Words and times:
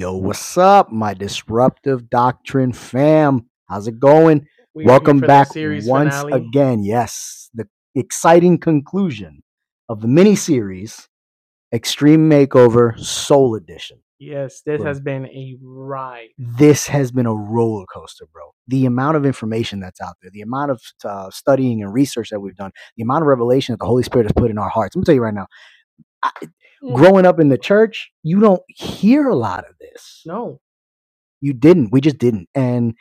Yo, 0.00 0.14
what's 0.16 0.56
up, 0.56 0.90
my 0.90 1.12
disruptive 1.12 2.08
doctrine 2.08 2.72
fam? 2.72 3.44
How's 3.68 3.86
it 3.86 4.00
going? 4.00 4.46
We 4.72 4.86
Welcome 4.86 5.20
back 5.20 5.48
once 5.54 6.22
finale. 6.22 6.32
again. 6.32 6.82
Yes, 6.82 7.50
the 7.52 7.68
exciting 7.94 8.56
conclusion 8.56 9.42
of 9.90 10.00
the 10.00 10.08
mini 10.08 10.36
series, 10.36 11.06
Extreme 11.74 12.30
Makeover 12.30 12.98
Soul 12.98 13.54
Edition. 13.56 13.98
Yes, 14.18 14.62
this 14.64 14.78
Boom. 14.78 14.86
has 14.86 15.00
been 15.00 15.26
a 15.26 15.58
ride. 15.62 16.28
This 16.38 16.86
has 16.86 17.12
been 17.12 17.26
a 17.26 17.34
roller 17.34 17.84
coaster, 17.92 18.24
bro. 18.32 18.52
The 18.68 18.86
amount 18.86 19.18
of 19.18 19.26
information 19.26 19.80
that's 19.80 20.00
out 20.00 20.14
there, 20.22 20.30
the 20.32 20.40
amount 20.40 20.70
of 20.70 20.80
uh, 21.04 21.28
studying 21.28 21.82
and 21.82 21.92
research 21.92 22.30
that 22.30 22.40
we've 22.40 22.56
done, 22.56 22.70
the 22.96 23.02
amount 23.02 23.20
of 23.20 23.26
revelation 23.26 23.74
that 23.74 23.80
the 23.80 23.86
Holy 23.86 24.02
Spirit 24.02 24.24
has 24.24 24.32
put 24.32 24.50
in 24.50 24.56
our 24.56 24.70
hearts. 24.70 24.96
I'm 24.96 25.00
gonna 25.00 25.04
tell 25.04 25.14
you 25.14 25.22
right 25.22 25.34
now. 25.34 25.46
I, 26.22 26.30
Mm. 26.82 26.94
growing 26.96 27.26
up 27.26 27.40
in 27.40 27.48
the 27.48 27.58
church, 27.58 28.10
you 28.22 28.40
don't 28.40 28.62
hear 28.68 29.28
a 29.28 29.34
lot 29.36 29.68
of 29.68 29.74
this. 29.80 30.22
No, 30.26 30.60
You 31.40 31.52
didn't. 31.52 31.90
We 31.92 32.00
just 32.00 32.18
didn't. 32.18 32.48
And 32.54 32.94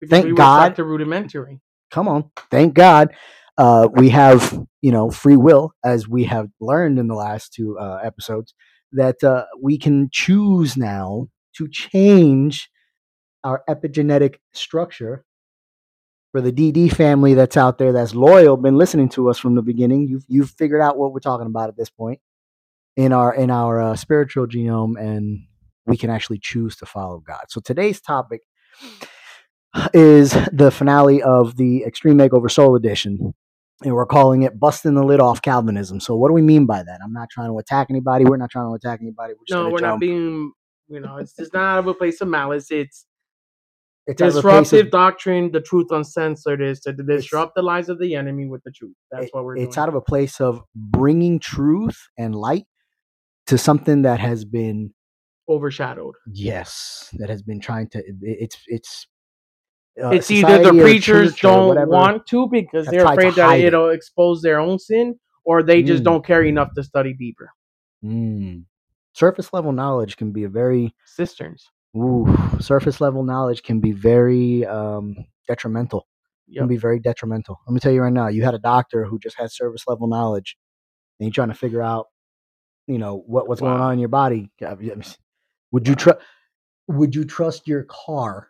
because 0.00 0.10
Thank 0.22 0.26
we 0.26 0.34
God. 0.34 0.62
stuck 0.64 0.76
to 0.76 0.84
rudimentary. 0.84 1.60
come 1.90 2.08
on, 2.08 2.30
thank 2.50 2.74
God, 2.74 3.14
uh, 3.58 3.88
we 3.92 4.10
have 4.10 4.58
you 4.82 4.92
know 4.92 5.10
free 5.10 5.36
will, 5.36 5.72
as 5.84 6.08
we 6.08 6.24
have 6.24 6.48
learned 6.60 6.98
in 6.98 7.08
the 7.08 7.14
last 7.14 7.52
two 7.54 7.78
uh, 7.78 8.00
episodes, 8.04 8.54
that 8.92 9.22
uh, 9.24 9.46
we 9.62 9.78
can 9.78 10.08
choose 10.12 10.76
now 10.76 11.28
to 11.56 11.68
change 11.68 12.70
our 13.44 13.62
epigenetic 13.68 14.36
structure. 14.52 15.24
For 16.32 16.42
the 16.42 16.52
DD 16.52 16.94
family 16.94 17.32
that's 17.34 17.56
out 17.56 17.78
there, 17.78 17.92
that's 17.92 18.14
loyal, 18.14 18.58
been 18.58 18.76
listening 18.76 19.08
to 19.10 19.30
us 19.30 19.38
from 19.38 19.54
the 19.54 19.62
beginning, 19.62 20.06
you've 20.08 20.24
you've 20.28 20.50
figured 20.50 20.82
out 20.82 20.98
what 20.98 21.12
we're 21.14 21.20
talking 21.20 21.46
about 21.46 21.70
at 21.70 21.76
this 21.78 21.88
point 21.90 22.20
in 22.96 23.12
our 23.12 23.34
in 23.34 23.50
our 23.50 23.80
uh, 23.80 23.96
spiritual 23.96 24.46
genome, 24.46 24.98
and 25.00 25.40
we 25.86 25.96
can 25.96 26.10
actually 26.10 26.38
choose 26.38 26.76
to 26.76 26.86
follow 26.86 27.18
God. 27.26 27.44
So 27.48 27.60
today's 27.60 28.00
topic 28.00 28.42
is 29.92 30.30
the 30.52 30.70
finale 30.70 31.22
of 31.22 31.56
the 31.56 31.84
Extreme 31.84 32.18
Makeover 32.18 32.50
Soul 32.50 32.76
Edition. 32.76 33.34
And 33.84 33.94
we're 33.94 34.06
calling 34.06 34.42
it 34.42 34.58
Busting 34.58 34.94
the 34.94 35.02
Lid 35.04 35.20
Off 35.20 35.42
Calvinism. 35.42 36.00
So, 36.00 36.16
what 36.16 36.28
do 36.28 36.32
we 36.32 36.40
mean 36.40 36.64
by 36.64 36.82
that? 36.82 37.00
I'm 37.04 37.12
not 37.12 37.28
trying 37.28 37.50
to 37.50 37.58
attack 37.58 37.88
anybody. 37.90 38.24
We're 38.24 38.38
not 38.38 38.50
trying 38.50 38.70
to 38.70 38.74
attack 38.74 39.00
anybody. 39.02 39.34
We're 39.34 39.44
just 39.46 39.54
No, 39.54 39.68
we're 39.68 39.80
not 39.80 40.00
being, 40.00 40.52
you 40.88 40.98
know, 40.98 41.18
it's 41.18 41.38
it's 41.38 41.52
not 41.52 41.62
out 41.74 41.78
of 41.80 41.86
a 41.86 41.92
place 41.92 42.22
of 42.22 42.28
malice. 42.28 42.70
It's 42.70 43.04
It's 44.06 44.22
a 44.22 44.30
disruptive 44.32 44.86
of- 44.86 44.92
doctrine, 44.92 45.52
the 45.52 45.60
truth 45.60 45.88
uncensored 45.90 46.62
is 46.62 46.80
to 46.80 46.94
disrupt 46.94 47.54
the 47.54 47.60
lies 47.60 47.90
of 47.90 47.98
the 47.98 48.14
enemy 48.14 48.46
with 48.46 48.62
the 48.62 48.70
truth. 48.70 48.94
That's 49.10 49.26
it- 49.26 49.34
what 49.34 49.44
we're 49.44 49.58
it's 49.58 49.76
doing. 49.76 49.82
out 49.82 49.88
of 49.90 49.94
a 49.94 50.00
place 50.00 50.40
of 50.40 50.62
bringing 50.74 51.38
truth 51.38 51.98
and 52.16 52.34
light 52.34 52.64
to 53.46 53.56
something 53.58 54.02
that 54.02 54.18
has 54.20 54.44
been 54.44 54.92
overshadowed. 55.48 56.14
yes 56.32 57.08
that 57.18 57.28
has 57.30 57.42
been 57.42 57.60
trying 57.60 57.88
to 57.88 57.98
it- 57.98 58.16
it's 58.22 58.58
it's 58.66 59.06
uh, 60.02 60.10
it's 60.10 60.30
either 60.30 60.58
the 60.62 60.72
preachers 60.82 61.34
don't 61.36 61.68
whatever 61.68 61.90
want 61.90 62.26
to 62.26 62.48
because 62.48 62.86
they're 62.88 63.04
afraid 63.06 63.34
that 63.34 63.58
it. 63.60 63.64
it'll 63.66 63.88
expose 63.90 64.42
their 64.42 64.58
own 64.60 64.78
sin, 64.78 65.18
or 65.44 65.62
they 65.62 65.82
just 65.82 66.02
Mm. 66.02 66.06
don't 66.06 66.24
care 66.26 66.42
enough 66.42 66.74
to 66.74 66.82
study 66.82 67.14
deeper. 67.14 67.50
Mm. 68.04 68.64
surface 69.14 69.52
level 69.54 69.72
knowledge 69.72 70.16
can 70.18 70.32
be 70.32 70.44
a 70.44 70.48
very 70.50 70.94
Cisterns. 71.06 71.70
ooh, 71.96 72.26
surface 72.60 73.00
level 73.00 73.22
knowledge 73.22 73.62
can 73.62 73.80
be 73.80 73.92
very 73.92 74.66
um, 74.66 75.16
detrimental 75.48 76.06
can 76.54 76.68
be 76.68 76.76
very 76.76 77.00
detrimental. 77.00 77.58
Let 77.66 77.72
me 77.74 77.80
tell 77.80 77.90
you 77.92 78.02
right 78.02 78.12
now, 78.12 78.28
you 78.28 78.44
had 78.44 78.54
a 78.54 78.58
doctor 78.58 79.04
who 79.04 79.18
just 79.18 79.36
had 79.38 79.50
service 79.50 79.84
level 79.88 80.06
knowledge 80.06 80.56
and 81.18 81.26
you're 81.26 81.32
trying 81.32 81.48
to 81.48 81.54
figure 81.54 81.82
out, 81.82 82.06
you 82.86 82.98
know, 82.98 83.22
what, 83.26 83.48
what's 83.48 83.60
going 83.60 83.80
on 83.80 83.92
in 83.94 83.98
your 83.98 84.08
body. 84.08 84.50
Would 85.72 85.88
you 85.88 85.94
trust 85.94 86.18
would 86.88 87.14
you 87.14 87.24
trust 87.24 87.66
your 87.66 87.84
car 87.84 88.48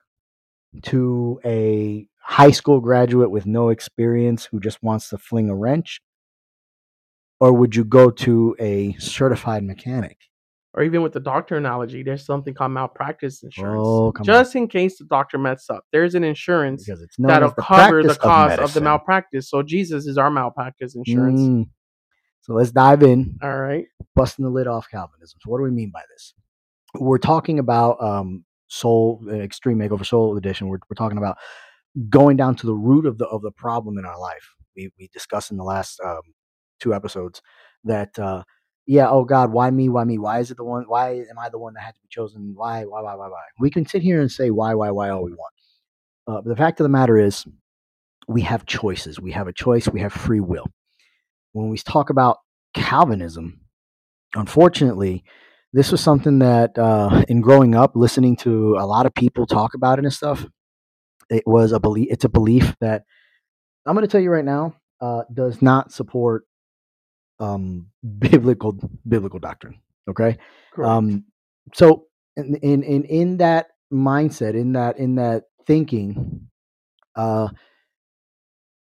to 0.83 1.41
a 1.44 2.06
high 2.21 2.50
school 2.50 2.81
graduate 2.81 3.31
with 3.31 3.47
no 3.47 3.71
experience 3.71 4.44
who 4.44 4.61
just 4.61 4.83
wants 4.83 5.09
to 5.09 5.19
fling 5.19 5.49
a 5.49 5.56
wrench? 5.56 6.00
Or 7.41 7.53
would 7.53 7.77
you 7.77 7.84
go 7.84 8.11
to 8.11 8.56
a 8.59 8.94
certified 8.99 9.62
mechanic? 9.62 10.19
or 10.77 10.82
even 10.82 11.00
with 11.00 11.15
the 11.15 11.21
doctor 11.21 11.56
analogy, 11.56 12.03
there's 12.03 12.25
something 12.25 12.53
called 12.53 12.71
malpractice 12.71 13.43
insurance. 13.43 13.81
Oh, 13.82 14.12
come 14.12 14.22
on. 14.22 14.27
Just 14.27 14.55
in 14.55 14.69
case 14.69 14.99
the 14.99 15.06
doctor 15.06 15.38
messes 15.38 15.71
up, 15.71 15.84
there's 15.91 16.15
an 16.15 16.22
insurance 16.22 16.84
Because 16.84 17.00
it's 17.00 17.19
known 17.19 17.28
that'll 17.28 17.50
the 17.56 17.62
cover 17.62 18.03
the 18.03 18.15
cost 18.15 18.59
of, 18.59 18.75
the 18.75 18.82
malpractice. 18.82 19.49
So 19.49 19.62
Jesus 19.62 20.06
is 20.06 20.19
our 20.19 20.31
malpractice 20.31 20.94
insurance. 20.94 21.41
Mm. 21.41 21.71
So 22.47 22.55
let's 22.55 22.71
dive 22.71 23.03
in. 23.03 23.37
All 23.43 23.59
right. 23.59 23.87
busting 24.15 24.45
the 24.45 24.51
lid 24.51 24.69
off 24.69 24.87
Calvinism. 24.89 25.41
So 25.43 25.51
what 25.51 25.59
do 25.59 25.65
we 25.65 25.73
mean 25.73 25.91
by 25.93 26.03
this? 26.15 26.33
We're 26.95 27.19
talking 27.19 27.59
about 27.59 28.01
um, 28.01 28.45
soul 28.69 29.21
uh, 29.29 29.34
extreme 29.34 29.79
makeover 29.79 30.07
soul 30.07 30.37
edition. 30.37 30.69
We're, 30.69 30.79
we're 30.89 30.95
talking 30.95 31.19
about 31.19 31.39
going 32.09 32.37
down 32.37 32.55
to 32.56 32.67
the 32.67 32.75
root 32.75 33.05
of 33.05 33.19
the 33.19 33.27
of 33.27 33.43
the 33.43 33.51
problem 33.51 33.99
in 33.99 34.05
our 34.05 34.19
life. 34.19 34.55
We 34.77 34.93
we 34.97 35.09
discussed 35.12 35.51
in 35.51 35.56
the 35.56 35.65
last 35.65 35.99
um, 36.05 36.21
two 36.79 36.95
episodes 36.95 37.43
that 37.83 38.17
uh, 38.17 38.45
yeah, 38.87 39.11
oh 39.11 39.25
God, 39.25 39.51
why 39.51 39.69
me? 39.73 39.89
Why 39.89 40.05
me? 40.05 40.17
Why 40.17 40.39
is 40.39 40.53
it 40.53 40.56
the 40.56 40.65
one? 40.65 40.85
Why 40.87 41.25
am 41.29 41.41
I 41.41 41.49
the 41.49 41.59
one 41.59 41.75
that 41.75 41.81
had 41.81 41.97
to 41.97 42.01
be 42.01 42.09
chosen? 42.09 42.53
Why? 42.55 42.85
Why? 42.85 43.03
Why? 43.03 43.17
Why? 43.17 43.27
Why? 43.27 43.43
We 43.59 43.71
can 43.71 43.85
sit 43.87 44.03
here 44.03 44.21
and 44.21 44.31
say 44.31 44.51
why, 44.53 44.75
why, 44.75 44.93
why 44.93 45.09
all 45.11 45.25
we 45.25 45.33
want. 45.33 45.53
Uh, 46.29 46.41
but 46.43 46.51
the 46.51 46.56
fact 46.56 46.79
of 46.79 46.85
the 46.85 46.91
matter 46.91 47.19
is, 47.19 47.45
we 48.29 48.43
have 48.43 48.67
choices. 48.67 49.21
We 49.21 49.33
have 49.33 49.49
a 49.49 49.53
choice. 49.53 49.89
We 49.89 50.01
have 50.01 50.12
free 50.12 50.41
will. 50.41 50.67
When 51.56 51.71
we 51.71 51.78
talk 51.78 52.11
about 52.11 52.39
Calvinism, 52.75 53.61
unfortunately, 54.34 55.25
this 55.72 55.91
was 55.91 56.03
something 56.03 56.41
that 56.41 56.78
uh, 56.78 57.25
in 57.28 57.41
growing 57.41 57.75
up, 57.75 57.97
listening 57.97 58.37
to 58.37 58.77
a 58.77 58.84
lot 58.84 59.06
of 59.06 59.15
people 59.15 59.47
talk 59.47 59.72
about 59.72 59.99
it 59.99 60.05
and 60.05 60.12
stuff, 60.12 60.44
it 61.31 61.44
was 61.47 61.72
a 61.72 61.81
belief. 61.81 62.09
It's 62.11 62.27
a 62.27 62.28
belief 62.28 62.77
that 62.81 63.05
I'm 63.87 63.94
going 63.94 64.06
to 64.06 64.11
tell 64.11 64.21
you 64.21 64.31
right 64.31 64.44
now 64.44 64.75
uh, 65.00 65.22
does 65.33 65.62
not 65.62 65.93
support 65.93 66.44
um, 67.41 67.87
biblical 68.19 68.78
biblical 69.09 69.38
doctrine. 69.38 69.81
Okay, 70.09 70.37
um, 70.83 71.25
so 71.73 72.05
in, 72.37 72.56
in 72.56 72.83
in 72.83 73.05
in 73.05 73.37
that 73.38 73.69
mindset, 73.91 74.55
in 74.55 74.73
that 74.73 74.99
in 74.99 75.15
that 75.15 75.44
thinking, 75.67 76.49
uh, 77.15 77.49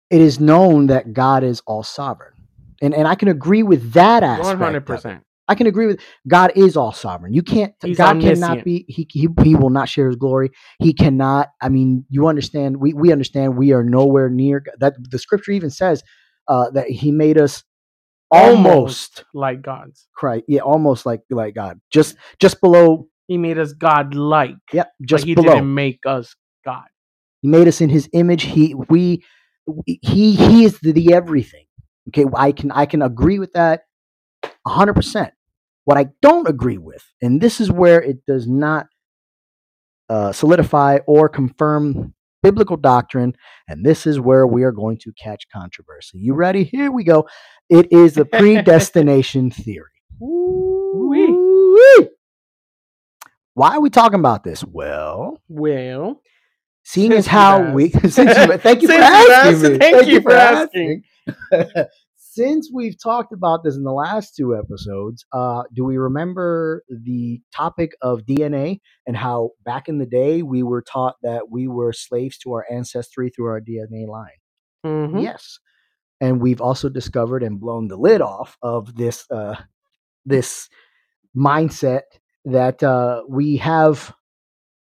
it 0.09 0.21
is 0.21 0.39
known 0.39 0.87
that 0.87 1.13
God 1.13 1.43
is 1.43 1.61
all 1.65 1.83
sovereign, 1.83 2.33
and 2.81 2.93
and 2.93 3.07
I 3.07 3.15
can 3.15 3.27
agree 3.29 3.63
with 3.63 3.93
that 3.93 4.23
aspect. 4.23 4.59
Hundred 4.59 4.85
percent. 4.85 5.23
I 5.47 5.55
can 5.55 5.67
agree 5.67 5.87
with 5.87 6.01
God 6.27 6.53
is 6.55 6.77
all 6.77 6.91
sovereign. 6.91 7.33
You 7.33 7.43
can't 7.43 7.73
He's 7.81 7.97
God 7.97 8.19
cannot 8.19 8.63
be 8.65 8.85
he, 8.87 9.07
he 9.11 9.29
he 9.43 9.55
will 9.55 9.69
not 9.69 9.89
share 9.89 10.07
his 10.07 10.15
glory. 10.17 10.51
He 10.79 10.93
cannot 10.93 11.49
I 11.61 11.69
mean 11.69 12.05
you 12.09 12.27
understand 12.27 12.77
we 12.77 12.93
we 12.93 13.11
understand 13.11 13.57
we 13.57 13.73
are 13.73 13.83
nowhere 13.83 14.29
near 14.29 14.63
that 14.79 14.95
the 14.99 15.19
scripture 15.19 15.51
even 15.51 15.69
says 15.69 16.03
uh 16.47 16.69
that 16.71 16.89
he 16.89 17.11
made 17.11 17.37
us 17.37 17.63
almost 18.31 19.25
like 19.33 19.61
gods. 19.61 20.07
Christ 20.15 20.45
yeah 20.47 20.61
almost 20.61 21.05
like 21.05 21.21
like 21.29 21.55
God. 21.55 21.79
Just 21.91 22.17
just 22.39 22.61
below 22.61 23.07
He 23.27 23.37
made 23.37 23.57
us 23.59 23.73
God-like. 23.73 24.55
yep 24.73 24.91
but 24.99 25.07
just 25.07 25.25
he 25.25 25.35
below. 25.35 25.53
didn't 25.55 25.73
make 25.73 25.99
us 26.05 26.35
God. 26.65 26.85
He 27.41 27.47
made 27.47 27.67
us 27.67 27.81
in 27.81 27.89
his 27.89 28.09
image. 28.13 28.43
He 28.43 28.75
we 28.89 29.23
he 29.85 30.35
he 30.35 30.65
is 30.65 30.79
the, 30.79 30.91
the 30.91 31.13
everything. 31.13 31.65
Okay, 32.09 32.25
I 32.35 32.51
can 32.51 32.71
I 32.71 32.85
can 32.85 33.01
agree 33.01 33.39
with 33.39 33.53
that 33.53 33.83
100%. 34.65 35.31
What 35.85 35.97
I 35.97 36.07
don't 36.21 36.47
agree 36.47 36.77
with, 36.77 37.03
and 37.21 37.39
this 37.39 37.61
is 37.61 37.71
where 37.71 38.01
it 38.01 38.25
does 38.25 38.47
not 38.47 38.87
uh, 40.09 40.31
solidify 40.33 40.99
or 41.07 41.29
confirm 41.29 42.13
biblical 42.43 42.77
doctrine, 42.77 43.33
and 43.67 43.85
this 43.85 44.05
is 44.05 44.19
where 44.19 44.45
we 44.45 44.63
are 44.63 44.71
going 44.71 44.97
to 44.99 45.11
catch 45.13 45.45
controversy. 45.53 46.17
You 46.19 46.33
ready? 46.33 46.63
Here 46.65 46.91
we 46.91 47.03
go. 47.03 47.27
It 47.69 47.91
is 47.91 48.13
the 48.15 48.25
predestination 48.25 49.49
theory. 49.51 49.91
Ooh-wee. 50.21 52.09
Why 53.53 53.75
are 53.75 53.81
we 53.81 53.89
talking 53.89 54.19
about 54.19 54.43
this? 54.43 54.63
Well, 54.63 55.41
Well, 55.47 56.21
seeing 56.83 57.11
as 57.13 57.27
how 57.27 57.71
we 57.71 57.89
since 58.09 58.17
you, 58.17 58.57
thank 58.57 58.81
you 58.81 58.87
for 58.87 58.93
asking 58.93 59.71
me. 59.73 59.77
thank 59.79 60.07
you 60.07 60.21
for 60.21 60.31
asking. 60.31 60.63
asking. 60.63 61.03
since 62.17 62.69
we've 62.73 63.01
talked 63.01 63.33
about 63.33 63.63
this 63.63 63.75
in 63.75 63.83
the 63.83 63.93
last 63.93 64.35
two 64.35 64.55
episodes, 64.57 65.25
uh, 65.33 65.63
do 65.73 65.85
we 65.85 65.97
remember 65.97 66.83
the 66.89 67.41
topic 67.55 67.93
of 68.01 68.21
DNA 68.25 68.79
and 69.07 69.17
how 69.17 69.51
back 69.65 69.89
in 69.89 69.99
the 69.99 70.05
day 70.07 70.43
we 70.43 70.63
were 70.63 70.81
taught 70.83 71.15
that 71.23 71.51
we 71.51 71.67
were 71.67 71.93
slaves 71.93 72.37
to 72.39 72.53
our 72.53 72.65
ancestry 72.71 73.29
through 73.31 73.47
our 73.47 73.61
DNA 73.61 74.07
line? 74.07 74.29
mhm. 74.85 75.21
Yes, 75.23 75.59
and 76.21 76.41
we've 76.41 76.61
also 76.61 76.89
discovered 76.89 77.43
and 77.43 77.59
blown 77.59 77.87
the 77.89 77.97
lid 77.97 78.21
off 78.21 78.57
of 78.63 78.95
this 78.97 79.25
uh, 79.31 79.55
this 80.25 80.69
mindset 81.37 82.03
that 82.45 82.83
uh, 82.83 83.23
we 83.29 83.57
have 83.57 84.13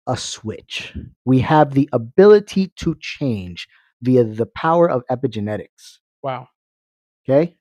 a 0.08 0.18
switch. 0.18 0.96
We 1.26 1.40
have 1.40 1.74
the 1.74 1.90
ability 1.94 2.74
to 2.78 2.96
change 3.00 3.68
via 4.02 4.24
the 4.24 4.46
power 4.48 4.90
of 4.90 5.04
epigenetics. 5.12 6.00
Wow. 6.24 6.48
Okay. 7.28 7.56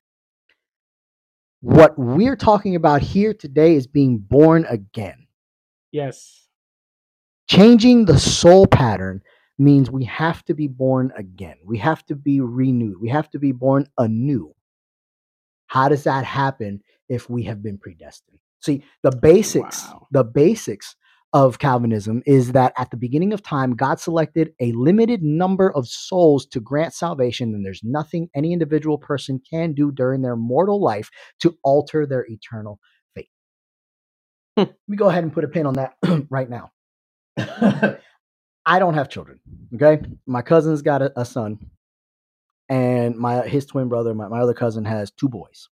What 1.61 1.99
we're 1.99 2.37
talking 2.37 2.75
about 2.75 3.03
here 3.03 3.35
today 3.35 3.75
is 3.75 3.87
being 3.87 4.19
born 4.19 4.65
again. 4.69 5.27
Yes. 5.93 6.47
Changing 7.49 8.05
the 8.07 8.19
soul 8.19 8.67
pattern 8.67 9.23
means 9.59 9.91
we 9.91 10.05
have 10.05 10.43
to 10.47 10.55
be 10.55 10.69
born 10.69 11.12
again. 11.17 11.57
We 11.65 11.77
have 11.79 12.07
to 12.07 12.15
be 12.17 12.41
renewed. 12.41 12.99
We 13.01 13.11
have 13.11 13.29
to 13.31 13.39
be 13.39 13.53
born 13.53 13.87
anew. 13.99 14.55
How 15.67 15.89
does 15.89 16.05
that 16.05 16.25
happen 16.25 16.83
if 17.09 17.29
we 17.29 17.43
have 17.45 17.62
been 17.62 17.77
predestined? 17.77 18.39
See, 18.61 18.83
the 19.03 19.11
basics, 19.11 19.87
Wow. 19.87 20.07
the 20.11 20.25
basics 20.25 20.97
of 21.32 21.59
Calvinism 21.59 22.23
is 22.27 22.53
that 22.53 22.73
at 22.77 22.91
the 22.91 22.97
beginning 22.97 23.32
of 23.32 23.43
time, 23.43 23.77
God 23.77 24.00
selected 24.00 24.53
a 24.61 24.73
limited 24.73 25.23
number 25.23 25.71
of 25.71 25.87
souls 25.87 26.44
to 26.47 26.61
grant 26.61 26.93
salvation, 26.93 27.55
and 27.55 27.65
there's 27.65 27.82
nothing 27.85 28.29
any 28.35 28.53
individual 28.53 28.99
person 28.99 29.41
can 29.49 29.73
do 29.73 29.93
during 29.93 30.23
their 30.23 30.37
mortal 30.37 30.82
life 30.82 31.11
to 31.41 31.56
alter 31.62 32.05
their 32.05 32.27
eternal 32.29 32.81
fate. 33.15 33.29
Hmm. 34.56 34.65
Let 34.65 34.77
me 34.88 34.97
go 34.97 35.09
ahead 35.09 35.23
and 35.23 35.32
put 35.32 35.44
a 35.44 35.49
pin 35.49 35.67
on 35.67 35.75
that 35.75 35.94
right 36.31 36.50
now. 36.50 36.73
I 38.67 38.79
don't 38.79 38.94
have 38.94 39.09
children. 39.09 39.41
Okay. 39.75 40.03
My 40.26 40.43
cousin's 40.43 40.83
got 40.83 41.00
a, 41.00 41.12
a 41.19 41.25
son, 41.25 41.59
and 42.69 43.17
my 43.17 43.47
his 43.47 43.67
twin 43.67 43.88
brother, 43.88 44.15
my, 44.15 44.29
my 44.29 44.41
other 44.41 44.55
cousin, 44.55 44.85
has 44.85 45.12
two 45.12 45.29
boys. 45.29 45.69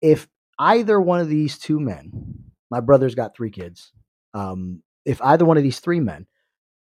If 0.00 0.26
either 0.58 0.98
one 1.00 1.20
of 1.20 1.28
these 1.28 1.58
two 1.58 1.78
men, 1.80 2.45
my 2.70 2.80
brother's 2.80 3.14
got 3.14 3.36
three 3.36 3.50
kids, 3.50 3.92
um, 4.34 4.82
if 5.04 5.20
either 5.22 5.44
one 5.44 5.56
of 5.56 5.62
these 5.62 5.80
three 5.80 6.00
men 6.00 6.26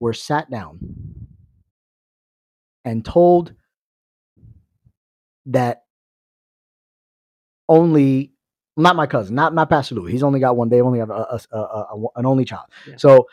were 0.00 0.12
sat 0.12 0.50
down 0.50 0.78
and 2.84 3.04
told 3.04 3.52
that 5.46 5.82
only 7.68 8.32
not 8.76 8.96
my 8.96 9.06
cousin, 9.06 9.34
not 9.34 9.54
not 9.54 9.68
Pastor 9.68 9.96
Louis. 9.96 10.12
He's 10.12 10.22
only 10.22 10.40
got 10.40 10.56
one. 10.56 10.68
They 10.68 10.80
only 10.80 11.00
have 11.00 11.10
a, 11.10 11.40
a, 11.52 11.56
a, 11.56 11.58
a- 11.58 12.06
an 12.16 12.26
only 12.26 12.44
child. 12.44 12.66
Yeah. 12.86 12.96
So 12.96 13.26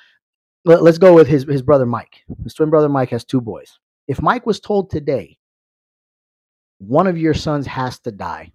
let, 0.66 0.82
us 0.82 0.98
go 0.98 1.14
with 1.14 1.28
his 1.28 1.44
his 1.44 1.62
brother 1.62 1.86
Mike. 1.86 2.24
His 2.44 2.54
twin 2.54 2.70
brother 2.70 2.90
Mike 2.90 3.10
has 3.12 3.24
two 3.24 3.42
boys. 3.42 3.80
If 4.08 4.22
Mike 4.22 4.46
was 4.46 4.60
told 4.60 4.90
today, 4.90 5.38
one 6.80 7.08
of 7.08 7.18
your 7.18 7.34
sons 7.34 7.68
has 7.68 8.00
to 8.00 8.12
die, 8.12 8.52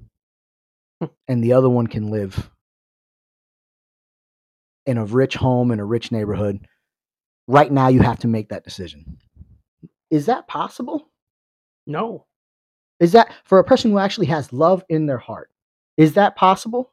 and 1.29 1.43
the 1.43 1.53
other 1.53 1.69
one 1.71 1.87
can 1.87 2.11
live 2.11 2.51
in 4.91 4.99
a 4.99 5.05
rich 5.05 5.35
home 5.35 5.71
in 5.71 5.81
a 5.81 5.85
rich 5.85 6.13
neighborhood, 6.13 6.67
right 7.47 7.73
now 7.73 7.89
you 7.89 8.01
have 8.03 8.19
to 8.19 8.29
make 8.29 8.49
that 8.51 8.65
decision. 8.65 9.19
Is 10.11 10.27
that 10.27 10.49
possible? 10.49 11.09
No. 11.87 12.27
Is 12.99 13.13
that 13.13 13.33
for 13.45 13.59
a 13.59 13.65
person 13.65 13.91
who 13.91 13.99
actually 13.99 14.27
has 14.27 14.53
love 14.53 14.85
in 14.89 15.07
their 15.07 15.19
heart? 15.19 15.51
Is 15.97 16.15
that 16.15 16.37
possible? 16.37 16.93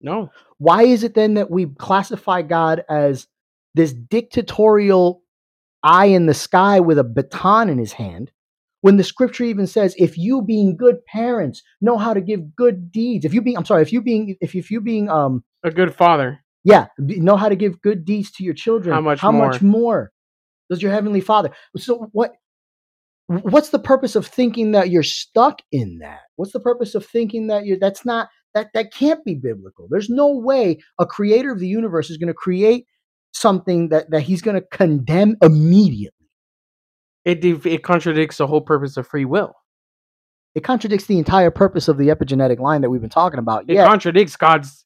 No. 0.00 0.30
Why 0.58 0.84
is 0.84 1.02
it 1.02 1.14
then 1.14 1.34
that 1.34 1.50
we 1.50 1.66
classify 1.66 2.42
God 2.42 2.84
as 2.88 3.26
this 3.74 3.92
dictatorial 3.92 5.22
eye 5.82 6.06
in 6.06 6.26
the 6.26 6.34
sky 6.34 6.80
with 6.80 6.98
a 6.98 7.04
baton 7.04 7.68
in 7.68 7.78
his 7.78 7.92
hand 7.92 8.30
when 8.80 8.96
the 8.96 9.04
scripture 9.04 9.44
even 9.44 9.66
says 9.66 9.94
if 9.98 10.16
you 10.16 10.42
being 10.42 10.76
good 10.76 11.04
parents 11.06 11.62
know 11.80 11.98
how 11.98 12.14
to 12.14 12.20
give 12.20 12.54
good 12.56 12.90
deeds 12.90 13.24
if 13.24 13.34
you 13.34 13.42
being 13.42 13.56
i'm 13.56 13.64
sorry 13.66 13.82
if 13.82 13.92
you 13.92 14.00
being 14.00 14.34
if, 14.40 14.54
if 14.54 14.70
you 14.70 14.80
being 14.80 15.10
um 15.10 15.44
A 15.62 15.70
good 15.70 15.94
father. 15.94 16.43
Yeah 16.64 16.86
know 16.98 17.36
how 17.36 17.48
to 17.48 17.56
give 17.56 17.80
good 17.80 18.04
deeds 18.04 18.30
to 18.32 18.44
your 18.44 18.54
children. 18.54 18.94
How 18.94 19.00
much 19.00 19.20
how 19.20 19.32
much 19.32 19.62
more? 19.62 20.12
does 20.70 20.82
your 20.82 20.92
heavenly 20.92 21.20
father? 21.20 21.50
So 21.76 22.08
what 22.12 22.32
what's 23.26 23.70
the 23.70 23.78
purpose 23.78 24.16
of 24.16 24.26
thinking 24.26 24.72
that 24.72 24.90
you're 24.90 25.02
stuck 25.02 25.60
in 25.72 25.98
that? 25.98 26.20
What's 26.36 26.52
the 26.52 26.60
purpose 26.60 26.94
of 26.94 27.06
thinking 27.06 27.46
that 27.48 27.64
you're 27.64 27.78
that's 27.78 28.04
not 28.04 28.28
that 28.54 28.70
that 28.74 28.92
can't 28.92 29.24
be 29.24 29.34
biblical. 29.34 29.88
There's 29.90 30.10
no 30.10 30.30
way 30.30 30.78
a 30.98 31.06
creator 31.06 31.52
of 31.52 31.58
the 31.58 31.68
universe 31.68 32.10
is 32.10 32.16
going 32.16 32.28
to 32.28 32.34
create 32.34 32.86
something 33.32 33.88
that 33.88 34.10
that 34.10 34.22
he's 34.22 34.42
going 34.42 34.60
to 34.60 34.66
condemn 34.70 35.36
immediately. 35.42 36.28
It 37.24 37.44
it 37.44 37.82
contradicts 37.82 38.38
the 38.38 38.46
whole 38.46 38.60
purpose 38.60 38.96
of 38.96 39.06
free 39.06 39.24
will. 39.24 39.54
it 40.54 40.62
contradicts 40.62 41.06
the 41.06 41.18
entire 41.18 41.50
purpose 41.50 41.88
of 41.88 41.98
the 41.98 42.08
epigenetic 42.08 42.60
line 42.60 42.80
that 42.82 42.90
we've 42.90 43.00
been 43.00 43.10
talking 43.10 43.38
about. 43.40 43.64
It 43.68 43.74
yeah. 43.74 43.86
contradicts 43.86 44.36
God's 44.36 44.84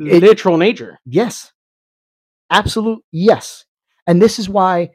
It- 0.00 0.22
literal 0.22 0.56
nature. 0.56 0.98
Yes. 1.04 1.52
Absolute 2.50 3.02
yes. 3.12 3.64
And 4.06 4.20
this 4.20 4.38
is 4.38 4.48
why 4.48 4.90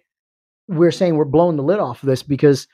we're 0.68 0.92
saying 0.92 1.16
we're 1.16 1.26
blowing 1.26 1.58
the 1.58 1.64
lid 1.64 1.80
off 1.80 2.04
of 2.04 2.08
this 2.08 2.24
because 2.24 2.68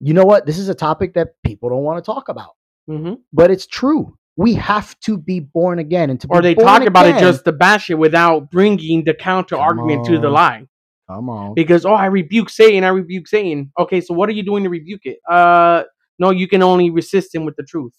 you 0.00 0.14
know 0.14 0.24
what? 0.24 0.46
This 0.46 0.58
is 0.58 0.68
a 0.68 0.74
topic 0.74 1.14
that 1.14 1.30
people 1.44 1.68
don't 1.68 1.82
want 1.82 2.02
to 2.02 2.06
talk 2.06 2.28
about. 2.28 2.52
hmm 2.86 3.14
But 3.32 3.50
it's 3.50 3.66
true. 3.66 4.16
We 4.36 4.54
have 4.54 4.98
to 5.00 5.18
be 5.18 5.40
born 5.40 5.80
again 5.80 6.10
and 6.10 6.20
to 6.20 6.28
Or 6.30 6.40
they 6.40 6.54
talk 6.54 6.82
about 6.86 7.06
it 7.06 7.18
just 7.18 7.44
to 7.44 7.52
bash 7.52 7.90
it 7.90 7.94
without 7.94 8.50
bringing 8.52 9.04
the 9.04 9.14
counter 9.14 9.56
argument 9.56 10.04
to 10.06 10.18
the 10.18 10.30
lie. 10.30 10.66
come 11.08 11.28
on. 11.28 11.54
Because 11.54 11.84
oh, 11.84 11.92
I 11.94 12.06
rebuke 12.06 12.48
Satan, 12.48 12.84
I 12.84 12.88
rebuke 12.88 13.26
Satan. 13.26 13.72
Okay, 13.78 14.00
so 14.00 14.14
what 14.14 14.28
are 14.28 14.32
you 14.32 14.44
doing 14.44 14.62
to 14.62 14.70
rebuke 14.70 15.00
it? 15.04 15.18
Uh, 15.28 15.82
no, 16.20 16.30
you 16.30 16.46
can 16.46 16.62
only 16.62 16.90
resist 16.90 17.34
him 17.34 17.44
with 17.44 17.56
the 17.56 17.64
truth. 17.64 17.92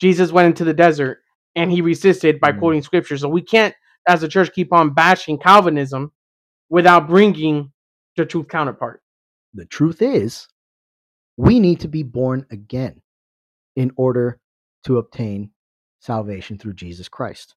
Jesus 0.00 0.32
went 0.32 0.46
into 0.46 0.64
the 0.64 0.74
desert 0.74 1.18
and 1.54 1.70
he 1.70 1.80
resisted 1.80 2.40
by 2.40 2.52
Mm. 2.52 2.58
quoting 2.58 2.82
scripture. 2.82 3.16
So 3.16 3.28
we 3.28 3.42
can't, 3.42 3.74
as 4.08 4.22
a 4.22 4.28
church, 4.28 4.52
keep 4.52 4.72
on 4.72 4.94
bashing 4.94 5.38
Calvinism 5.38 6.12
without 6.68 7.08
bringing 7.08 7.72
the 8.16 8.26
truth 8.26 8.48
counterpart. 8.48 9.02
The 9.54 9.66
truth 9.66 10.02
is, 10.02 10.48
we 11.36 11.60
need 11.60 11.80
to 11.80 11.88
be 11.88 12.02
born 12.02 12.46
again 12.50 13.02
in 13.76 13.92
order 13.96 14.38
to 14.84 14.98
obtain 14.98 15.50
salvation 16.00 16.58
through 16.58 16.74
Jesus 16.74 17.08
Christ. 17.08 17.54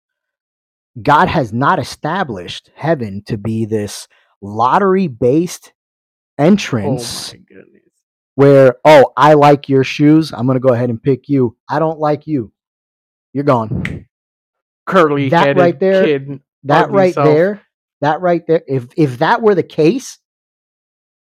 God 1.02 1.28
has 1.28 1.52
not 1.52 1.80
established 1.80 2.72
heaven 2.76 3.24
to 3.26 3.38
be 3.38 3.66
this 3.66 4.08
lottery 4.42 5.08
based 5.08 5.74
entrance 6.38 7.34
Oh 7.34 7.40
where, 8.36 8.76
oh, 8.86 9.12
I 9.18 9.34
like 9.34 9.70
your 9.70 9.84
shoes. 9.84 10.32
I'm 10.32 10.46
going 10.46 10.56
to 10.56 10.66
go 10.66 10.74
ahead 10.74 10.90
and 10.90 11.02
pick 11.02 11.30
you. 11.30 11.56
I 11.70 11.80
don't 11.80 12.00
like 12.00 12.26
you. 12.26 12.53
You're 13.34 13.44
gone. 13.44 14.06
Curly 14.86 15.30
That 15.30 15.48
headed 15.48 15.62
right 15.62 15.80
there- 15.80 16.04
kid. 16.06 16.42
That 16.66 16.92
right 16.92 17.14
self. 17.14 17.26
there, 17.28 17.62
that 18.00 18.22
right 18.22 18.46
there, 18.48 18.64
if, 18.68 18.88
if 18.96 19.18
that 19.18 19.42
were 19.42 19.54
the 19.54 19.64
case, 19.64 20.18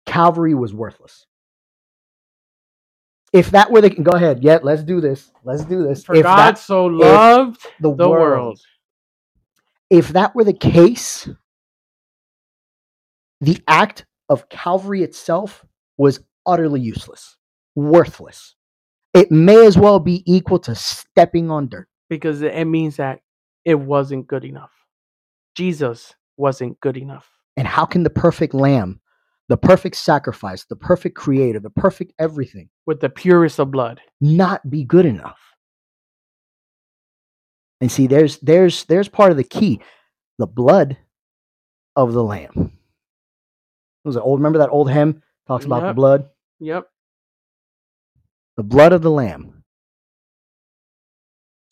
Calvary 0.07 0.55
was 0.55 0.73
worthless. 0.73 1.27
If 3.33 3.51
that 3.51 3.73
were 3.73 3.81
the, 3.81 3.91
go 3.91 4.13
ahead. 4.13 4.45
Yeah, 4.45 4.61
let's 4.63 4.85
do 4.85 5.01
this. 5.01 5.33
Let's 5.43 5.65
do 5.65 5.83
this. 5.83 6.05
For 6.05 6.15
if 6.15 6.23
God 6.23 6.55
that, 6.55 6.59
so 6.59 6.87
loved 6.87 7.63
the, 7.81 7.93
the 7.93 8.09
world, 8.09 8.11
world. 8.11 8.61
if 9.91 10.11
that 10.11 10.37
were 10.37 10.45
the 10.45 10.53
case, 10.53 11.29
the 13.41 13.59
act 13.67 14.07
of 14.29 14.49
Calvary 14.49 15.03
itself 15.03 15.65
was 15.99 16.21
utterly 16.47 16.81
useless, 16.81 17.37
worthless. 17.75 18.55
It 19.15 19.33
may 19.33 19.67
as 19.67 19.77
well 19.77 19.99
be 19.99 20.23
equal 20.33 20.61
to 20.61 20.77
stepping 20.77 21.51
on 21.51 21.67
dirt. 21.69 21.89
Because 22.17 22.43
it 22.43 22.67
means 22.67 22.97
that 22.97 23.21
it 23.65 23.75
wasn't 23.75 24.27
good 24.27 24.45
enough. 24.45 24.73
Jesus 25.57 26.15
wasn't 26.37 26.79
good 26.81 26.97
enough. 26.97 27.29
And 27.57 27.67
how 27.67 27.85
can 27.85 28.03
the 28.03 28.11
perfect 28.11 28.55
lamb, 28.55 29.01
the 29.49 29.57
perfect 29.57 29.97
sacrifice, 29.97 30.65
the 30.65 30.77
perfect 30.77 31.17
creator, 31.17 31.61
the 31.61 31.71
perfect 31.71 32.13
everything 32.19 32.69
With 32.87 33.01
the 33.01 33.09
purest 33.09 33.59
of 33.59 33.71
blood. 33.71 34.01
not 34.21 34.69
be 34.69 34.85
good 34.85 35.07
enough? 35.07 35.39
And 37.81 37.91
see, 37.91 38.07
there's 38.07 38.39
there's 38.39 38.85
there's 38.85 39.09
part 39.09 39.31
of 39.31 39.37
the 39.37 39.45
key, 39.45 39.81
the 40.39 40.47
blood 40.47 40.97
of 41.97 42.13
the 42.13 42.23
lamb. 42.25 42.73
It 44.05 44.09
was 44.09 44.17
an 44.17 44.23
old. 44.23 44.41
Remember 44.41 44.59
that 44.61 44.71
old 44.71 44.91
hymn 44.91 45.23
talks 45.47 45.65
about 45.65 45.83
the 45.87 45.95
blood, 45.95 46.29
Yep. 46.61 46.89
the 48.57 48.63
blood 48.63 48.93
of 48.93 49.03
the 49.03 49.11
lamb. 49.11 49.54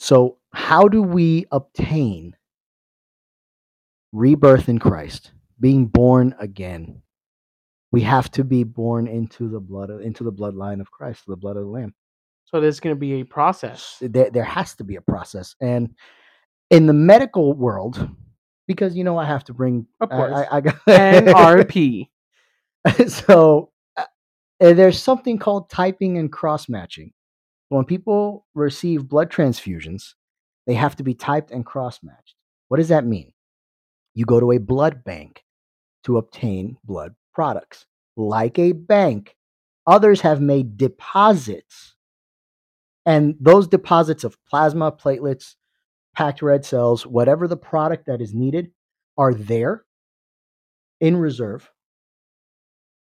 So, 0.02 0.38
how 0.52 0.88
do 0.88 1.00
we 1.00 1.46
obtain 1.52 2.34
rebirth 4.10 4.68
in 4.68 4.80
Christ, 4.80 5.30
being 5.60 5.86
born 5.86 6.34
again? 6.40 7.02
We 7.92 8.00
have 8.00 8.28
to 8.32 8.42
be 8.42 8.64
born 8.64 9.06
into 9.06 9.48
the 9.48 9.60
blood 9.60 9.90
of, 9.90 10.00
into 10.00 10.24
the 10.24 10.32
bloodline 10.32 10.80
of 10.80 10.90
Christ, 10.90 11.22
the 11.28 11.36
blood 11.36 11.56
of 11.56 11.62
the 11.62 11.68
Lamb. 11.68 11.94
So 12.46 12.60
there's 12.60 12.80
going 12.80 12.96
to 12.96 12.98
be 12.98 13.20
a 13.20 13.22
process. 13.22 13.98
There, 14.00 14.28
there 14.28 14.42
has 14.42 14.74
to 14.74 14.84
be 14.84 14.96
a 14.96 15.00
process, 15.00 15.54
and 15.60 15.94
in 16.68 16.88
the 16.88 16.92
medical 16.92 17.52
world, 17.52 18.08
because 18.66 18.96
you 18.96 19.04
know 19.04 19.18
I 19.18 19.26
have 19.26 19.44
to 19.44 19.54
bring. 19.54 19.86
Of 20.00 20.10
course. 20.10 20.32
I, 20.34 20.56
I 20.56 20.60
got 20.62 20.74
NRP. 20.88 22.08
so 23.06 23.70
uh, 23.96 24.04
there's 24.58 25.00
something 25.00 25.38
called 25.38 25.70
typing 25.70 26.18
and 26.18 26.32
cross 26.32 26.68
matching. 26.68 27.12
When 27.72 27.86
people 27.86 28.44
receive 28.54 29.08
blood 29.08 29.30
transfusions, 29.30 30.12
they 30.66 30.74
have 30.74 30.94
to 30.96 31.02
be 31.02 31.14
typed 31.14 31.50
and 31.50 31.64
cross 31.64 32.00
matched. 32.02 32.34
What 32.68 32.76
does 32.76 32.88
that 32.88 33.06
mean? 33.06 33.32
You 34.12 34.26
go 34.26 34.40
to 34.40 34.52
a 34.52 34.58
blood 34.58 35.04
bank 35.04 35.42
to 36.04 36.18
obtain 36.18 36.76
blood 36.84 37.14
products. 37.32 37.86
Like 38.14 38.58
a 38.58 38.72
bank, 38.72 39.36
others 39.86 40.20
have 40.20 40.38
made 40.38 40.76
deposits. 40.76 41.94
And 43.06 43.36
those 43.40 43.68
deposits 43.68 44.22
of 44.22 44.36
plasma, 44.44 44.92
platelets, 44.92 45.54
packed 46.14 46.42
red 46.42 46.66
cells, 46.66 47.06
whatever 47.06 47.48
the 47.48 47.56
product 47.56 48.04
that 48.04 48.20
is 48.20 48.34
needed, 48.34 48.70
are 49.16 49.32
there 49.32 49.86
in 51.00 51.16
reserve 51.16 51.70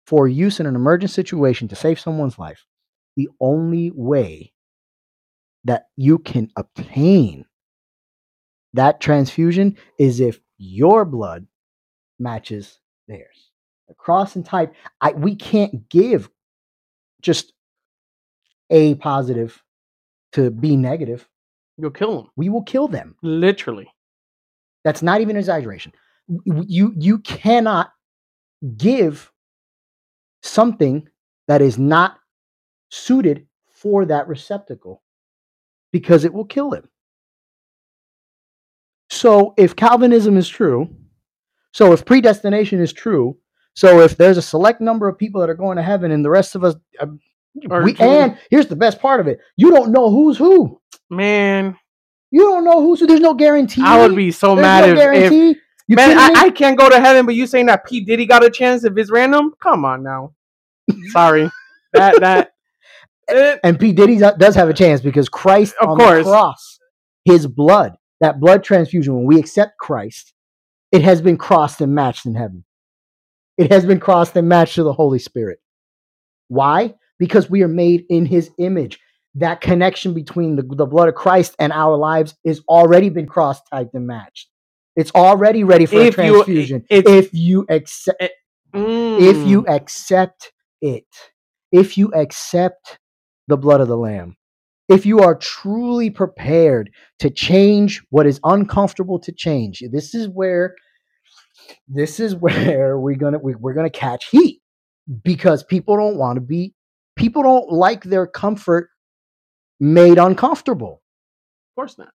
for 0.09 0.27
use 0.27 0.59
in 0.59 0.67
an 0.67 0.75
emergent 0.75 1.13
situation 1.13 1.69
to 1.69 1.77
save 1.77 2.01
someone's 2.01 2.37
life. 2.37 2.67
The 3.15 3.29
only 3.41 3.93
way 3.93 4.55
that 5.67 5.89
you 5.97 6.19
can 6.19 6.51
obtain 6.57 7.45
that 8.73 9.01
transfusion 9.01 9.77
is 9.99 10.21
if 10.21 10.39
your 10.59 11.05
blood 11.05 11.47
matches 12.19 12.79
theirs. 13.09 13.51
The 13.89 13.95
cross 13.95 14.37
and 14.37 14.45
type, 14.45 14.75
I 15.01 15.13
we 15.13 15.35
can't 15.35 15.89
give 15.89 16.29
just 17.23 17.53
A 18.71 18.95
positive 18.97 19.63
to 20.33 20.51
B 20.51 20.77
negative. 20.77 21.29
You'll 21.79 21.91
kill 21.91 22.23
them. 22.23 22.31
We 22.37 22.49
will 22.49 22.63
kill 22.63 22.89
them. 22.89 23.17
Literally. 23.23 23.89
That's 24.85 25.03
not 25.03 25.21
even 25.21 25.37
an 25.37 25.41
exaggeration. 25.41 25.93
You 26.45 26.93
you 26.97 27.19
cannot 27.21 27.93
give 28.77 29.33
something 30.43 31.09
that 31.49 31.63
is 31.63 31.79
not 31.79 32.19
suited 32.91 33.47
for 33.69 34.05
that 34.07 34.29
receptacle 34.29 35.03
because 35.93 36.25
it 36.25 36.33
will 36.33 36.45
kill 36.45 36.73
him. 36.73 36.89
So 39.11 39.55
if 39.57 39.77
Calvinism 39.77 40.37
is 40.37 40.49
true, 40.49 40.89
so 41.73 41.93
if 41.93 42.05
predestination 42.05 42.81
is 42.81 42.93
true, 42.93 43.37
so 43.75 44.01
if 44.01 44.17
there's 44.17 44.39
a 44.39 44.43
select 44.43 44.81
number 44.81 45.09
of 45.09 45.19
people 45.19 45.41
that 45.41 45.51
are 45.51 45.55
going 45.55 45.77
to 45.77 45.83
heaven 45.83 46.11
and 46.11 46.25
the 46.25 46.31
rest 46.31 46.55
of 46.55 46.65
us 46.65 46.75
uh, 47.01 47.07
we, 47.83 47.97
and 48.01 48.37
here's 48.51 48.67
the 48.67 48.77
best 48.77 49.01
part 49.01 49.21
of 49.21 49.29
it. 49.29 49.39
You 49.57 49.71
don't 49.71 49.93
know 49.93 50.11
who's 50.11 50.37
who. 50.37 50.81
Man, 51.09 51.77
You 52.31 52.43
don't 52.43 52.65
know 52.65 52.81
who's 52.83 53.01
who. 53.01 53.07
There's 53.07 53.21
no 53.21 53.33
guarantee. 53.35 53.83
I 53.85 54.01
would 54.01 54.17
be 54.17 54.31
so 54.33 54.55
There's 54.55 54.63
mad 54.65 54.81
no 54.81 54.87
if, 54.89 54.93
if 54.93 54.99
guarantee. 55.31 55.61
you 55.89 55.97
man. 55.97 56.19
I, 56.19 56.33
I 56.37 56.51
can't 56.51 56.77
go 56.77 56.89
to 56.91 57.01
heaven, 57.01 57.25
but 57.25 57.35
you 57.35 57.47
saying 57.47 57.67
that 57.67 57.87
P 57.87 58.01
Diddy 58.05 58.27
got 58.27 58.45
a 58.45 58.51
chance 58.51 58.85
if 58.85 58.97
it's 58.99 59.11
random? 59.11 59.55
Come 59.63 59.85
on 59.85 60.03
now. 60.03 60.35
Sorry, 61.13 61.51
that 61.93 62.21
that. 62.21 62.53
Eh, 63.29 63.57
And 63.65 63.79
P. 63.79 63.93
Diddy 63.93 64.19
does 64.19 64.55
have 64.55 64.69
a 64.69 64.75
chance 64.75 65.01
because 65.01 65.29
Christ 65.29 65.75
Of 65.81 65.91
on 65.91 65.99
course. 65.99 66.25
the 66.25 66.31
cross, 66.31 66.79
his 67.25 67.47
blood, 67.47 67.97
that 68.21 68.41
blood 68.41 68.63
transfusion, 68.65 69.15
when 69.17 69.25
we 69.27 69.39
accept 69.39 69.79
Christ, 69.79 70.33
it 70.93 71.03
has 71.03 71.21
been 71.21 71.37
crossed 71.37 71.81
and 71.81 71.95
matched 71.95 72.27
in 72.27 72.35
heaven. 72.35 72.65
It 73.59 73.73
has 73.73 73.85
been 73.87 74.01
crossed 74.01 74.37
and 74.37 74.49
matched 74.49 74.75
to 74.77 74.83
the 74.83 74.93
Holy 74.93 75.19
Spirit. 75.19 75.59
Why? 76.49 76.95
Because 77.19 77.49
we 77.51 77.63
are 77.63 77.69
made 77.69 78.05
in 78.09 78.27
his 78.27 78.51
image. 78.59 78.99
That 79.35 79.61
connection 79.61 80.15
between 80.15 80.57
the, 80.57 80.63
the 80.63 80.87
blood 80.87 81.09
of 81.09 81.15
Christ 81.15 81.55
and 81.59 81.73
our 81.73 81.97
lives 81.97 82.35
is 82.45 82.63
already 82.69 83.09
been 83.11 83.27
cross 83.27 83.61
typed 83.71 83.95
and 83.95 84.07
matched. 84.07 84.49
It's 84.95 85.11
already 85.15 85.63
ready 85.65 85.85
for 85.87 85.97
If 85.97 86.19
a 86.19 86.27
you- 86.27 86.33
transfusion. 86.45 86.85
if 86.89 87.31
you 87.35 87.67
accept 87.69 88.23
mm, 88.75 89.21
if 89.21 89.45
you 89.47 89.67
accept 89.67 90.53
it, 90.81 91.05
if 91.73 91.99
you 91.99 92.13
accept 92.15 92.99
the 93.49 93.57
blood 93.57 93.81
of 93.81 93.89
the 93.89 93.97
Lamb, 93.97 94.37
if 94.89 95.05
you 95.05 95.21
are 95.21 95.35
truly 95.35 96.11
prepared 96.11 96.91
to 97.19 97.31
change 97.31 98.03
what 98.11 98.27
is 98.27 98.41
uncomfortable 98.45 99.19
to 99.21 99.33
change, 99.33 99.83
this 99.91 100.15
is 100.15 100.29
where 100.29 100.75
this 101.89 102.21
is 102.21 102.35
where 102.41 102.99
we're 102.99 103.17
gonna 103.17 103.39
we, 103.39 103.55
we're 103.55 103.75
gonna 103.75 103.91
catch 103.91 104.27
heat 104.27 104.61
because 105.25 105.63
people 105.63 105.97
don't 105.97 106.17
want 106.17 106.37
to 106.37 106.41
be 106.41 106.75
people 107.17 107.43
don't 107.43 107.71
like 107.71 108.05
their 108.05 108.27
comfort 108.27 108.91
made 109.81 110.19
uncomfortable. 110.19 111.03
of 111.71 111.81
course 111.81 111.99
not. 111.99 112.11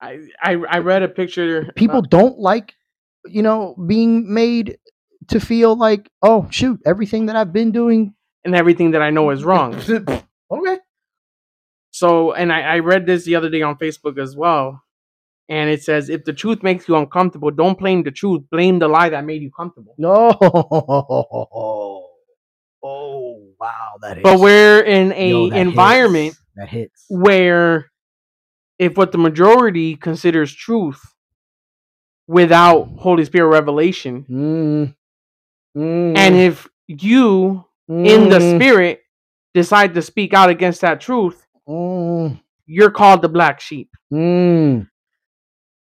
I 0.00 0.20
I, 0.42 0.52
I 0.68 0.78
read 0.78 1.02
a 1.02 1.08
picture. 1.08 1.70
People 1.76 1.98
uh, 1.98 2.08
don't 2.08 2.38
like 2.38 2.74
you 3.26 3.42
know 3.42 3.74
being 3.86 4.32
made 4.32 4.78
to 5.28 5.40
feel 5.40 5.74
like 5.76 6.10
oh 6.22 6.46
shoot 6.50 6.80
everything 6.84 7.26
that 7.26 7.36
I've 7.36 7.52
been 7.52 7.72
doing 7.72 8.14
and 8.44 8.54
everything 8.54 8.92
that 8.92 9.02
I 9.02 9.10
know 9.10 9.30
is 9.30 9.44
wrong. 9.44 9.74
okay. 10.50 10.78
So, 11.90 12.32
and 12.32 12.52
I, 12.52 12.60
I 12.62 12.78
read 12.80 13.06
this 13.06 13.24
the 13.24 13.36
other 13.36 13.48
day 13.48 13.62
on 13.62 13.76
Facebook 13.76 14.18
as 14.18 14.36
well. 14.36 14.82
And 15.48 15.68
it 15.70 15.82
says, 15.82 16.08
if 16.08 16.24
the 16.24 16.32
truth 16.32 16.62
makes 16.62 16.88
you 16.88 16.96
uncomfortable, 16.96 17.50
don't 17.50 17.78
blame 17.78 18.02
the 18.02 18.10
truth. 18.10 18.42
Blame 18.50 18.78
the 18.78 18.88
lie 18.88 19.10
that 19.10 19.24
made 19.24 19.42
you 19.42 19.50
comfortable. 19.50 19.94
No. 19.98 20.36
Oh 22.86 23.48
wow, 23.58 23.92
that 24.02 24.16
hits. 24.18 24.24
But 24.24 24.40
we're 24.40 24.80
in 24.80 25.12
a 25.12 25.30
Yo, 25.30 25.46
environment 25.48 26.26
hits. 26.34 26.38
that 26.56 26.68
hits. 26.68 27.04
where 27.08 27.90
if 28.78 28.96
what 28.98 29.10
the 29.12 29.18
majority 29.18 29.96
considers 29.96 30.52
truth 30.52 31.00
without 32.26 32.88
Holy 32.98 33.24
Spirit 33.24 33.48
revelation, 33.48 34.26
Mm. 34.28 34.94
Mm. 35.80 36.16
and 36.18 36.34
if 36.36 36.68
you 36.86 37.64
in 37.88 38.28
the 38.28 38.38
Mm. 38.38 38.56
spirit 38.56 39.00
decide 39.54 39.94
to 39.94 40.02
speak 40.02 40.34
out 40.34 40.50
against 40.50 40.80
that 40.80 41.00
truth, 41.00 41.46
Mm. 41.68 42.40
you're 42.66 42.90
called 42.90 43.22
the 43.22 43.28
black 43.28 43.60
sheep. 43.60 43.90
Mm. 44.12 44.88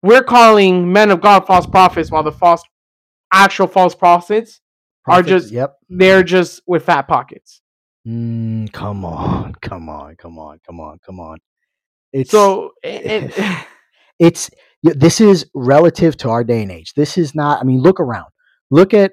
We're 0.02 0.22
calling 0.22 0.92
men 0.92 1.10
of 1.10 1.20
God 1.20 1.46
false 1.46 1.66
prophets 1.66 2.10
while 2.10 2.22
the 2.22 2.32
false 2.32 2.62
actual 3.32 3.66
false 3.66 3.94
prophets 3.94 4.60
Are 5.06 5.22
just- 5.22 5.50
yep. 5.52 5.76
they're 5.88 6.22
just 6.22 6.62
with 6.66 6.84
fat 6.84 7.02
pockets. 7.08 7.60
Mm, 8.06 8.72
come 8.72 9.04
on, 9.04 9.54
come 9.60 9.88
on, 9.88 10.16
come 10.16 10.38
on, 10.38 10.60
come 10.64 10.80
on, 10.80 10.98
come 11.04 11.20
on. 11.20 11.38
It's 12.12 12.30
So 12.30 12.72
it, 12.82 13.34
it- 13.36 13.66
it's 14.18 14.50
this 14.82 15.20
is 15.20 15.46
relative 15.54 16.16
to 16.18 16.30
our 16.30 16.44
day 16.44 16.62
and 16.62 16.70
age. 16.70 16.94
This 16.94 17.18
is 17.18 17.34
not. 17.34 17.60
I 17.60 17.64
mean, 17.64 17.80
look 17.80 17.98
around. 18.00 18.26
Look 18.70 18.94
at 18.94 19.12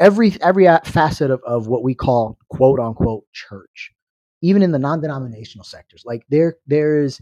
every 0.00 0.40
every 0.42 0.66
facet 0.84 1.30
of, 1.30 1.42
of 1.44 1.66
what 1.68 1.82
we 1.82 1.94
call 1.94 2.38
quote 2.48 2.80
unquote 2.80 3.24
church, 3.32 3.92
even 4.42 4.62
in 4.62 4.72
the 4.72 4.78
non-denominational 4.78 5.64
sectors. 5.64 6.02
Like 6.04 6.24
there 6.28 6.56
there 6.66 7.00
is 7.02 7.20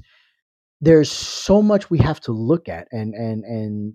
there's 0.81 1.11
so 1.11 1.63
much 1.63 1.91
we 1.91 1.99
have 1.99 2.21
to 2.21 2.33
look 2.33 2.69
at 2.69 2.89
and 2.93 3.15
and 3.15 3.45
and 3.45 3.95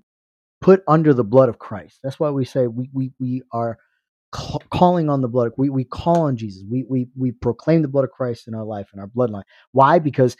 put 0.62 0.84
under 0.88 1.14
the 1.14 1.24
blood 1.24 1.50
of 1.50 1.60
Christ. 1.60 2.00
That's 2.04 2.20
why 2.20 2.30
we 2.30 2.46
say 2.46 2.68
we 2.68 2.90
we 2.94 3.12
we 3.20 3.44
are 3.52 3.78
ca- 4.32 4.60
calling 4.72 5.10
on 5.10 5.22
the 5.22 5.28
blood. 5.28 5.52
We 5.58 5.70
we 5.70 5.84
call 5.84 6.24
on 6.24 6.38
Jesus. 6.38 6.64
We 6.70 6.86
we 6.90 7.08
we 7.16 7.32
proclaim 7.32 7.82
the 7.82 7.88
blood 7.88 8.06
of 8.06 8.12
Christ 8.12 8.48
in 8.48 8.56
our 8.56 8.64
life 8.64 8.90
in 8.94 9.00
our 9.00 9.08
bloodline. 9.08 9.44
Why? 9.72 10.00
Because 10.00 10.36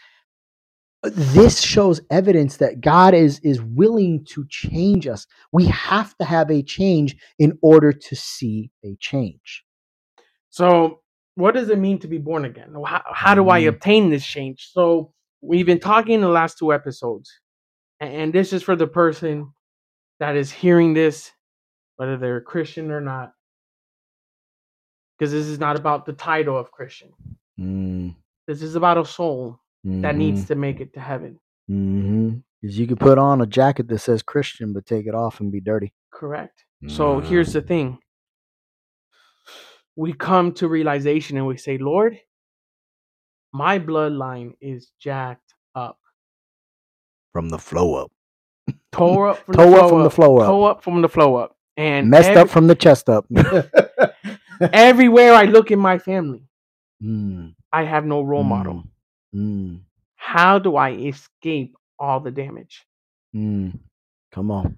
this 1.04 1.60
shows 1.60 2.00
evidence 2.10 2.58
that 2.58 2.80
God 2.80 3.14
is 3.14 3.40
is 3.40 3.62
willing 3.62 4.24
to 4.26 4.46
change 4.48 5.06
us. 5.08 5.26
We 5.52 5.66
have 5.66 6.16
to 6.18 6.24
have 6.24 6.50
a 6.50 6.62
change 6.62 7.16
in 7.38 7.58
order 7.62 7.92
to 7.92 8.16
see 8.16 8.70
a 8.84 8.96
change. 9.00 9.64
so 10.50 11.00
what 11.36 11.54
does 11.54 11.70
it 11.70 11.78
mean 11.78 11.98
to 12.00 12.08
be 12.08 12.18
born 12.18 12.44
again? 12.46 12.74
How, 12.86 13.02
how 13.12 13.34
do 13.34 13.48
I 13.50 13.62
Mm. 13.62 13.68
obtain 13.68 14.10
this 14.10 14.26
change? 14.26 14.70
So 14.72 15.14
we've 15.42 15.66
been 15.66 15.80
talking 15.80 16.14
in 16.16 16.20
the 16.22 16.28
last 16.28 16.58
two 16.58 16.72
episodes, 16.74 17.30
and 18.00 18.32
this 18.32 18.52
is 18.52 18.62
for 18.62 18.76
the 18.76 18.88
person 18.88 19.52
that 20.20 20.36
is 20.36 20.52
hearing 20.52 20.94
this, 20.94 21.32
whether 21.96 22.18
they're 22.18 22.38
a 22.38 22.42
Christian 22.42 22.90
or 22.92 23.00
not, 23.02 23.34
because 25.18 25.32
this 25.32 25.46
is 25.48 25.58
not 25.60 25.76
about 25.76 26.06
the 26.06 26.14
title 26.14 26.58
of 26.58 26.72
Christian. 26.72 27.12
Mm, 27.60 28.16
This 28.48 28.62
is 28.62 28.76
about 28.76 28.98
a 28.98 29.06
soul 29.06 29.60
that 29.84 30.16
needs 30.16 30.40
mm-hmm, 30.42 30.46
to 30.48 30.54
make 30.54 30.80
it 30.80 30.94
to 30.94 31.00
heaven. 31.00 31.38
mm-hmm. 31.70 32.38
Because 32.60 32.78
you 32.78 32.86
could 32.86 33.00
put 33.00 33.18
on 33.18 33.40
a 33.40 33.46
jacket 33.46 33.88
that 33.88 33.98
says 33.98 34.22
Christian, 34.22 34.72
but 34.72 34.86
take 34.86 35.06
it 35.06 35.14
off 35.16 35.40
and 35.40 35.50
be 35.50 35.60
dirty. 35.60 35.92
Correct. 36.12 36.64
So 36.86 37.18
here's 37.18 37.52
the 37.52 37.60
thing. 37.62 37.98
We 39.96 40.12
come 40.12 40.52
to 40.54 40.68
realization 40.68 41.36
and 41.36 41.46
we 41.46 41.56
say, 41.56 41.76
Lord, 41.78 42.18
my 43.52 43.78
bloodline 43.80 44.52
is 44.60 44.92
jacked 45.00 45.54
up. 45.74 45.98
from 47.32 47.48
the 47.48 47.58
flow 47.58 47.94
up, 47.96 48.12
Toe 48.92 49.22
up 49.24 49.38
from 49.44 49.54
toe 49.56 49.70
the 49.70 49.76
up 49.76 49.80
flow 49.80 49.88
from 49.88 49.98
the 50.00 50.06
up. 50.06 50.12
flow 50.12 50.38
up, 50.38 50.46
Toe 50.46 50.64
up 50.64 50.82
from 50.84 51.02
the 51.02 51.08
flow 51.08 51.34
up. 51.36 51.56
And 51.76 52.08
messed 52.10 52.28
every- 52.30 52.42
up 52.42 52.48
from 52.48 52.66
the 52.68 52.74
chest 52.76 53.08
up. 53.08 53.26
everywhere 54.72 55.32
I 55.34 55.44
look 55.44 55.70
in 55.72 55.78
my 55.80 55.98
family, 55.98 56.44
Mm, 57.02 57.54
I 57.72 57.82
have 57.82 58.04
no 58.06 58.22
role 58.22 58.44
model. 58.44 58.84
Mm, 59.34 59.80
How 60.16 60.58
do 60.58 60.76
I 60.76 60.92
escape 60.92 61.76
all 61.98 62.20
the 62.20 62.30
damage? 62.30 62.86
mm. 63.34 63.78
Come 64.32 64.50
on. 64.50 64.76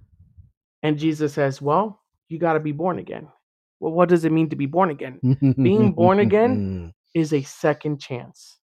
And 0.82 0.98
Jesus 0.98 1.32
says, 1.34 1.62
Well, 1.62 2.00
you 2.28 2.38
got 2.38 2.54
to 2.54 2.60
be 2.60 2.72
born 2.72 2.98
again. 2.98 3.28
Well, 3.80 3.92
what 3.92 4.08
does 4.08 4.24
it 4.24 4.32
mean 4.32 4.50
to 4.50 4.56
be 4.56 4.66
born 4.66 4.90
again? 4.90 5.20
Being 5.62 5.92
born 5.92 6.20
again? 6.20 6.92
Is 7.14 7.32
a 7.32 7.42
second 7.42 8.00
chance. 8.00 8.58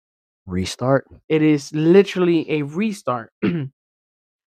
Restart. 0.46 1.08
It 1.30 1.42
is 1.42 1.74
literally 1.74 2.50
a 2.52 2.64
restart. 2.64 3.32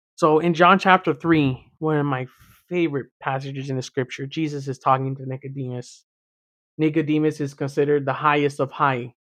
so 0.15 0.39
in 0.39 0.53
John 0.53 0.79
chapter 0.79 1.13
3, 1.13 1.71
one 1.79 1.97
of 1.97 2.05
my 2.05 2.27
favorite 2.67 3.07
passages 3.21 3.69
in 3.69 3.77
the 3.77 3.81
scripture, 3.81 4.25
Jesus 4.27 4.67
is 4.67 4.79
talking 4.79 5.15
to 5.15 5.25
Nicodemus. 5.25 6.03
Nicodemus 6.77 7.39
is 7.39 7.53
considered 7.53 8.05
the 8.05 8.13
highest 8.13 8.59
of 8.59 8.71
high 8.71 9.13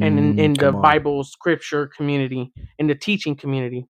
and 0.00 0.18
in, 0.18 0.34
Mm, 0.34 0.38
in 0.38 0.58
the 0.58 0.72
on. 0.74 0.74
Bible 0.74 1.24
scripture 1.24 1.88
community, 1.88 2.52
in 2.78 2.88
the 2.88 2.94
teaching 2.96 3.36
community. 3.36 3.86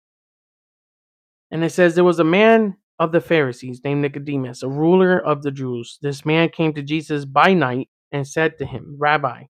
And 1.51 1.63
it 1.63 1.71
says 1.71 1.95
there 1.95 2.03
was 2.03 2.19
a 2.19 2.23
man 2.25 2.77
of 2.99 3.11
the 3.11 3.21
Pharisees 3.21 3.81
named 3.83 4.01
Nicodemus, 4.01 4.63
a 4.63 4.69
ruler 4.69 5.19
of 5.19 5.43
the 5.43 5.51
Jews. 5.51 5.99
This 6.01 6.25
man 6.25 6.49
came 6.49 6.73
to 6.73 6.81
Jesus 6.81 7.25
by 7.25 7.53
night 7.53 7.89
and 8.11 8.27
said 8.27 8.57
to 8.57 8.65
him, 8.65 8.95
Rabbi, 8.99 9.43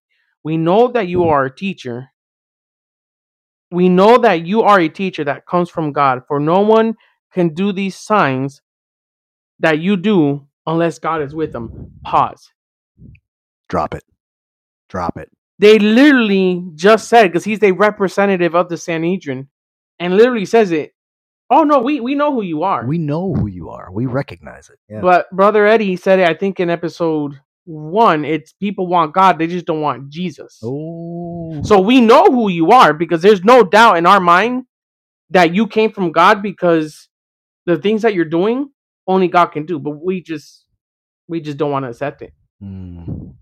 we 0.44 0.56
know 0.56 0.88
that 0.88 1.08
you 1.08 1.24
are 1.24 1.46
a 1.46 1.54
teacher. 1.54 2.08
We 3.70 3.88
know 3.88 4.18
that 4.18 4.46
you 4.46 4.62
are 4.62 4.80
a 4.80 4.88
teacher 4.88 5.24
that 5.24 5.46
comes 5.46 5.70
from 5.70 5.92
God, 5.92 6.22
for 6.28 6.40
no 6.40 6.60
one 6.60 6.96
can 7.34 7.54
do 7.54 7.72
these 7.72 7.96
signs 7.96 8.62
that 9.60 9.80
you 9.80 9.96
do 9.96 10.46
unless 10.66 10.98
God 10.98 11.22
is 11.22 11.34
with 11.34 11.52
them. 11.52 11.92
Pause. 12.04 12.50
Drop 13.68 13.94
it. 13.94 14.04
Drop 14.88 15.18
it. 15.18 15.30
They 15.60 15.78
literally 15.78 16.64
just 16.74 17.08
said, 17.08 17.28
because 17.28 17.44
he's 17.44 17.62
a 17.62 17.72
representative 17.72 18.54
of 18.54 18.70
the 18.70 18.78
Sanhedrin, 18.78 19.48
and 19.98 20.16
literally 20.16 20.46
says 20.46 20.72
it. 20.72 20.92
Oh 21.50 21.64
no, 21.64 21.80
we, 21.80 22.00
we 22.00 22.14
know 22.14 22.32
who 22.32 22.40
you 22.40 22.62
are. 22.62 22.86
We 22.86 22.96
know 22.96 23.34
who 23.34 23.46
you 23.46 23.68
are. 23.68 23.92
We 23.92 24.06
recognize 24.06 24.70
it. 24.70 24.78
Yeah. 24.88 25.00
But 25.02 25.30
brother 25.30 25.66
Eddie 25.66 25.96
said 25.96 26.18
it, 26.20 26.28
I 26.28 26.32
think 26.32 26.60
in 26.60 26.70
episode 26.70 27.38
one, 27.64 28.24
it's 28.24 28.54
people 28.54 28.86
want 28.86 29.12
God, 29.12 29.38
they 29.38 29.48
just 29.48 29.66
don't 29.66 29.82
want 29.82 30.08
Jesus. 30.08 30.60
oh. 30.64 31.60
So 31.62 31.78
we 31.80 32.00
know 32.00 32.24
who 32.24 32.48
you 32.48 32.70
are 32.70 32.94
because 32.94 33.20
there's 33.20 33.44
no 33.44 33.62
doubt 33.62 33.98
in 33.98 34.06
our 34.06 34.20
mind 34.20 34.64
that 35.28 35.54
you 35.54 35.66
came 35.66 35.92
from 35.92 36.10
God 36.10 36.42
because 36.42 37.08
the 37.66 37.76
things 37.76 38.00
that 38.02 38.14
you're 38.14 38.24
doing 38.24 38.70
only 39.06 39.28
God 39.28 39.46
can 39.46 39.66
do. 39.66 39.78
But 39.78 40.02
we 40.02 40.22
just 40.22 40.64
we 41.28 41.40
just 41.40 41.58
don't 41.58 41.70
want 41.70 41.84
to 41.84 41.90
accept 41.90 42.22
it. 42.22 42.32
Mm. 42.62 43.34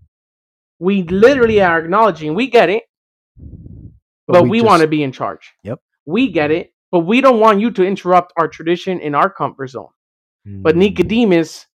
We 0.79 1.03
literally 1.03 1.61
are 1.61 1.79
acknowledging 1.79 2.35
we 2.35 2.47
get 2.47 2.69
it, 2.69 2.83
but, 4.27 4.47
we, 4.47 4.61
want 4.61 4.81
to 4.81 4.87
be 4.87 5.03
in 5.03 5.11
charge. 5.11 5.51
Yep. 5.63 5.79
We 6.05 6.31
get 6.31 6.51
it, 6.51 6.73
but 6.91 6.99
we 7.01 7.21
don't 7.21 7.39
want 7.39 7.59
you 7.59 7.71
to 7.71 7.83
interrupt 7.83 8.33
our 8.37 8.47
tradition 8.47 8.99
in 8.99 9.13
our 9.15 9.29
comfort 9.29 9.67
zone. 9.69 9.89
But 10.45 10.75
Mm. 10.75 10.79
Nicodemus 10.79 11.67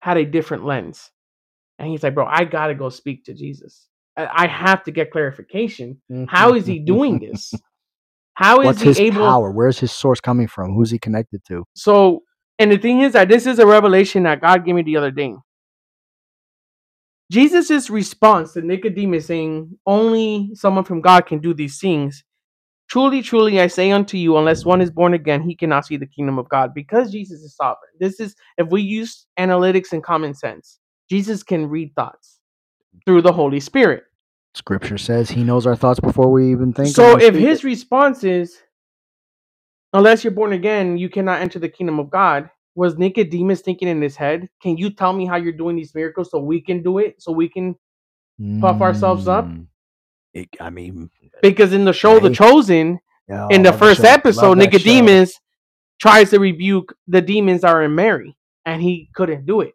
had 0.00 0.16
a 0.16 0.24
different 0.24 0.64
lens. 0.64 1.10
And 1.78 1.88
he's 1.90 2.02
like, 2.02 2.14
bro, 2.14 2.26
I 2.26 2.44
got 2.44 2.68
to 2.68 2.74
go 2.74 2.88
speak 2.88 3.24
to 3.24 3.34
Jesus. 3.34 3.88
I 4.16 4.44
I 4.44 4.46
have 4.46 4.84
to 4.84 4.90
get 4.92 5.10
clarification. 5.10 6.00
How 6.28 6.54
is 6.54 6.66
he 6.66 6.78
doing 6.78 7.18
this? 7.18 7.52
How 8.34 8.60
is 8.60 8.66
What's 8.66 8.80
he 8.82 8.88
his 8.88 9.00
able? 9.00 9.18
power? 9.26 9.50
Where's 9.50 9.78
his 9.78 9.92
source 9.92 10.20
coming 10.20 10.46
from? 10.48 10.74
Who's 10.74 10.90
he 10.90 10.98
connected 10.98 11.44
to? 11.48 11.64
So, 11.74 12.22
and 12.58 12.70
the 12.72 12.78
thing 12.78 13.00
is 13.02 13.12
that 13.12 13.28
this 13.28 13.46
is 13.46 13.58
a 13.58 13.66
revelation 13.66 14.22
that 14.22 14.40
God 14.40 14.64
gave 14.64 14.74
me 14.74 14.82
the 14.82 14.96
other 14.96 15.10
day. 15.10 15.34
Jesus' 17.32 17.88
response 17.88 18.52
to 18.52 18.60
Nicodemus 18.60 19.26
saying, 19.26 19.78
Only 19.86 20.50
someone 20.52 20.84
from 20.84 21.00
God 21.00 21.24
can 21.24 21.38
do 21.38 21.54
these 21.54 21.80
things. 21.80 22.22
Truly, 22.90 23.22
truly, 23.22 23.58
I 23.58 23.68
say 23.68 23.90
unto 23.90 24.18
you, 24.18 24.36
unless 24.36 24.66
one 24.66 24.82
is 24.82 24.90
born 24.90 25.14
again, 25.14 25.40
he 25.40 25.56
cannot 25.56 25.86
see 25.86 25.96
the 25.96 26.06
kingdom 26.06 26.38
of 26.38 26.46
God. 26.50 26.74
Because 26.74 27.10
Jesus 27.10 27.40
is 27.40 27.56
sovereign. 27.56 27.90
This 27.98 28.20
is, 28.20 28.36
if 28.58 28.68
we 28.68 28.82
use 28.82 29.26
analytics 29.38 29.92
and 29.92 30.04
common 30.04 30.34
sense, 30.34 30.78
Jesus 31.08 31.42
can 31.42 31.70
read 31.70 31.94
thoughts 31.94 32.40
through 33.06 33.22
the 33.22 33.32
Holy 33.32 33.60
Spirit. 33.60 34.04
Scripture 34.54 34.98
says 34.98 35.30
he 35.30 35.42
knows 35.42 35.66
our 35.66 35.74
thoughts 35.74 36.00
before 36.00 36.30
we 36.30 36.50
even 36.50 36.74
think. 36.74 36.94
So 36.94 37.18
if 37.18 37.34
his 37.34 37.60
it. 37.60 37.64
response 37.64 38.24
is, 38.24 38.58
unless 39.94 40.22
you're 40.22 40.34
born 40.34 40.52
again, 40.52 40.98
you 40.98 41.08
cannot 41.08 41.40
enter 41.40 41.58
the 41.58 41.70
kingdom 41.70 41.98
of 41.98 42.10
God, 42.10 42.50
was 42.74 42.96
Nicodemus 42.96 43.60
thinking 43.60 43.88
in 43.88 44.00
his 44.00 44.16
head, 44.16 44.48
can 44.62 44.76
you 44.76 44.90
tell 44.90 45.12
me 45.12 45.26
how 45.26 45.36
you're 45.36 45.52
doing 45.52 45.76
these 45.76 45.94
miracles 45.94 46.30
so 46.30 46.38
we 46.38 46.60
can 46.60 46.82
do 46.82 46.98
it? 46.98 47.20
So 47.20 47.32
we 47.32 47.48
can 47.48 47.74
puff 48.60 48.80
ourselves 48.80 49.28
up? 49.28 49.44
Mm. 49.46 49.66
It- 50.34 50.48
I 50.60 50.70
mean, 50.70 51.10
because 51.42 51.72
in 51.72 51.84
the 51.84 51.92
show 51.92 52.18
The 52.18 52.30
Chosen, 52.30 52.98
in 53.50 53.62
the 53.62 53.72
first 53.72 54.00
show. 54.02 54.08
episode, 54.08 54.58
Love. 54.58 54.58
Nicodemus 54.58 55.38
tries 56.00 56.30
to 56.30 56.38
rebuke 56.40 56.94
the 57.06 57.20
demons 57.20 57.60
that 57.60 57.74
are 57.74 57.82
in 57.84 57.94
Mary, 57.94 58.36
and 58.64 58.82
he 58.82 59.10
couldn't 59.14 59.46
do 59.46 59.60
it. 59.60 59.74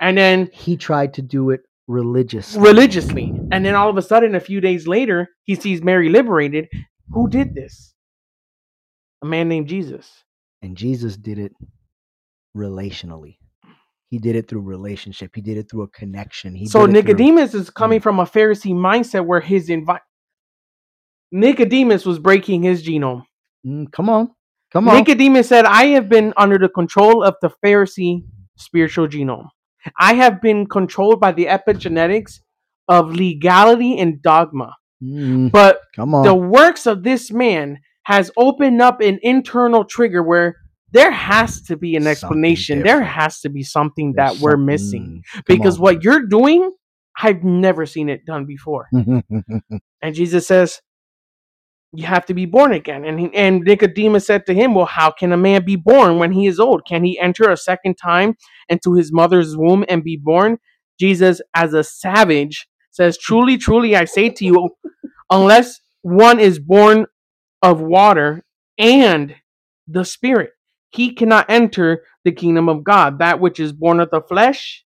And 0.00 0.16
then 0.16 0.48
he 0.52 0.76
tried 0.76 1.14
to 1.14 1.22
do 1.22 1.50
it 1.50 1.60
religiously. 1.86 2.60
religiously, 2.60 3.32
and 3.52 3.64
then 3.64 3.74
all 3.74 3.88
of 3.90 3.96
a 3.96 4.02
sudden, 4.02 4.34
a 4.34 4.40
few 4.40 4.60
days 4.60 4.86
later, 4.86 5.28
he 5.44 5.54
sees 5.54 5.82
Mary 5.82 6.08
liberated. 6.08 6.68
Who 7.12 7.28
did 7.28 7.54
this? 7.54 7.94
A 9.22 9.26
man 9.26 9.48
named 9.48 9.68
Jesus. 9.68 10.24
and 10.62 10.76
Jesus 10.76 11.16
did 11.16 11.38
it 11.38 11.52
relationally. 12.58 13.36
He 14.10 14.18
did 14.18 14.36
it 14.36 14.48
through 14.48 14.62
relationship. 14.62 15.32
He 15.34 15.40
did 15.42 15.56
it 15.58 15.70
through 15.70 15.82
a 15.82 15.88
connection. 15.88 16.54
He 16.54 16.66
so 16.66 16.80
it 16.80 16.84
through- 16.86 16.92
Nicodemus 16.94 17.54
is 17.54 17.70
coming 17.70 18.00
from 18.00 18.18
a 18.18 18.24
Pharisee 18.24 18.74
mindset 18.74 19.24
where 19.24 19.40
his 19.40 19.68
invite 19.70 20.00
Nicodemus 21.30 22.06
was 22.06 22.18
breaking 22.18 22.62
his 22.62 22.82
genome. 22.82 23.22
Mm, 23.66 23.92
come 23.92 24.08
on, 24.08 24.30
come 24.72 24.88
on. 24.88 24.96
Nicodemus 24.96 25.48
said, 25.48 25.64
I 25.66 25.86
have 25.88 26.08
been 26.08 26.32
under 26.36 26.58
the 26.58 26.68
control 26.70 27.22
of 27.22 27.34
the 27.42 27.50
Pharisee 27.64 28.24
spiritual 28.56 29.08
genome. 29.08 29.48
I 29.98 30.14
have 30.14 30.40
been 30.40 30.66
controlled 30.66 31.20
by 31.20 31.32
the 31.32 31.46
epigenetics 31.46 32.40
of 32.88 33.12
legality 33.14 33.98
and 33.98 34.22
dogma. 34.22 34.74
Mm, 35.02 35.50
But 35.52 35.80
come 35.94 36.14
on. 36.14 36.24
the 36.24 36.34
works 36.34 36.86
of 36.86 37.02
this 37.02 37.30
man 37.30 37.78
has 38.04 38.30
opened 38.36 38.80
up 38.80 39.00
an 39.02 39.18
internal 39.22 39.84
trigger 39.84 40.22
where 40.22 40.56
there 40.92 41.10
has 41.10 41.62
to 41.62 41.76
be 41.76 41.96
an 41.96 42.06
explanation. 42.06 42.82
There 42.82 43.02
has 43.02 43.40
to 43.40 43.48
be 43.50 43.62
something 43.62 44.12
There's 44.14 44.34
that 44.36 44.42
we're 44.42 44.52
some- 44.52 44.66
missing. 44.66 45.22
come 45.32 45.42
Because 45.46 45.76
on. 45.76 45.82
what 45.82 46.02
you're 46.04 46.26
doing, 46.26 46.72
I've 47.20 47.42
never 47.44 47.84
seen 47.86 48.08
it 48.08 48.24
done 48.24 48.46
before. 48.46 48.88
And 50.00 50.14
Jesus 50.14 50.46
says, 50.46 50.80
You 51.92 52.06
have 52.06 52.24
to 52.26 52.34
be 52.34 52.46
born 52.46 52.72
again. 52.72 53.04
And, 53.04 53.18
he, 53.18 53.34
and 53.34 53.62
Nicodemus 53.62 54.26
said 54.26 54.46
to 54.46 54.54
him, 54.54 54.74
Well, 54.74 54.86
how 54.86 55.10
can 55.10 55.32
a 55.32 55.36
man 55.36 55.64
be 55.64 55.76
born 55.76 56.18
when 56.18 56.30
he 56.32 56.46
is 56.46 56.60
old? 56.60 56.82
Can 56.86 57.04
he 57.04 57.18
enter 57.18 57.50
a 57.50 57.56
second 57.56 57.96
time 57.96 58.36
into 58.68 58.94
his 58.94 59.12
mother's 59.12 59.56
womb 59.56 59.84
and 59.88 60.04
be 60.04 60.16
born? 60.16 60.58
Jesus, 61.00 61.40
as 61.54 61.74
a 61.74 61.82
savage, 61.82 62.68
says, 62.92 63.18
Truly, 63.18 63.56
truly, 63.58 63.96
I 63.96 64.04
say 64.04 64.28
to 64.30 64.44
you, 64.44 64.70
unless 65.30 65.80
one 66.02 66.38
is 66.38 66.58
born 66.60 67.06
of 67.62 67.80
water 67.80 68.44
and 68.78 69.34
the 69.88 70.04
Spirit, 70.04 70.50
he 70.90 71.14
cannot 71.14 71.46
enter 71.48 72.02
the 72.24 72.32
kingdom 72.32 72.68
of 72.68 72.84
God. 72.84 73.18
That 73.18 73.40
which 73.40 73.60
is 73.60 73.72
born 73.72 74.00
of 74.00 74.10
the 74.10 74.20
flesh 74.22 74.84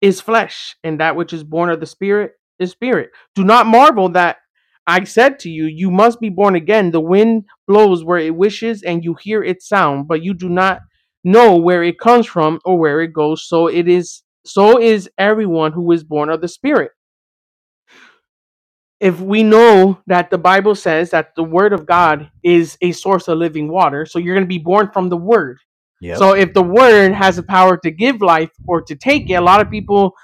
is 0.00 0.20
flesh, 0.20 0.76
and 0.84 1.00
that 1.00 1.16
which 1.16 1.32
is 1.32 1.44
born 1.44 1.70
of 1.70 1.80
the 1.80 1.86
Spirit 1.86 2.32
is 2.58 2.70
spirit. 2.70 3.10
Do 3.34 3.44
not 3.44 3.66
marvel 3.66 4.08
that 4.10 4.38
I 4.86 5.04
said 5.04 5.38
to 5.40 5.50
you, 5.50 5.66
You 5.66 5.90
must 5.90 6.20
be 6.20 6.30
born 6.30 6.54
again. 6.54 6.90
The 6.90 7.00
wind 7.00 7.44
blows 7.66 8.04
where 8.04 8.18
it 8.18 8.34
wishes, 8.34 8.82
and 8.82 9.04
you 9.04 9.16
hear 9.20 9.42
its 9.42 9.68
sound, 9.68 10.08
but 10.08 10.22
you 10.22 10.34
do 10.34 10.48
not 10.48 10.80
know 11.24 11.56
where 11.56 11.82
it 11.82 11.98
comes 11.98 12.26
from 12.26 12.60
or 12.64 12.78
where 12.78 13.00
it 13.00 13.12
goes. 13.12 13.46
So 13.46 13.66
it 13.66 13.88
is 13.88 14.22
so 14.46 14.80
is 14.80 15.10
everyone 15.18 15.72
who 15.72 15.92
is 15.92 16.04
born 16.04 16.30
of 16.30 16.40
the 16.40 16.48
Spirit. 16.48 16.92
If 19.00 19.20
we 19.20 19.42
know 19.44 20.00
that 20.08 20.30
the 20.30 20.38
Bible 20.38 20.74
says 20.74 21.10
that 21.10 21.34
the 21.36 21.44
word 21.44 21.72
of 21.72 21.86
God 21.86 22.30
is 22.44 22.78
a 22.82 22.92
source 22.92 23.28
of 23.28 23.38
living 23.38 23.68
water, 23.70 24.06
so 24.06 24.18
you're 24.18 24.34
going 24.34 24.46
to 24.46 24.48
be 24.48 24.58
born 24.58 24.90
from 24.92 25.08
the 25.08 25.16
word. 25.16 25.58
Yep. 26.00 26.18
So 26.18 26.34
if 26.34 26.54
the 26.54 26.62
word 26.62 27.12
has 27.12 27.36
the 27.36 27.44
power 27.44 27.76
to 27.78 27.90
give 27.90 28.22
life 28.22 28.50
or 28.66 28.82
to 28.82 28.96
take 28.96 29.30
it, 29.30 29.34
a 29.34 29.40
lot 29.42 29.60
of 29.60 29.70
people, 29.70 30.14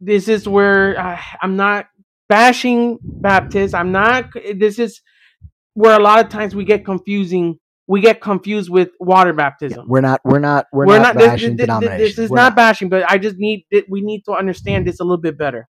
this 0.00 0.28
is 0.28 0.48
where 0.48 0.98
uh, 1.00 1.20
I'm 1.42 1.56
not 1.56 1.86
bashing 2.28 3.00
Baptists. 3.22 3.74
I'm 3.74 3.92
not. 3.92 4.26
This 4.56 4.78
is 4.78 5.02
where 5.74 5.98
a 5.98 6.02
lot 6.02 6.24
of 6.24 6.30
times 6.30 6.54
we 6.56 6.64
get 6.64 6.84
confusing. 6.84 7.58
We 7.88 8.00
get 8.02 8.20
confused 8.20 8.70
with 8.70 8.90
water 9.00 9.34
Yeah, 9.68 9.76
baptism. 9.76 9.86
we're 9.88 10.02
not. 10.02 10.20
We're 10.24 10.40
not. 10.40 10.66
We're, 10.72 10.86
We're 10.86 10.98
not, 10.98 11.16
not. 11.16 11.16
Bashing 11.16 11.56
this, 11.56 11.56
this, 11.56 11.66
denominations. 11.66 12.16
this 12.16 12.26
is 12.26 12.30
We're 12.30 12.36
not 12.36 12.56
bashing, 12.56 12.88
but 12.90 13.10
I 13.10 13.18
just 13.18 13.36
need. 13.38 13.66
We 13.88 14.02
need 14.02 14.24
to 14.26 14.32
understand 14.32 14.86
this 14.86 15.00
a 15.00 15.04
little 15.04 15.22
bit 15.22 15.38
better. 15.38 15.68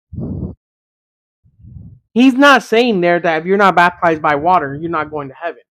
He's 2.19 2.35
not 2.35 2.63
saying 2.63 3.01
there 3.01 3.21
that 3.21 3.41
if 3.41 3.47
you're 3.47 3.57
not 3.57 3.77
baptized 3.77 4.21
by 4.21 4.35
water, 4.35 4.75
you're 4.75 4.91
not 4.91 5.11
going 5.11 5.29
to 5.29 5.35
heaven. 5.35 5.63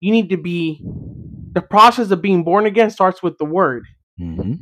You 0.00 0.10
need 0.12 0.28
to 0.30 0.36
be. 0.36 0.82
The 1.54 1.62
process 1.62 2.10
of 2.10 2.20
being 2.20 2.42
born 2.42 2.66
again 2.66 2.90
starts 2.90 3.22
with 3.22 3.38
the 3.38 3.44
word 3.44 3.84
Mhm, 4.20 4.58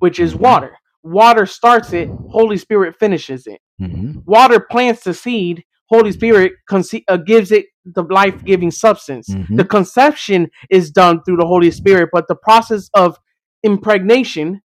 which 0.00 0.18
is 0.18 0.34
Mhm. 0.34 0.40
water. 0.40 0.72
Water 1.04 1.46
starts 1.46 1.92
it, 1.92 2.08
Holy 2.30 2.56
Spirit 2.56 2.96
finishes 2.98 3.46
it. 3.46 3.60
mhm. 3.80 4.22
Water 4.26 4.58
plants 4.58 5.04
the 5.04 5.14
seed, 5.14 5.64
Holy 5.88 6.10
Spirit 6.12 6.52
conce- 6.70 7.04
uh, 7.08 7.16
gives 7.16 7.52
it 7.52 7.66
the 7.84 8.02
life 8.02 8.44
giving 8.44 8.70
substance. 8.70 9.28
Mhm. 9.28 9.56
The 9.56 9.64
conception 9.64 10.50
is 10.70 10.90
done 10.90 11.22
through 11.22 11.36
the 11.38 11.46
Holy 11.46 11.70
Spirit, 11.70 12.08
but 12.12 12.26
the 12.28 12.36
process 12.36 12.88
of 12.94 13.16
impregnation 13.62 14.60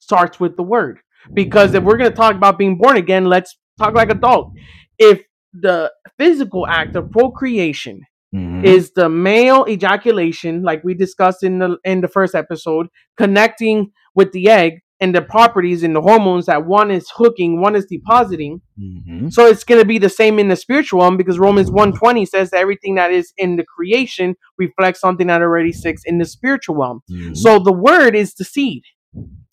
starts 0.00 0.38
with 0.40 0.56
the 0.56 0.62
word. 0.62 0.98
Because 1.32 1.74
if 1.74 1.82
we're 1.84 1.96
going 1.96 2.10
to 2.10 2.16
talk 2.16 2.34
about 2.34 2.58
being 2.58 2.76
born 2.76 2.96
again, 2.98 3.24
let's 3.26 3.56
talk 3.78 3.94
like 3.94 4.10
adult. 4.10 4.52
If 4.98 5.22
the 5.60 5.92
physical 6.18 6.66
act 6.66 6.96
of 6.96 7.10
procreation 7.10 8.00
Mhm. 8.34 8.64
is 8.64 8.90
the 8.92 9.08
male 9.08 9.64
ejaculation, 9.68 10.62
like 10.62 10.82
we 10.84 10.94
discussed 10.94 11.42
in 11.44 11.58
the 11.60 11.78
in 11.84 12.00
the 12.00 12.08
first 12.08 12.34
episode, 12.34 12.88
connecting 13.16 13.92
with 14.16 14.32
the 14.32 14.48
egg 14.50 14.80
and 15.00 15.14
the 15.14 15.22
properties 15.22 15.82
and 15.84 15.94
the 15.94 16.00
hormones 16.00 16.46
that 16.46 16.66
one 16.66 16.90
is 16.90 17.06
hooking, 17.14 17.60
one 17.60 17.76
is 17.76 17.84
depositing. 17.86 18.60
Mhm. 18.80 19.32
So 19.32 19.46
it's 19.46 19.64
going 19.64 19.80
to 19.80 19.86
be 19.86 19.98
the 19.98 20.08
same 20.08 20.38
in 20.38 20.48
the 20.48 20.56
spiritual 20.56 21.00
realm 21.00 21.16
because 21.16 21.38
Romans 21.38 21.70
120 21.70 22.24
says 22.26 22.50
that 22.50 22.58
everything 22.60 22.94
that 22.96 23.12
is 23.12 23.32
in 23.36 23.56
the 23.56 23.64
creation 23.64 24.34
reflects 24.58 25.00
something 25.00 25.26
that 25.28 25.42
already 25.42 25.72
sits 25.72 26.02
in 26.06 26.18
the 26.18 26.24
spiritual 26.24 26.76
realm. 26.76 27.00
Mhm. 27.10 27.36
So 27.36 27.58
the 27.58 27.72
word 27.72 28.14
is 28.16 28.34
the 28.34 28.44
seed. 28.44 28.82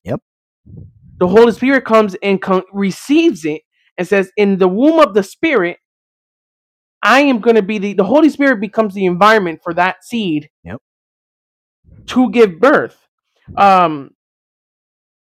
Yep. 0.05 0.21
The 1.19 1.27
Holy 1.27 1.51
Spirit 1.51 1.85
comes 1.85 2.15
and 2.23 2.41
co- 2.41 2.63
receives 2.73 3.45
it 3.45 3.61
and 3.97 4.07
says, 4.07 4.31
In 4.37 4.57
the 4.57 4.67
womb 4.67 4.99
of 4.99 5.13
the 5.13 5.23
Spirit, 5.23 5.77
I 7.03 7.21
am 7.21 7.39
going 7.39 7.55
to 7.55 7.61
be 7.61 7.77
the, 7.77 7.93
the 7.93 8.03
Holy 8.03 8.29
Spirit 8.29 8.59
becomes 8.61 8.93
the 8.93 9.05
environment 9.05 9.61
for 9.63 9.73
that 9.73 10.03
seed 10.03 10.49
Yep. 10.63 10.81
to 12.07 12.29
give 12.31 12.59
birth. 12.59 12.97
Um, 13.57 14.11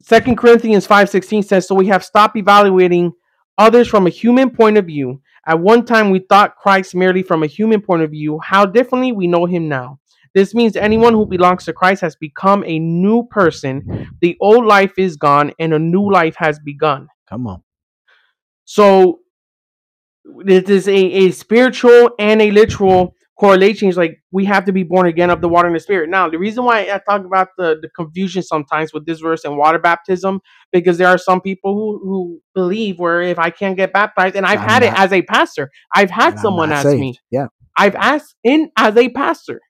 Second 0.01 0.37
Corinthians 0.37 0.87
5:16 0.87 1.45
says, 1.45 1.67
So 1.67 1.75
we 1.75 1.87
have 1.87 2.05
stopped 2.05 2.37
evaluating 2.37 3.13
others 3.57 3.87
from 3.89 4.07
a 4.07 4.11
human 4.11 4.51
point 4.51 4.77
of 4.77 4.87
view. 4.87 5.21
At 5.47 5.61
one 5.61 5.85
time 5.85 6.11
we 6.11 6.21
thought 6.21 6.57
Christ 6.57 6.95
merely 6.95 7.23
from 7.23 7.43
a 7.43 7.47
human 7.47 7.81
point 7.81 8.03
of 8.03 8.11
view. 8.11 8.41
How 8.41 8.67
differently 8.67 9.13
we 9.13 9.27
know 9.27 9.47
him 9.47 9.69
now. 9.69 10.01
This 10.35 10.55
means 10.55 10.77
anyone 10.77 11.13
who 11.13 11.27
belongs 11.27 11.65
to 11.67 11.73
Christ 11.73 12.01
has 12.01 12.17
become 12.17 12.65
a 12.65 12.79
new 12.79 13.25
person. 13.25 14.09
The 14.21 14.37
old 14.41 14.65
life 14.65 14.95
is 14.99 15.17
gone 15.17 15.53
and 15.59 15.75
a 15.75 15.79
new 15.79 16.11
life 16.11 16.35
has 16.37 16.59
begun. 16.59 17.09
Come 17.29 17.47
on. 17.47 17.63
So 18.65 19.21
this 20.45 20.69
is 20.69 20.89
a, 20.89 20.95
a 20.95 21.31
spiritual 21.33 22.11
and 22.19 22.41
a 22.43 22.51
literal 22.51 23.15
correlation. 23.39 23.89
It's 23.89 23.97
like 23.97 24.23
we 24.31 24.45
have 24.45 24.65
to 24.67 24.73
be 24.73 24.83
born 24.85 25.07
again 25.07 25.31
of 25.31 25.41
the 25.41 25.49
water 25.49 25.67
and 25.67 25.75
the 25.75 25.81
spirit. 25.81 26.09
Now, 26.11 26.29
the 26.29 26.39
reason 26.39 26.65
why 26.65 26.83
I 26.83 27.01
talk 27.09 27.25
about 27.25 27.49
the, 27.59 27.77
the 27.83 27.89
confusion 27.97 28.43
sometimes 28.43 28.93
with 28.93 29.05
this 29.05 29.21
verse 29.21 29.45
and 29.45 29.57
water 29.57 29.79
baptism, 29.79 30.41
because 30.73 30.99
there 30.99 31.09
are 31.09 31.19
some 31.19 31.41
people 31.41 31.75
who, 31.75 32.01
who 32.09 32.41
believe 32.55 32.99
where 32.99 33.21
if 33.23 33.39
I 33.39 33.51
can't 33.51 33.77
get 33.77 33.93
baptized, 33.93 34.37
and 34.37 34.47
I've 34.47 34.61
I'm 34.61 34.69
had 34.69 34.83
it 34.85 34.93
as 34.97 35.13
a 35.13 35.23
pastor, 35.23 35.71
I've 35.95 36.11
had 36.11 36.39
someone 36.39 36.71
ask 36.73 36.85
saved. 36.85 37.01
me, 37.01 37.19
Yeah. 37.31 37.47
I've 37.77 37.95
asked 37.97 38.37
in 38.45 38.71
as 38.77 38.97
a 38.97 39.09
pastor, 39.09 39.61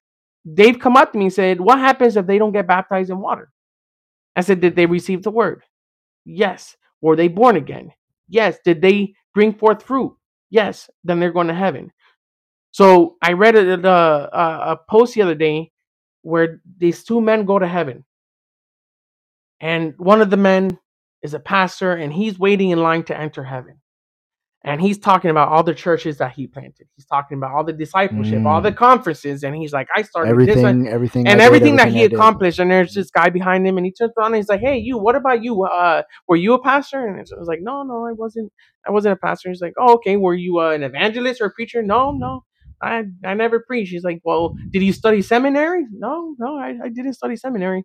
they've 0.45 0.77
come 0.77 0.97
up 0.97 1.13
to 1.13 1.17
me 1.17 1.25
and 1.25 1.33
said, 1.33 1.59
What 1.59 1.79
happens 1.79 2.15
if 2.15 2.27
they 2.27 2.37
don't 2.37 2.51
get 2.51 2.67
baptized 2.67 3.09
in 3.09 3.19
water? 3.19 3.49
I 4.35 4.41
said, 4.41 4.61
Did 4.61 4.75
they 4.75 4.85
receive 4.85 5.23
the 5.23 5.31
word? 5.31 5.63
Yes. 6.25 6.75
Were 7.01 7.15
they 7.15 7.27
born 7.27 7.55
again? 7.55 7.91
Yes. 8.27 8.57
Did 8.63 8.81
they 8.81 9.13
bring 9.33 9.53
forth 9.53 9.83
fruit? 9.83 10.15
Yes. 10.53 10.89
Then 11.03 11.19
they're 11.19 11.33
going 11.33 11.47
to 11.47 11.55
heaven. 11.55 11.91
So 12.71 13.17
I 13.21 13.33
read 13.33 13.55
a, 13.57 13.87
a, 13.87 14.73
a 14.73 14.79
post 14.89 15.15
the 15.15 15.23
other 15.23 15.35
day 15.35 15.71
where 16.21 16.61
these 16.77 17.03
two 17.03 17.21
men 17.21 17.45
go 17.45 17.59
to 17.59 17.67
heaven. 17.67 18.05
And 19.61 19.95
one 19.97 20.21
of 20.21 20.29
the 20.29 20.37
men 20.37 20.79
is 21.23 21.33
a 21.33 21.39
pastor 21.39 21.93
and 21.93 22.13
he's 22.13 22.39
waiting 22.39 22.71
in 22.71 22.83
line 22.83 23.03
to 23.05 23.17
enter 23.19 23.43
heaven. 23.43 23.81
And 24.65 24.81
he's 24.81 24.97
talking 24.97 25.29
about 25.29 25.49
all 25.49 25.63
the 25.63 25.73
churches 25.73 26.19
that 26.19 26.31
he 26.33 26.47
planted. 26.47 26.87
He's 26.95 27.05
talking 27.05 27.37
about 27.37 27.51
all 27.51 27.65
the 27.65 27.73
discipleship, 27.73 28.45
all 28.45 28.61
the 28.61 28.71
conferences. 28.71 29.43
And 29.43 29.53
he's 29.55 29.73
like, 29.73 29.89
I 29.93 30.03
started 30.03 30.39
this 30.45 30.55
one 30.61 30.87
Everything, 30.87 30.87
everything, 30.87 31.27
and 31.27 31.39
did, 31.39 31.45
everything 31.45 31.75
that 31.77 31.89
he 31.89 31.99
I 32.03 32.07
did. 32.07 32.13
accomplished. 32.13 32.59
And 32.59 32.71
there's 32.71 32.93
this 32.93 33.11
guy 33.11 33.29
behind 33.29 33.67
him, 33.67 33.77
and 33.77 33.85
he 33.85 33.91
turns 33.91 34.13
around 34.17 34.27
and 34.27 34.35
he's 34.37 34.47
like, 34.47 34.61
"Hey, 34.61 34.77
you, 34.77 34.97
what 34.97 35.15
about 35.17 35.43
you? 35.43 35.63
Uh, 35.63 36.03
were 36.29 36.37
you 36.37 36.53
a 36.53 36.61
pastor?" 36.63 37.05
And 37.05 37.17
I 37.17 37.39
was 37.39 37.47
like, 37.47 37.59
"No, 37.61 37.83
no, 37.83 38.05
I 38.07 38.13
wasn't. 38.13 38.53
I 38.87 38.91
wasn't 38.91 39.13
a 39.13 39.17
pastor." 39.17 39.49
He's 39.49 39.61
like, 39.61 39.73
"Oh, 39.77 39.95
okay. 39.95 40.15
Were 40.15 40.33
you 40.35 40.59
uh, 40.59 40.69
an 40.71 40.83
evangelist 40.83 41.41
or 41.41 41.45
a 41.47 41.51
preacher?" 41.51 41.83
No, 41.83 42.11
no, 42.11 42.45
I 42.81 43.03
I 43.25 43.33
never 43.33 43.59
preached. 43.59 43.91
He's 43.91 44.05
like, 44.05 44.21
"Well, 44.23 44.55
did 44.71 44.81
you 44.83 44.93
study 44.93 45.21
seminary?" 45.21 45.85
No, 45.91 46.35
no, 46.39 46.57
I, 46.57 46.75
I 46.85 46.89
didn't 46.89 47.13
study 47.15 47.35
seminary. 47.35 47.83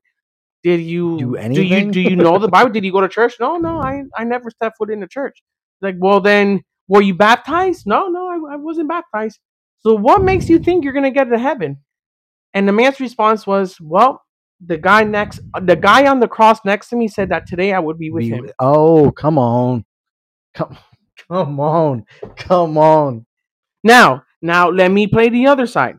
Did 0.62 0.80
you 0.82 1.18
Do 1.18 1.36
anything? 1.36 1.64
do 1.66 1.74
you 1.74 1.90
do 1.92 2.00
you 2.10 2.16
know 2.16 2.38
the 2.38 2.48
Bible? 2.56 2.70
Did 2.70 2.84
you 2.84 2.92
go 2.92 3.00
to 3.00 3.08
church? 3.08 3.34
No, 3.40 3.56
no, 3.56 3.80
I 3.80 4.04
I 4.16 4.24
never 4.24 4.50
stepped 4.50 4.78
foot 4.78 4.90
in 4.90 5.00
the 5.00 5.08
church. 5.08 5.42
Like, 5.82 5.96
well, 5.98 6.20
then 6.20 6.62
were 6.88 7.02
you 7.02 7.14
baptized? 7.14 7.86
No, 7.86 8.08
no, 8.08 8.28
I, 8.28 8.54
I 8.54 8.56
wasn't 8.56 8.88
baptized. 8.88 9.38
So 9.80 9.94
what 9.94 10.22
makes 10.22 10.48
you 10.48 10.58
think 10.58 10.84
you're 10.84 10.92
gonna 10.92 11.10
get 11.10 11.24
to 11.30 11.38
heaven? 11.38 11.78
And 12.54 12.66
the 12.66 12.72
man's 12.72 12.98
response 12.98 13.46
was, 13.46 13.78
"Well, 13.80 14.22
the 14.64 14.78
guy 14.78 15.04
next, 15.04 15.40
the 15.60 15.76
guy 15.76 16.06
on 16.08 16.20
the 16.20 16.28
cross 16.28 16.58
next 16.64 16.88
to 16.88 16.96
me 16.96 17.06
said 17.08 17.28
that 17.28 17.46
today 17.46 17.72
I 17.72 17.78
would 17.78 17.98
be 17.98 18.10
with 18.10 18.24
Be- 18.24 18.30
him." 18.30 18.50
Oh, 18.58 19.12
come 19.12 19.38
on. 19.38 19.84
Come, 20.54 20.76
come 21.28 21.60
on. 21.60 22.04
Come 22.36 22.78
on. 22.78 23.26
Now, 23.84 24.24
now 24.42 24.70
let 24.70 24.90
me 24.90 25.06
play 25.06 25.28
the 25.28 25.46
other 25.46 25.66
side. 25.66 25.96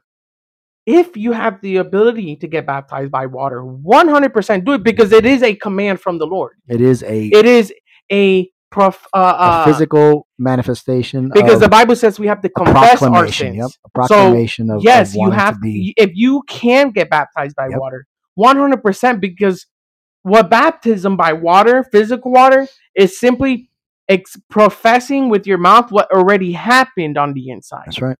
If 0.85 1.15
you 1.15 1.33
have 1.33 1.61
the 1.61 1.77
ability 1.77 2.37
to 2.37 2.47
get 2.47 2.65
baptized 2.65 3.11
by 3.11 3.27
water, 3.27 3.61
100% 3.61 4.65
do 4.65 4.73
it 4.73 4.83
because 4.83 5.11
it 5.11 5.25
is 5.25 5.43
a 5.43 5.53
command 5.53 6.01
from 6.01 6.17
the 6.17 6.25
Lord. 6.25 6.53
It 6.67 6.81
is 6.81 7.03
a, 7.03 7.27
It 7.27 7.45
is 7.45 7.71
a 8.11 8.49
prof, 8.71 9.05
uh, 9.13 9.17
a 9.17 9.41
uh, 9.41 9.65
physical 9.65 10.27
manifestation 10.37 11.31
because 11.33 11.59
the 11.59 11.69
Bible 11.69 11.95
says 11.95 12.19
we 12.19 12.27
have 12.27 12.41
to 12.41 12.49
confess 12.49 13.01
our 13.01 13.27
sins. 13.31 13.57
Yep. 13.57 13.69
Proclamation 13.93 14.69
of, 14.69 14.83
yes, 14.83 15.09
of 15.11 15.15
you 15.15 15.31
have 15.31 15.55
to 15.55 15.59
be. 15.59 15.93
if 15.97 16.11
you 16.13 16.43
can 16.47 16.91
get 16.91 17.09
baptized 17.09 17.55
by 17.55 17.67
Yep. 17.69 17.79
water, 17.79 18.05
100% 18.37 19.19
because 19.19 19.65
what 20.23 20.49
baptism 20.49 21.17
by 21.17 21.33
water, 21.33 21.83
physical 21.91 22.31
water, 22.31 22.67
is 22.95 23.19
simply 23.19 23.69
ex- 24.07 24.37
professing 24.49 25.29
with 25.29 25.47
your 25.47 25.57
mouth 25.57 25.91
what 25.91 26.11
already 26.11 26.51
happened 26.53 27.17
on 27.17 27.33
the 27.33 27.49
inside. 27.49 27.83
That's 27.87 28.01
right. 28.01 28.17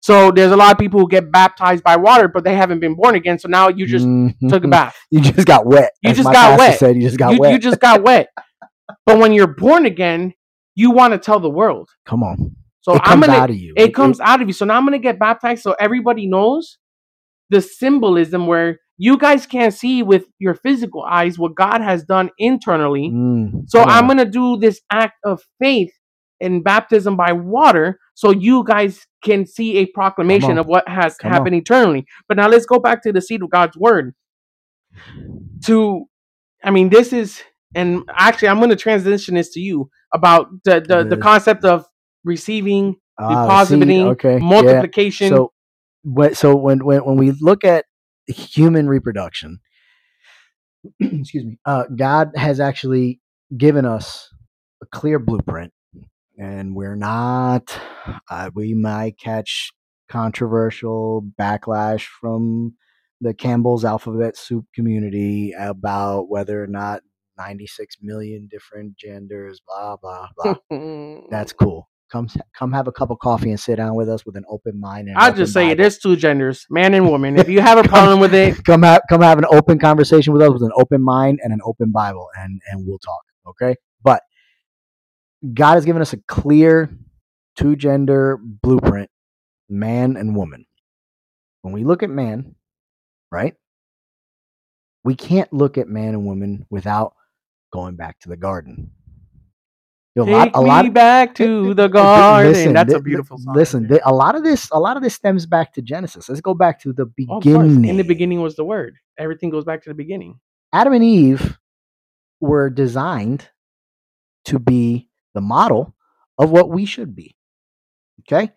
So 0.00 0.32
there's 0.32 0.50
a 0.50 0.56
lot 0.56 0.72
of 0.72 0.78
people 0.78 0.98
who 0.98 1.08
get 1.08 1.30
baptized 1.30 1.84
by 1.84 1.94
water, 1.96 2.26
but 2.26 2.42
they 2.42 2.56
haven't 2.56 2.80
been 2.80 2.94
born 2.96 3.14
again. 3.14 3.38
So 3.38 3.48
now 3.48 3.68
you 3.68 3.86
just 3.86 4.04
Mhm. 4.04 4.48
took 4.48 4.64
a 4.64 4.68
bath. 4.68 4.96
You 5.12 5.20
just 5.20 5.46
got 5.46 5.64
wet. 5.64 5.92
You 6.02 6.10
as 6.10 6.16
just 6.16 6.32
got 6.32 6.58
wet. 6.58 6.78
Said 6.78 6.96
you 6.96 7.02
just 7.02 7.18
got 7.18 7.32
you, 7.34 7.38
wet. 7.38 7.52
you 7.52 7.58
just 7.58 7.78
got 7.80 8.02
wet. 8.02 8.28
But 9.06 9.18
when 9.18 9.32
you're 9.32 9.46
born 9.46 9.86
again, 9.86 10.34
you 10.74 10.90
want 10.90 11.12
to 11.12 11.18
tell 11.18 11.40
the 11.40 11.50
world. 11.50 11.88
come 12.06 12.22
on. 12.22 12.56
So 12.80 12.94
it 12.94 13.02
I'm 13.04 13.20
comes 13.20 13.26
gonna 13.26 13.38
out 13.38 13.50
of 13.50 13.56
you. 13.56 13.74
it 13.76 13.94
comes 13.94 14.18
out 14.20 14.42
of 14.42 14.48
you. 14.48 14.52
So 14.52 14.64
now 14.64 14.76
I'm 14.76 14.84
gonna 14.84 14.98
get 14.98 15.18
baptized 15.18 15.62
so 15.62 15.74
everybody 15.78 16.26
knows 16.26 16.78
the 17.50 17.60
symbolism 17.60 18.46
where 18.46 18.78
you 18.98 19.16
guys 19.18 19.46
can't 19.46 19.72
see 19.74 20.02
with 20.02 20.24
your 20.38 20.54
physical 20.54 21.02
eyes 21.04 21.38
what 21.38 21.54
God 21.54 21.80
has 21.80 22.04
done 22.04 22.30
internally. 22.38 23.10
Mm, 23.10 23.68
So 23.68 23.80
come 23.80 23.88
I'm 23.90 24.06
gonna 24.08 24.24
do 24.24 24.56
this 24.56 24.80
act 24.90 25.14
of 25.24 25.42
faith 25.60 25.92
in 26.40 26.62
baptism 26.62 27.16
by 27.16 27.32
water 27.32 27.98
so 28.14 28.30
you 28.32 28.64
guys 28.66 29.06
can 29.22 29.46
see 29.46 29.76
a 29.78 29.86
proclamation 29.86 30.58
of 30.58 30.66
what 30.66 30.88
has 30.88 31.16
Come 31.16 31.30
happened 31.30 31.54
eternally. 31.56 32.04
But 32.28 32.36
now 32.36 32.48
let's 32.48 32.66
go 32.66 32.80
back 32.80 33.02
to 33.04 33.12
the 33.12 33.20
seed 33.20 33.42
of 33.42 33.50
God's 33.50 33.76
word. 33.76 34.14
To 35.66 36.06
I 36.64 36.70
mean, 36.70 36.88
this 36.90 37.12
is 37.12 37.42
and 37.74 38.02
actually 38.14 38.48
I'm 38.48 38.60
gonna 38.60 38.76
transition 38.76 39.34
this 39.34 39.50
to 39.54 39.60
you 39.60 39.90
about 40.12 40.48
the 40.64 40.80
the, 40.80 41.04
the 41.04 41.16
concept 41.16 41.64
of 41.64 41.86
receiving 42.24 42.96
Ah, 43.18 43.44
depositing, 43.44 44.08
okay. 44.08 44.34
yeah. 44.34 44.38
multiplication. 44.38 45.28
So, 45.28 45.52
when, 46.02 46.34
so 46.34 46.56
when, 46.56 46.84
when 46.84 47.04
when 47.04 47.16
we 47.18 47.32
look 47.40 47.62
at 47.62 47.84
human 48.26 48.88
reproduction, 48.88 49.60
excuse 51.00 51.44
me, 51.44 51.58
uh, 51.66 51.84
God 51.94 52.30
has 52.36 52.58
actually 52.58 53.20
given 53.56 53.84
us 53.84 54.28
a 54.82 54.86
clear 54.86 55.18
blueprint, 55.18 55.72
and 56.38 56.74
we're 56.74 56.96
not. 56.96 57.78
Uh, 58.30 58.50
we 58.54 58.74
might 58.74 59.18
catch 59.18 59.72
controversial 60.08 61.22
backlash 61.38 62.06
from 62.20 62.74
the 63.20 63.34
Campbell's 63.34 63.84
alphabet 63.84 64.36
soup 64.36 64.64
community 64.74 65.52
about 65.56 66.28
whether 66.28 66.62
or 66.62 66.66
not 66.66 67.02
96 67.36 67.96
million 68.02 68.48
different 68.50 68.96
genders, 68.96 69.60
blah 69.66 69.96
blah 69.96 70.28
blah. 70.36 70.54
That's 71.30 71.52
cool. 71.58 71.88
Come 72.10 72.28
come 72.54 72.72
have 72.72 72.88
a 72.88 72.92
cup 72.92 73.10
of 73.10 73.18
coffee 73.20 73.50
and 73.50 73.58
sit 73.58 73.76
down 73.76 73.94
with 73.94 74.08
us 74.10 74.26
with 74.26 74.36
an 74.36 74.44
open 74.50 74.78
mind. 74.78 75.08
And 75.08 75.16
I'll 75.16 75.32
just 75.32 75.54
say 75.54 75.70
it. 75.70 75.78
There's 75.78 75.98
two 75.98 76.14
genders, 76.14 76.66
man 76.68 76.92
and 76.92 77.08
woman. 77.08 77.38
If 77.38 77.48
you 77.48 77.62
have 77.62 77.78
a 77.78 77.88
problem 77.88 78.20
with 78.20 78.34
it, 78.34 78.62
come 78.64 78.82
have 78.82 79.00
come 79.08 79.22
have 79.22 79.38
an 79.38 79.46
open 79.50 79.78
conversation 79.78 80.34
with 80.34 80.42
us 80.42 80.52
with 80.52 80.62
an 80.62 80.72
open 80.76 81.02
mind 81.02 81.40
and 81.42 81.54
an 81.54 81.60
open 81.64 81.90
Bible, 81.90 82.28
and 82.38 82.60
and 82.70 82.86
we'll 82.86 82.98
talk. 82.98 83.22
Okay, 83.48 83.76
but 84.02 84.22
God 85.54 85.74
has 85.74 85.86
given 85.86 86.02
us 86.02 86.12
a 86.12 86.18
clear 86.28 86.90
two 87.56 87.76
gender 87.76 88.38
blueprint, 88.42 89.10
man 89.70 90.18
and 90.18 90.36
woman. 90.36 90.66
When 91.62 91.72
we 91.72 91.84
look 91.84 92.02
at 92.02 92.10
man, 92.10 92.56
right, 93.30 93.54
we 95.02 95.14
can't 95.14 95.50
look 95.50 95.78
at 95.78 95.88
man 95.88 96.10
and 96.10 96.26
woman 96.26 96.66
without 96.68 97.14
going 97.72 97.96
back 97.96 98.18
to 98.20 98.28
the 98.28 98.36
garden. 98.36 98.90
You 100.14 100.26
know, 100.26 100.30
a 100.30 100.36
lot, 100.36 100.44
take 100.44 100.56
a 100.56 100.60
lot 100.60 100.84
me 100.84 100.90
back 100.90 101.34
to 101.36 101.72
the 101.74 101.88
garden. 101.88 102.74
That's 102.74 102.92
a 102.92 103.00
beautiful 103.00 103.38
song. 103.38 103.54
Listen, 103.54 103.86
there. 103.88 104.00
a 104.04 104.12
lot 104.12 104.34
of 104.34 104.44
this, 104.44 104.68
a 104.70 104.78
lot 104.78 104.96
of 104.96 105.02
this 105.02 105.14
stems 105.14 105.46
back 105.46 105.72
to 105.74 105.82
Genesis. 105.82 106.28
Let's 106.28 106.42
go 106.42 106.54
back 106.54 106.80
to 106.82 106.92
the 106.92 107.06
Oh, 107.30 107.40
beginning. 107.40 107.86
In 107.86 107.96
the 107.96 108.04
beginning 108.04 108.42
was 108.42 108.54
the 108.56 108.64
word. 108.64 108.96
Everything 109.18 109.50
goes 109.50 109.64
back 109.64 109.82
to 109.84 109.90
the 109.90 109.94
beginning. 109.94 110.38
Adam 110.72 110.92
and 110.92 111.02
Eve 111.04 111.58
were 112.40 112.68
designed 112.68 113.48
to 114.46 114.58
be 114.58 115.08
the 115.34 115.40
model 115.40 115.94
of 116.38 116.50
what 116.50 116.68
we 116.68 116.84
should 116.84 117.14
be. 117.14 117.36
Okay? 118.20 118.52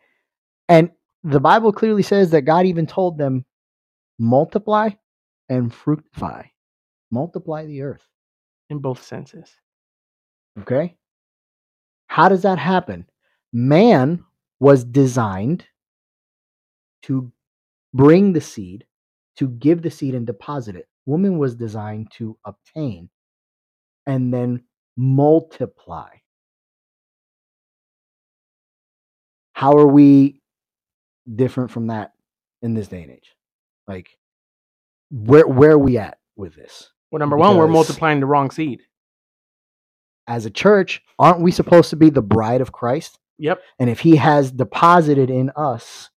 And 0.68 0.92
the 1.24 1.40
Bible 1.40 1.72
clearly 1.72 2.04
says 2.04 2.32
that 2.32 2.42
God 2.42 2.66
even 2.66 2.86
told 2.88 3.18
them 3.18 3.46
multiply 4.20 4.90
and 5.48 5.74
fructify. 5.74 6.44
Multiply 7.12 7.66
the 7.66 7.82
earth. 7.84 8.06
In 8.70 8.80
both 8.80 9.04
senses. 9.04 9.50
Okay? 10.60 10.96
How 12.08 12.30
does 12.30 12.44
that 12.44 12.60
happen? 12.60 13.08
Man 13.52 14.24
was 14.60 14.84
designed 14.84 15.66
to 17.04 17.32
bring 17.94 18.34
the 18.34 18.42
seed, 18.42 18.86
to 19.38 19.48
give 19.48 19.82
the 19.82 19.92
seed 19.92 20.16
and 20.16 20.26
deposit 20.26 20.76
it. 20.76 20.88
Woman 21.06 21.38
was 21.38 21.56
designed 21.56 22.12
to 22.12 22.38
obtain 22.46 23.10
and 24.06 24.34
then 24.34 24.64
multiply. 24.98 26.10
How 29.54 29.78
are 29.78 29.88
we 29.88 30.42
different 31.34 31.72
from 31.72 31.88
that 31.88 32.14
in 32.62 32.74
this 32.74 32.88
day 32.88 33.04
and 33.04 33.12
age? 33.12 33.36
Like, 33.88 34.10
where 35.12 35.48
where 35.48 35.72
are 35.72 35.80
we 35.80 35.98
at 35.98 36.18
with 36.36 36.56
this? 36.56 36.92
Well, 37.12 37.20
number 37.20 37.38
one, 37.38 37.58
we're 37.58 37.68
Because- 37.68 37.74
multiplying 37.74 38.20
the 38.20 38.26
wrong 38.26 38.52
seed. 38.52 38.82
As 40.28 40.46
a 40.46 40.50
church, 40.50 41.04
aren't 41.20 41.42
we 41.42 41.52
supposed 41.52 41.92
to 41.92 41.96
be 41.96 42.10
the 42.10 42.22
bride 42.22 42.62
of 42.62 42.72
Christ? 42.72 43.20
Yep. 43.38 43.62
And 43.80 43.90
if 43.90 44.00
he 44.00 44.16
has 44.16 44.52
deposited 44.52 45.30
in 45.30 45.52
us 45.56 46.10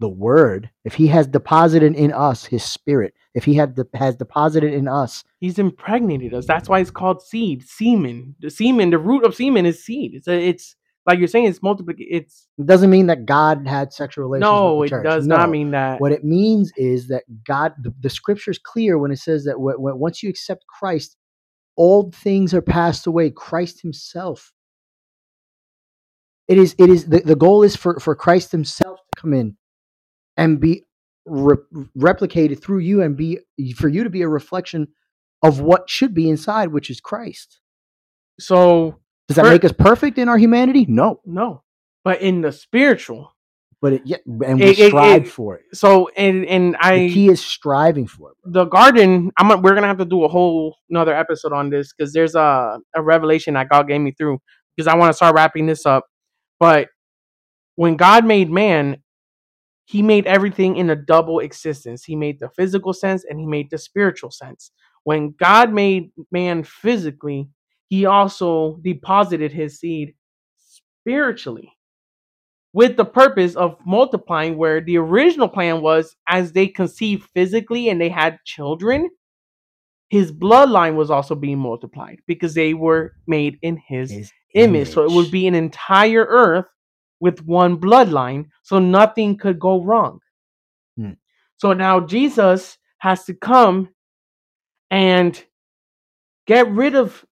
the 0.00 0.08
word, 0.08 0.70
if 0.84 0.94
he 0.94 1.06
has 1.08 1.26
deposited 1.26 1.94
in 1.94 2.12
us 2.12 2.44
his 2.44 2.64
spirit, 2.64 3.14
if 3.34 3.44
he 3.44 3.54
had 3.54 3.74
de- 3.74 3.86
has 3.94 4.16
deposited 4.16 4.72
in 4.74 4.88
us, 4.88 5.24
He's 5.38 5.58
impregnated 5.58 6.34
us. 6.34 6.46
That's 6.46 6.68
why 6.68 6.80
it's 6.80 6.90
called 6.90 7.22
seed, 7.22 7.62
semen. 7.66 8.34
The 8.40 8.50
semen, 8.50 8.90
the 8.90 8.98
root 8.98 9.24
of 9.24 9.34
semen 9.34 9.64
is 9.66 9.82
seed. 9.84 10.14
It's 10.14 10.28
a, 10.28 10.34
it's 10.34 10.76
like 11.06 11.18
you're 11.18 11.28
saying, 11.28 11.46
it's 11.46 11.62
multiplication. 11.62 12.08
It's 12.10 12.48
it 12.58 12.66
doesn't 12.66 12.90
mean 12.90 13.06
that 13.08 13.26
God 13.26 13.66
had 13.66 13.92
sexual 13.92 14.24
relations 14.24 14.42
no, 14.42 14.74
with 14.76 14.92
it 14.92 15.02
does 15.02 15.26
No. 15.26 15.36
not 15.36 15.50
mean 15.50 15.72
that. 15.72 16.00
What 16.00 16.12
it 16.12 16.24
means 16.24 16.72
is 16.76 17.08
that 17.08 17.24
God, 17.46 17.74
the, 17.82 17.92
the 18.00 18.10
scripture 18.10 18.52
is 18.52 18.58
clear 18.58 18.98
when 18.98 19.10
it 19.10 19.18
says 19.18 19.44
that 19.44 19.54
wh- 19.54 19.76
wh- 19.80 19.98
once 19.98 20.22
you 20.22 20.30
accept 20.30 20.64
Christ, 20.68 21.16
old 21.76 22.14
things 22.14 22.54
are 22.54 22.62
passed 22.62 23.06
away. 23.06 23.30
Christ 23.30 23.82
Himself. 23.82 24.52
It 26.48 26.58
is. 26.58 26.74
It 26.78 26.90
is. 26.90 27.06
The, 27.06 27.20
the 27.20 27.36
goal 27.36 27.62
is 27.62 27.76
for 27.76 27.98
for 28.00 28.14
Christ 28.14 28.52
Himself 28.52 28.98
to 29.00 29.20
come 29.20 29.32
in 29.34 29.56
and 30.36 30.60
be 30.60 30.84
re- 31.26 31.56
replicated 31.98 32.62
through 32.62 32.80
you, 32.80 33.02
and 33.02 33.16
be 33.16 33.40
for 33.76 33.88
you 33.88 34.04
to 34.04 34.10
be 34.10 34.22
a 34.22 34.28
reflection 34.28 34.88
of 35.42 35.60
what 35.60 35.90
should 35.90 36.14
be 36.14 36.28
inside, 36.28 36.68
which 36.68 36.90
is 36.90 37.00
Christ. 37.00 37.60
So 38.40 39.00
Does 39.32 39.36
that 39.36 39.44
Per- 39.44 39.50
make 39.50 39.64
us 39.64 39.72
perfect 39.72 40.18
in 40.18 40.28
our 40.28 40.38
humanity? 40.38 40.86
No, 40.88 41.20
no, 41.24 41.62
but 42.04 42.20
in 42.22 42.40
the 42.40 42.52
spiritual. 42.52 43.32
but 43.80 43.94
it, 43.94 44.02
yeah, 44.04 44.18
and 44.46 44.60
we 44.60 44.66
It- 44.66 44.88
strive 44.88 45.22
it- 45.22 45.28
for 45.28 45.56
it. 45.56 45.62
So 45.74 46.08
and 46.16 46.44
and 46.46 46.74
The 46.74 46.78
I 46.86 47.08
key 47.12 47.28
is 47.28 47.44
striving 47.44 48.06
for 48.06 48.30
it. 48.30 48.36
Bro. 48.44 48.52
the 48.64 48.64
garden. 48.70 49.32
I'm 49.38 49.48
gonna- 49.48 49.60
we're 49.60 49.74
gonna 49.74 49.88
have 49.88 49.98
to 49.98 50.04
do 50.04 50.22
a 50.24 50.28
whole 50.28 50.76
another 50.88 51.12
episode 51.14 51.52
on 51.52 51.68
this 51.70 51.92
because 51.92 52.12
there's 52.12 52.34
a 52.36 52.78
a 52.94 53.02
revelation 53.02 53.54
that 53.54 53.68
God 53.68 53.88
gave 53.88 54.00
me 54.00 54.12
through 54.12 54.38
because 54.76 54.86
I 54.86 54.96
want 54.96 55.10
to 55.10 55.14
start 55.16 55.34
wrapping 55.34 55.66
this 55.66 55.84
up. 55.84 56.04
But 56.60 56.88
when 57.74 57.96
God 57.96 58.24
made 58.24 58.50
man, 58.50 58.98
He 59.84 60.00
made 60.00 60.26
everything 60.26 60.76
in 60.76 60.88
a 60.90 60.94
double 60.96 61.40
existence. 61.40 62.04
He 62.04 62.14
made 62.14 62.38
the 62.38 62.48
physical 62.50 62.92
sense 62.92 63.24
and 63.28 63.40
He 63.40 63.46
made 63.46 63.68
the 63.70 63.78
spiritual 63.78 64.30
sense. 64.30 64.70
When 65.04 65.32
God 65.36 65.72
made 65.72 66.12
man 66.30 66.62
physically, 66.62 67.48
He 67.92 68.06
also 68.06 68.78
deposited 68.82 69.52
His 69.52 69.78
seed 69.78 70.14
spiritually 70.56 71.70
with 72.72 72.96
the 72.96 73.04
purpose 73.04 73.54
of 73.54 73.76
multiplying 73.84 74.56
where 74.56 74.80
the 74.80 74.96
original 74.96 75.46
plan 75.46 75.82
was 75.82 76.16
as 76.26 76.52
they 76.52 76.68
conceived 76.68 77.28
physically 77.34 77.90
and 77.90 78.00
they 78.00 78.08
had 78.08 78.38
children 78.46 79.10
his 80.08 80.32
bloodline 80.32 80.94
was 80.94 81.10
also 81.10 81.34
being 81.34 81.58
multiplied 81.58 82.18
because 82.26 82.54
they 82.54 82.72
were 82.72 83.12
made 83.26 83.58
in 83.60 83.76
his, 83.86 84.10
His 84.10 84.32
image. 84.54 84.88
so 84.88 85.04
it 85.04 85.10
would 85.10 85.30
be 85.30 85.46
an 85.46 85.54
entire 85.54 86.24
earth 86.24 86.64
with 87.20 87.44
one 87.44 87.76
bloodline 87.78 88.46
so 88.62 88.78
nothing 88.78 89.36
could 89.36 89.58
go 89.60 89.82
wrong 89.84 90.18
Hmm. 90.96 91.12
so 91.58 91.74
now 91.74 92.00
jesus 92.00 92.78
has 93.00 93.24
to 93.26 93.34
come 93.34 93.90
and 94.90 95.42
get 96.46 96.70
rid 96.70 96.94
of 96.94 97.22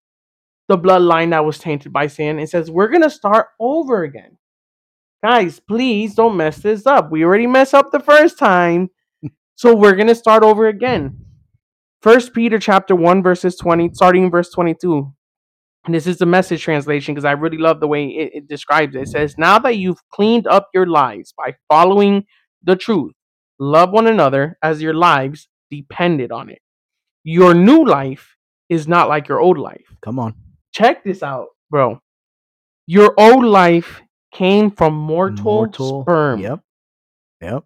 the 0.70 0.78
bloodline 0.78 1.30
that 1.30 1.44
was 1.44 1.58
tainted 1.58 1.92
by 1.92 2.06
sin 2.06 2.38
and 2.38 2.48
says 2.48 2.70
we're 2.70 2.88
going 2.88 3.02
to 3.02 3.10
start 3.10 3.48
over 3.58 4.04
again. 4.04 4.38
Guys 5.22 5.58
please 5.58 6.14
don't 6.14 6.36
mess 6.36 6.58
this 6.58 6.86
up. 6.86 7.10
We 7.10 7.24
already 7.24 7.48
messed 7.48 7.74
up 7.74 7.90
the 7.90 8.00
first 8.00 8.38
time. 8.38 8.88
So 9.56 9.74
we're 9.74 9.96
going 9.96 10.06
to 10.06 10.14
start 10.14 10.44
over 10.44 10.68
again. 10.68 11.26
First 12.02 12.32
peter 12.32 12.58
chapter 12.58 12.94
1 12.94 13.22
verses 13.22 13.56
20 13.56 13.90
starting 13.94 14.24
in 14.24 14.30
verse 14.30 14.50
22 14.50 15.12
and 15.84 15.94
this 15.94 16.06
is 16.06 16.18
the 16.18 16.26
message 16.26 16.62
translation 16.62 17.14
because 17.14 17.24
i 17.24 17.32
really 17.32 17.58
love 17.58 17.80
the 17.80 17.88
way 17.88 18.06
it, 18.06 18.30
it 18.34 18.48
describes 18.48 18.94
it. 18.94 19.02
It 19.02 19.08
says 19.08 19.34
now 19.36 19.58
that 19.58 19.76
you've 19.76 20.00
cleaned 20.10 20.46
up 20.46 20.68
your 20.72 20.86
lives 20.86 21.34
by 21.36 21.56
following 21.68 22.24
the 22.62 22.76
truth 22.76 23.12
love 23.58 23.90
one 23.90 24.06
another 24.06 24.56
as 24.62 24.80
your 24.80 24.94
lives 24.94 25.48
depended 25.70 26.30
on 26.32 26.48
it. 26.48 26.60
Your 27.24 27.54
new 27.54 27.84
life 27.84 28.36
is 28.68 28.86
not 28.86 29.08
like 29.08 29.28
your 29.28 29.40
old 29.40 29.58
life. 29.58 29.96
Come 30.00 30.18
on. 30.18 30.34
Check 30.72 31.04
this 31.04 31.22
out, 31.22 31.48
bro. 31.70 32.00
Your 32.86 33.14
old 33.18 33.44
life 33.44 34.00
came 34.32 34.70
from 34.70 34.94
mortal, 34.94 35.70
sperm, 36.02 36.40
Yep. 36.40 36.60
Yep. 37.40 37.64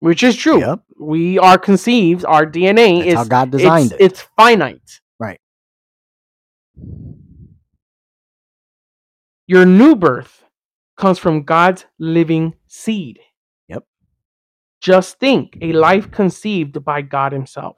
which 0.00 0.22
is 0.22 0.36
true. 0.36 0.60
Yep. 0.60 0.80
We 0.98 1.38
are 1.38 1.58
conceived. 1.58 2.24
Our 2.24 2.44
DNA 2.46 2.98
That's 2.98 3.08
is 3.08 3.14
how 3.14 3.24
God 3.24 3.50
designed 3.50 3.92
it's, 3.92 4.00
it. 4.00 4.04
it's 4.04 4.22
finite. 4.36 5.00
Right. 5.18 5.40
Your 9.46 9.64
new 9.64 9.96
birth 9.96 10.44
comes 10.96 11.18
from 11.18 11.42
God's 11.44 11.86
living 11.98 12.54
seed. 12.66 13.18
Yep. 13.68 13.84
Just 14.80 15.18
think 15.18 15.56
a 15.62 15.72
life 15.72 16.10
conceived 16.10 16.84
by 16.84 17.02
God 17.02 17.32
Himself. 17.32 17.76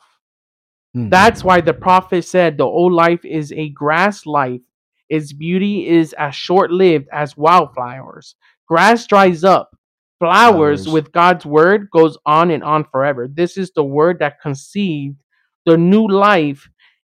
Mhm. 0.96 1.11
That's 1.11 1.44
why 1.44 1.61
the 1.61 1.74
prophet 1.74 2.24
said 2.24 2.57
the 2.59 2.64
old 2.64 2.92
life 2.92 3.24
is 3.24 3.53
a 3.53 3.68
grass 3.70 4.26
life. 4.26 4.61
Its 5.09 5.33
beauty 5.33 5.88
is 5.88 6.12
as 6.14 6.35
short 6.35 6.70
lived 6.70 7.09
as 7.12 7.37
wildflowers. 7.37 8.35
Grass 8.66 9.07
dries 9.07 9.44
up. 9.44 9.70
Flowers, 10.18 10.85
Flowers. 10.85 10.92
with 10.92 11.12
God's 11.12 11.46
word 11.46 11.88
goes 11.90 12.18
on 12.26 12.50
and 12.50 12.62
on 12.62 12.85
forever. 12.85 13.26
This 13.26 13.57
is 13.57 13.70
the 13.72 13.83
word 13.85 14.18
that 14.18 14.40
conceived 14.40 15.16
the 15.64 15.79
new 15.79 16.07
life 16.07 16.68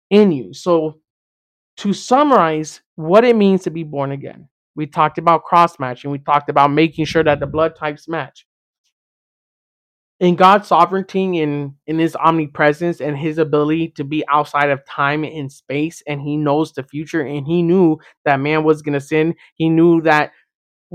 in 0.09 0.31
you. 0.31 0.53
So, 0.53 0.99
to 1.77 1.93
summarize 1.93 2.81
what 2.95 3.23
it 3.23 3.35
means 3.35 3.63
to 3.63 3.69
be 3.69 3.83
born 3.83 4.11
again, 4.11 4.49
we 4.75 4.87
talked 4.87 5.17
about 5.17 5.43
cross 5.43 5.79
matching. 5.79 6.11
We 6.11 6.19
talked 6.19 6.49
about 6.49 6.71
making 6.71 7.05
sure 7.05 7.23
that 7.23 7.39
the 7.39 7.47
blood 7.47 7.75
types 7.75 8.07
match 8.07 8.45
in 10.19 10.36
God's 10.36 10.67
sovereignty 10.67 11.39
and 11.41 11.73
in 11.86 11.99
his 11.99 12.15
omnipresence 12.15 13.01
and 13.01 13.15
his 13.17 13.38
ability 13.38 13.89
to 13.97 14.03
be 14.03 14.23
outside 14.30 14.69
of 14.71 14.84
time 14.86 15.23
and 15.23 15.51
space 15.51 16.01
and 16.08 16.19
he 16.21 16.36
knows 16.38 16.73
the 16.73 16.84
future 16.84 17.21
and 17.21 17.45
he 17.45 17.62
knew 17.62 17.97
that 18.25 18.39
man 18.39 18.63
was 18.63 18.82
going 18.82 18.93
to 18.93 18.99
sin 19.01 19.36
he 19.56 19.69
knew 19.69 20.01
that 20.01 20.32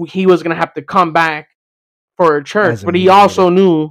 he 0.09 0.27
was 0.27 0.43
going 0.43 0.55
to 0.55 0.59
have 0.61 0.75
to 0.75 0.83
come 0.83 1.13
back 1.13 1.49
for 2.17 2.37
a 2.37 2.45
church 2.45 2.73
As 2.75 2.85
but 2.85 2.95
he 2.97 3.09
also 3.09 3.49
knew 3.49 3.91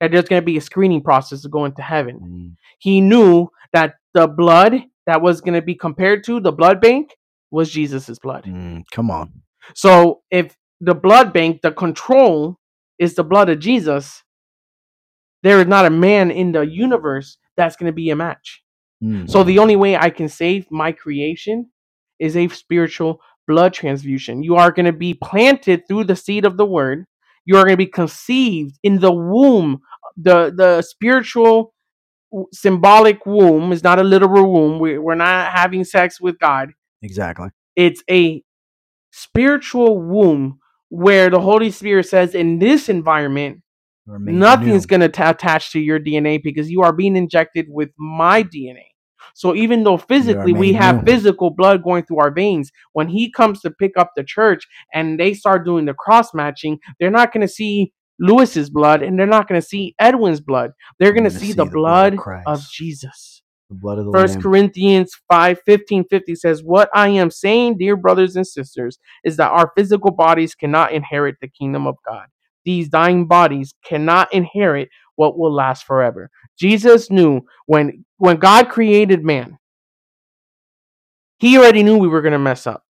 that 0.00 0.12
there's 0.12 0.28
going 0.28 0.40
to 0.40 0.46
be 0.46 0.56
a 0.56 0.60
screening 0.60 1.02
process 1.02 1.42
to 1.42 1.48
go 1.48 1.64
into 1.64 1.82
heaven 1.82 2.20
Mm. 2.20 2.56
he 2.78 3.00
knew 3.00 3.48
that 3.72 3.94
the 4.14 4.26
blood 4.28 4.74
that 5.06 5.20
was 5.20 5.40
going 5.40 5.54
to 5.54 5.62
be 5.62 5.74
compared 5.74 6.22
to 6.24 6.38
the 6.40 6.52
blood 6.52 6.80
bank 6.80 7.16
was 7.50 7.70
Jesus's 7.72 8.18
blood 8.20 8.44
Mm, 8.44 8.84
come 8.92 9.10
on. 9.10 9.42
so 9.74 10.22
if 10.30 10.56
the 10.80 10.94
blood 10.94 11.32
bank, 11.32 11.60
the 11.62 11.72
control 11.72 12.58
is 12.98 13.14
the 13.14 13.24
blood 13.24 13.50
of 13.50 13.58
Jesus, 13.58 14.22
there 15.42 15.60
is 15.60 15.66
not 15.66 15.86
a 15.86 15.90
man 15.90 16.30
in 16.30 16.52
the 16.52 16.62
universe 16.62 17.38
that's 17.56 17.76
going 17.76 17.86
to 17.86 17.94
be 17.94 18.10
a 18.10 18.16
match. 18.16 18.62
Mm. 19.02 19.30
So 19.30 19.42
the 19.42 19.58
only 19.58 19.76
way 19.76 19.96
I 19.96 20.10
can 20.10 20.28
save 20.28 20.70
my 20.70 20.92
creation 20.92 21.70
is 22.18 22.36
a 22.36 22.48
spiritual 22.48 23.20
blood 23.46 23.72
transfusion. 23.72 24.42
You 24.42 24.56
are 24.56 24.70
going 24.70 24.86
to 24.86 24.92
be 24.92 25.14
planted 25.14 25.88
through 25.88 26.04
the 26.04 26.16
seed 26.16 26.44
of 26.44 26.56
the 26.56 26.66
word. 26.66 27.06
You 27.46 27.56
are 27.56 27.64
going 27.64 27.72
to 27.72 27.76
be 27.78 27.86
conceived 27.86 28.78
in 28.82 29.00
the 29.00 29.12
womb, 29.12 29.80
the 30.16 30.52
the 30.54 30.82
spiritual 30.82 31.72
symbolic 32.52 33.24
womb 33.26 33.72
is 33.72 33.82
not 33.82 33.98
a 33.98 34.04
literal 34.04 34.52
womb. 34.52 34.78
We, 34.78 34.98
we're 34.98 35.14
not 35.14 35.52
having 35.52 35.82
sex 35.84 36.20
with 36.20 36.38
God 36.38 36.72
exactly. 37.02 37.48
it's 37.74 38.04
a 38.08 38.42
spiritual 39.10 40.00
womb 40.00 40.60
where 40.88 41.30
the 41.30 41.40
Holy 41.40 41.70
Spirit 41.70 42.06
says, 42.06 42.34
in 42.34 42.58
this 42.58 42.88
environment, 42.88 43.62
nothing's 44.06 44.86
going 44.86 45.00
to 45.00 45.30
attach 45.30 45.72
to 45.72 45.80
your 45.80 46.00
DNA 46.00 46.42
because 46.42 46.70
you 46.70 46.82
are 46.82 46.92
being 46.92 47.16
injected 47.16 47.66
with 47.68 47.90
my 47.98 48.42
DNA. 48.42 48.90
So 49.34 49.54
even 49.54 49.84
though 49.84 49.96
physically 49.96 50.52
we 50.52 50.72
have 50.72 51.04
new. 51.04 51.12
physical 51.12 51.50
blood 51.50 51.82
going 51.82 52.04
through 52.04 52.18
our 52.18 52.30
veins, 52.30 52.70
when 52.92 53.08
he 53.08 53.30
comes 53.30 53.60
to 53.60 53.70
pick 53.70 53.92
up 53.96 54.12
the 54.16 54.24
church 54.24 54.66
and 54.92 55.18
they 55.18 55.34
start 55.34 55.64
doing 55.64 55.84
the 55.84 55.94
cross 55.94 56.34
matching, 56.34 56.78
they're 56.98 57.10
not 57.10 57.32
going 57.32 57.46
to 57.46 57.52
see 57.52 57.92
Lewis's 58.18 58.70
blood 58.70 59.02
and 59.02 59.18
they're 59.18 59.26
not 59.26 59.48
going 59.48 59.60
to 59.60 59.66
see 59.66 59.94
Edwin's 59.98 60.40
blood. 60.40 60.72
They're 60.98 61.12
going 61.12 61.24
to 61.24 61.30
gonna 61.30 61.40
see, 61.40 61.52
the, 61.52 61.64
blood, 61.64 62.14
of, 62.14 62.18
Christ. 62.18 62.72
Jesus. 62.72 63.42
The 63.70 63.76
blood 63.76 63.98
of 63.98 64.06
the 64.06 64.12
First 64.12 64.34
Lamb. 64.34 64.42
Corinthians 64.42 65.12
5 65.30 65.60
15 65.64 66.04
50 66.10 66.34
says, 66.34 66.62
What 66.62 66.90
I 66.92 67.08
am 67.08 67.30
saying, 67.30 67.78
dear 67.78 67.96
brothers 67.96 68.36
and 68.36 68.46
sisters, 68.46 68.98
is 69.24 69.36
that 69.36 69.50
our 69.50 69.72
physical 69.76 70.10
bodies 70.10 70.54
cannot 70.54 70.92
inherit 70.92 71.36
the 71.40 71.48
kingdom 71.48 71.86
of 71.86 71.96
God. 72.06 72.26
These 72.64 72.88
dying 72.88 73.26
bodies 73.26 73.74
cannot 73.84 74.32
inherit 74.32 74.88
what 75.16 75.38
will 75.38 75.52
last 75.52 75.84
forever. 75.84 76.30
Jesus 76.58 77.10
knew 77.10 77.42
when 77.66 78.04
when 78.18 78.36
God 78.36 78.68
created 78.68 79.24
man, 79.24 79.58
he 81.38 81.56
already 81.58 81.82
knew 81.82 81.98
we 81.98 82.08
were 82.08 82.22
going 82.22 82.32
to 82.32 82.38
mess 82.38 82.66
up. 82.66 82.84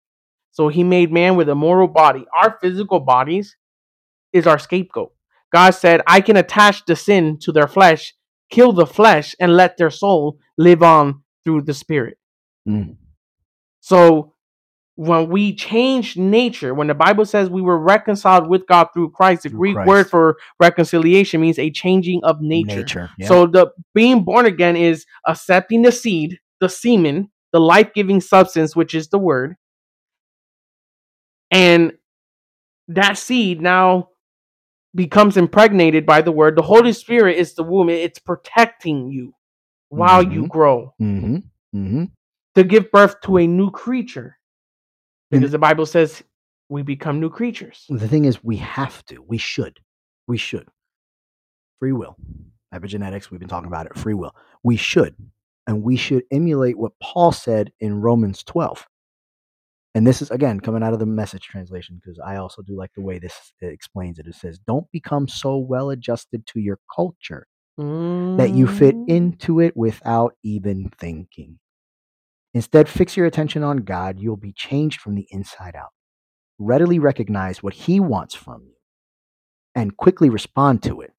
So 0.53 0.69
he 0.69 0.83
made 0.83 1.13
man 1.13 1.37
with 1.37 1.49
a 1.49 1.55
moral 1.55 1.89
body. 1.89 2.25
Our 2.37 2.59
physical 2.61 3.01
bodies 3.01 3.57
is 4.33 4.47
our 4.47 4.59
scapegoat. 4.59 5.13
God 5.53 5.71
said, 5.71 6.03
I 6.07 6.21
can 6.21 6.37
attach 6.37 6.85
the 6.85 6.97
sin 6.97 7.39
to 7.43 7.53
their 7.53 7.69
flesh, 7.69 8.15
kill 8.51 8.73
the 8.73 8.87
flesh, 8.87 9.35
and 9.41 9.57
let 9.57 9.77
their 9.77 9.91
soul 9.91 10.39
live 10.59 10.83
on 10.83 11.23
through 11.45 11.63
the 11.63 11.75
spirit. 11.75 12.19
Mm. 12.69 12.97
So 13.81 14.35
when 15.01 15.31
we 15.31 15.55
change 15.55 16.19
nature, 16.19 16.75
when 16.75 16.89
the 16.89 16.95
Bible 16.95 17.25
says 17.25 17.49
we 17.49 17.63
were 17.63 17.79
reconciled 17.79 18.47
with 18.51 18.67
God 18.67 18.89
through 18.93 19.09
Christ, 19.13 19.45
the 19.45 19.49
Through 19.49 19.59
Greek 19.59 19.75
Christ. 19.77 19.89
word 19.89 20.11
for 20.11 20.37
reconciliation 20.61 21.41
means 21.41 21.59
a 21.59 21.71
changing 21.71 22.21
of 22.23 22.43
nature. 22.43 23.09
yeah. 23.17 23.27
So 23.27 23.47
the 23.47 23.69
being 23.95 24.25
born 24.25 24.45
again 24.45 24.77
is 24.77 25.07
accepting 25.27 25.81
the 25.81 25.91
seed, 25.91 26.39
the 26.61 26.69
semen, 26.69 27.31
the 27.51 27.61
life-giving 27.61 28.21
substance, 28.21 28.77
which 28.77 28.95
is 28.95 29.09
the 29.09 29.19
word. 29.19 29.57
And 31.51 31.93
that 32.89 33.17
seed 33.17 33.63
now 33.63 34.09
becomes 34.95 35.39
impregnated 35.39 36.05
by 36.05 36.21
the 36.21 36.33
word. 36.33 36.57
The 36.57 36.63
Holy 36.63 36.93
Spirit 36.93 37.39
is 37.39 37.55
the 37.55 37.63
womb. 37.63 37.89
It's 37.89 38.19
protecting 38.19 39.09
you 39.09 39.33
while 39.89 40.23
you 40.23 40.43
Mhm. 40.43 40.49
grow 40.51 40.95
mm-hmm. 41.01 41.37
Mm-hmm. 41.75 42.05
to 42.57 42.65
give 42.65 42.91
birth 42.91 43.19
to 43.23 43.39
a 43.39 43.47
new 43.47 43.71
creature. 43.71 44.37
Because 45.31 45.53
the 45.53 45.59
Bible 45.59 45.87
says 45.87 46.23
we 46.69 46.83
become 46.83 47.21
new 47.21 47.31
creatures. 47.31 47.85
The 47.89 48.09
thing 48.09 48.25
is, 48.25 48.43
we 48.43 48.57
have 48.57 49.05
to. 49.07 49.23
We 49.27 49.39
should. 49.39 49.79
We 50.27 50.39
should. 50.39 50.69
Free 51.79 51.93
will. 51.93 52.17
Epigenetics, 52.75 53.31
we've 53.31 53.41
been 53.41 53.49
talking 53.49 53.67
about 53.69 53.87
it. 53.87 53.97
Free 53.97 54.15
will. 54.15 54.35
We 54.63 54.77
should. 54.77 55.15
And 55.67 55.83
we 55.83 55.97
should 55.97 56.25
emulate 56.31 56.79
what 56.79 56.93
Paul 57.01 57.33
said 57.33 57.73
in 57.81 58.01
Romans 58.01 58.43
12. 58.45 58.87
And 59.97 60.07
this 60.07 60.23
is, 60.23 60.31
again, 60.31 60.61
coming 60.61 60.83
out 60.85 60.93
of 60.93 61.01
the 61.01 61.07
message 61.07 61.43
translation, 61.43 62.01
because 62.01 62.21
I 62.21 62.37
also 62.37 62.63
do 62.63 62.77
like 62.77 62.93
the 62.95 63.01
way 63.03 63.19
this 63.19 63.53
explains 63.61 64.19
it. 64.21 64.27
It 64.27 64.37
says, 64.37 64.59
Don't 64.67 64.91
become 64.93 65.27
so 65.27 65.57
well 65.57 65.91
adjusted 65.91 66.47
to 66.47 66.61
your 66.61 66.79
culture 66.95 67.47
that 67.77 68.51
you 68.55 68.67
fit 68.67 68.95
Mm. 68.95 69.09
into 69.09 69.61
it 69.61 69.77
without 69.77 70.37
even 70.43 70.91
thinking. 70.99 71.59
Instead, 72.55 72.89
fix 72.89 73.17
your 73.17 73.27
attention 73.27 73.63
on 73.63 73.79
God. 73.79 74.19
You'll 74.19 74.37
be 74.37 74.53
changed 74.53 75.01
from 75.01 75.15
the 75.15 75.27
inside 75.31 75.77
out. 75.77 75.91
Readily 76.59 76.99
recognize 76.99 77.63
what 77.63 77.75
He 77.75 78.01
wants 78.01 78.35
from 78.35 78.63
you 78.65 78.75
and 79.75 79.97
quickly 79.97 80.31
respond 80.31 80.83
to 80.85 81.01
it. 81.01 81.13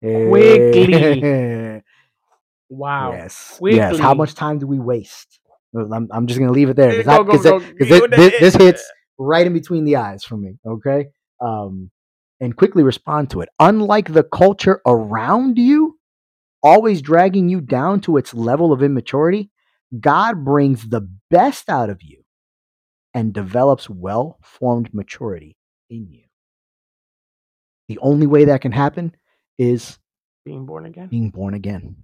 Quickly. 0.00 1.82
Wow. 2.68 3.12
Yes. 3.12 3.60
Yes. 3.62 3.98
How 3.98 4.14
much 4.14 4.34
time 4.34 4.58
do 4.58 4.66
we 4.66 4.78
waste? 4.78 5.38
I'm, 5.74 6.08
I'm 6.10 6.26
just 6.26 6.38
going 6.38 6.48
to 6.48 6.52
leave 6.54 6.68
it 6.68 6.76
there 6.76 7.02
Go, 7.02 7.24
because 7.24 7.42
go, 7.42 7.60
go. 7.60 7.66
this, 7.78 8.00
Go 8.00 8.06
this, 8.08 8.40
this 8.40 8.54
hits 8.56 8.90
right 9.18 9.46
in 9.46 9.52
between 9.52 9.84
the 9.84 9.96
eyes 9.96 10.24
for 10.24 10.36
me. 10.36 10.58
Okay. 10.66 11.06
Um, 11.40 11.90
and 12.40 12.56
quickly 12.56 12.82
respond 12.82 13.30
to 13.30 13.40
it. 13.40 13.48
Unlike 13.58 14.12
the 14.12 14.24
culture 14.24 14.80
around 14.86 15.58
you, 15.58 15.98
always 16.62 17.00
dragging 17.02 17.48
you 17.48 17.60
down 17.60 18.00
to 18.02 18.16
its 18.16 18.34
level 18.34 18.72
of 18.72 18.82
immaturity, 18.82 19.50
God 19.98 20.44
brings 20.44 20.88
the 20.88 21.08
best 21.30 21.68
out 21.68 21.90
of 21.90 22.02
you 22.02 22.22
and 23.14 23.32
develops 23.32 23.88
well 23.88 24.38
formed 24.42 24.92
maturity 24.92 25.56
in 25.90 26.08
you. 26.10 26.22
The 27.88 27.98
only 27.98 28.26
way 28.26 28.46
that 28.46 28.60
can 28.62 28.72
happen 28.72 29.14
is 29.58 29.98
Being 30.44 30.66
born 30.66 30.86
again. 30.86 31.08
being 31.08 31.30
born 31.30 31.54
again. 31.54 31.96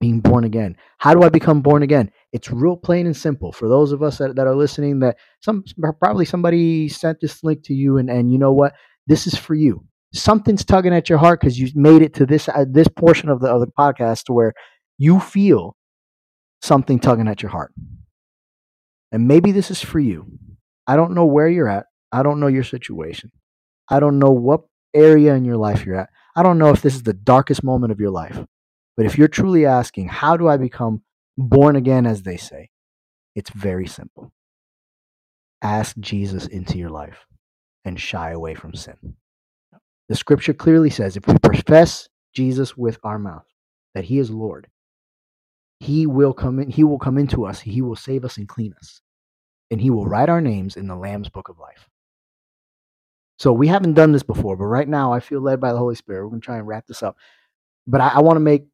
Being 0.00 0.20
born 0.20 0.44
again. 0.44 0.76
How 0.98 1.14
do 1.14 1.22
I 1.22 1.28
become 1.28 1.62
born 1.62 1.82
again? 1.82 2.10
It's 2.32 2.50
real 2.50 2.76
plain 2.76 3.06
and 3.06 3.16
simple. 3.16 3.52
For 3.52 3.68
those 3.68 3.92
of 3.92 4.02
us 4.02 4.18
that, 4.18 4.34
that 4.36 4.46
are 4.46 4.54
listening, 4.56 4.98
that 5.00 5.16
some 5.40 5.64
probably 6.00 6.24
somebody 6.24 6.88
sent 6.88 7.20
this 7.20 7.44
link 7.44 7.62
to 7.64 7.74
you, 7.74 7.98
and 7.98 8.10
and 8.10 8.32
you 8.32 8.38
know 8.38 8.52
what? 8.52 8.74
This 9.06 9.26
is 9.28 9.36
for 9.36 9.54
you. 9.54 9.84
Something's 10.12 10.64
tugging 10.64 10.92
at 10.92 11.08
your 11.08 11.18
heart 11.18 11.40
because 11.40 11.58
you 11.58 11.68
made 11.76 12.02
it 12.02 12.14
to 12.14 12.26
this 12.26 12.48
uh, 12.48 12.64
this 12.68 12.88
portion 12.88 13.28
of 13.28 13.40
the 13.40 13.46
of 13.48 13.60
the 13.60 13.68
podcast 13.78 14.24
to 14.24 14.32
where 14.32 14.52
you 14.98 15.20
feel 15.20 15.76
something 16.62 16.98
tugging 16.98 17.28
at 17.28 17.42
your 17.42 17.50
heart, 17.50 17.72
and 19.10 19.28
maybe 19.28 19.52
this 19.52 19.70
is 19.70 19.82
for 19.82 20.00
you. 20.00 20.26
I 20.86 20.96
don't 20.96 21.14
know 21.14 21.26
where 21.26 21.48
you're 21.48 21.68
at. 21.68 21.86
I 22.10 22.22
don't 22.22 22.40
know 22.40 22.46
your 22.46 22.64
situation. 22.64 23.30
I 23.88 24.00
don't 24.00 24.18
know 24.18 24.30
what 24.30 24.62
area 24.94 25.34
in 25.34 25.44
your 25.44 25.56
life 25.56 25.84
you're 25.84 25.96
at. 25.96 26.10
I 26.34 26.42
don't 26.42 26.58
know 26.58 26.70
if 26.70 26.82
this 26.82 26.94
is 26.94 27.02
the 27.02 27.12
darkest 27.12 27.62
moment 27.62 27.92
of 27.92 28.00
your 28.00 28.10
life. 28.10 28.38
But 28.96 29.06
if 29.06 29.16
you're 29.16 29.28
truly 29.28 29.66
asking, 29.66 30.08
how 30.08 30.36
do 30.36 30.48
I 30.48 30.56
become 30.56 31.02
born 31.38 31.76
again, 31.76 32.06
as 32.06 32.22
they 32.22 32.36
say, 32.36 32.70
it's 33.34 33.50
very 33.50 33.86
simple. 33.86 34.32
Ask 35.62 35.96
Jesus 35.98 36.46
into 36.46 36.78
your 36.78 36.90
life 36.90 37.26
and 37.84 37.98
shy 37.98 38.30
away 38.30 38.54
from 38.54 38.74
sin. 38.74 39.14
The 40.08 40.16
scripture 40.16 40.52
clearly 40.52 40.90
says 40.90 41.16
if 41.16 41.26
we 41.26 41.38
profess 41.38 42.08
Jesus 42.34 42.76
with 42.76 42.98
our 43.02 43.18
mouth, 43.18 43.46
that 43.94 44.04
he 44.04 44.18
is 44.18 44.30
Lord, 44.30 44.68
he 45.82 46.06
will 46.06 46.32
come 46.32 46.60
in, 46.60 46.70
he 46.70 46.84
will 46.84 46.98
come 46.98 47.18
into 47.18 47.44
us, 47.44 47.58
he 47.58 47.82
will 47.82 47.96
save 47.96 48.24
us 48.24 48.36
and 48.36 48.48
clean 48.48 48.72
us, 48.78 49.00
and 49.68 49.80
he 49.80 49.90
will 49.90 50.06
write 50.06 50.28
our 50.28 50.40
names 50.40 50.76
in 50.76 50.86
the 50.86 50.94
Lamb's 50.94 51.28
book 51.28 51.48
of 51.48 51.58
life. 51.58 51.88
So 53.40 53.52
we 53.52 53.66
haven't 53.66 53.94
done 53.94 54.12
this 54.12 54.22
before, 54.22 54.56
but 54.56 54.66
right 54.66 54.86
now 54.86 55.12
I 55.12 55.18
feel 55.18 55.40
led 55.40 55.60
by 55.60 55.72
the 55.72 55.78
Holy 55.78 55.96
Spirit. 55.96 56.22
We're 56.22 56.30
gonna 56.30 56.40
try 56.40 56.58
and 56.58 56.68
wrap 56.68 56.86
this 56.86 57.02
up. 57.02 57.16
But 57.88 58.00
I, 58.00 58.10
I 58.10 58.20
want 58.20 58.36
to 58.36 58.40
make 58.40 58.66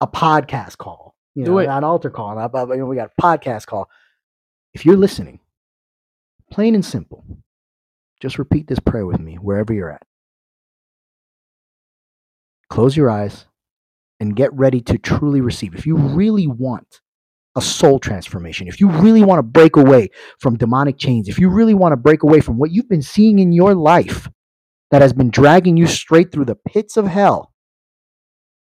a 0.00 0.06
podcast 0.06 0.78
call. 0.78 1.16
You 1.34 1.44
Do 1.44 1.50
know, 1.50 1.58
an 1.58 1.82
altar 1.82 2.10
call. 2.10 2.36
Not, 2.36 2.52
but, 2.52 2.68
you 2.68 2.76
know, 2.76 2.86
we 2.86 2.94
got 2.94 3.10
a 3.18 3.20
podcast 3.20 3.66
call. 3.66 3.90
If 4.74 4.86
you're 4.86 4.96
listening, 4.96 5.40
plain 6.52 6.76
and 6.76 6.84
simple, 6.84 7.24
just 8.20 8.38
repeat 8.38 8.68
this 8.68 8.78
prayer 8.78 9.06
with 9.06 9.18
me 9.18 9.36
wherever 9.36 9.72
you're 9.72 9.90
at. 9.90 10.06
Close 12.68 12.96
your 12.96 13.10
eyes 13.10 13.46
and 14.22 14.36
get 14.36 14.54
ready 14.54 14.80
to 14.80 14.96
truly 14.98 15.40
receive. 15.40 15.74
If 15.74 15.84
you 15.84 15.96
really 15.96 16.46
want 16.46 17.00
a 17.56 17.60
soul 17.60 17.98
transformation, 17.98 18.68
if 18.68 18.80
you 18.80 18.88
really 18.88 19.24
want 19.24 19.40
to 19.40 19.42
break 19.42 19.74
away 19.74 20.10
from 20.38 20.56
demonic 20.56 20.96
chains, 20.96 21.28
if 21.28 21.40
you 21.40 21.50
really 21.50 21.74
want 21.74 21.90
to 21.90 21.96
break 21.96 22.22
away 22.22 22.40
from 22.40 22.56
what 22.56 22.70
you've 22.70 22.88
been 22.88 23.02
seeing 23.02 23.40
in 23.40 23.50
your 23.50 23.74
life 23.74 24.30
that 24.92 25.02
has 25.02 25.12
been 25.12 25.28
dragging 25.28 25.76
you 25.76 25.88
straight 25.88 26.30
through 26.30 26.44
the 26.44 26.54
pits 26.54 26.96
of 26.96 27.08
hell, 27.08 27.52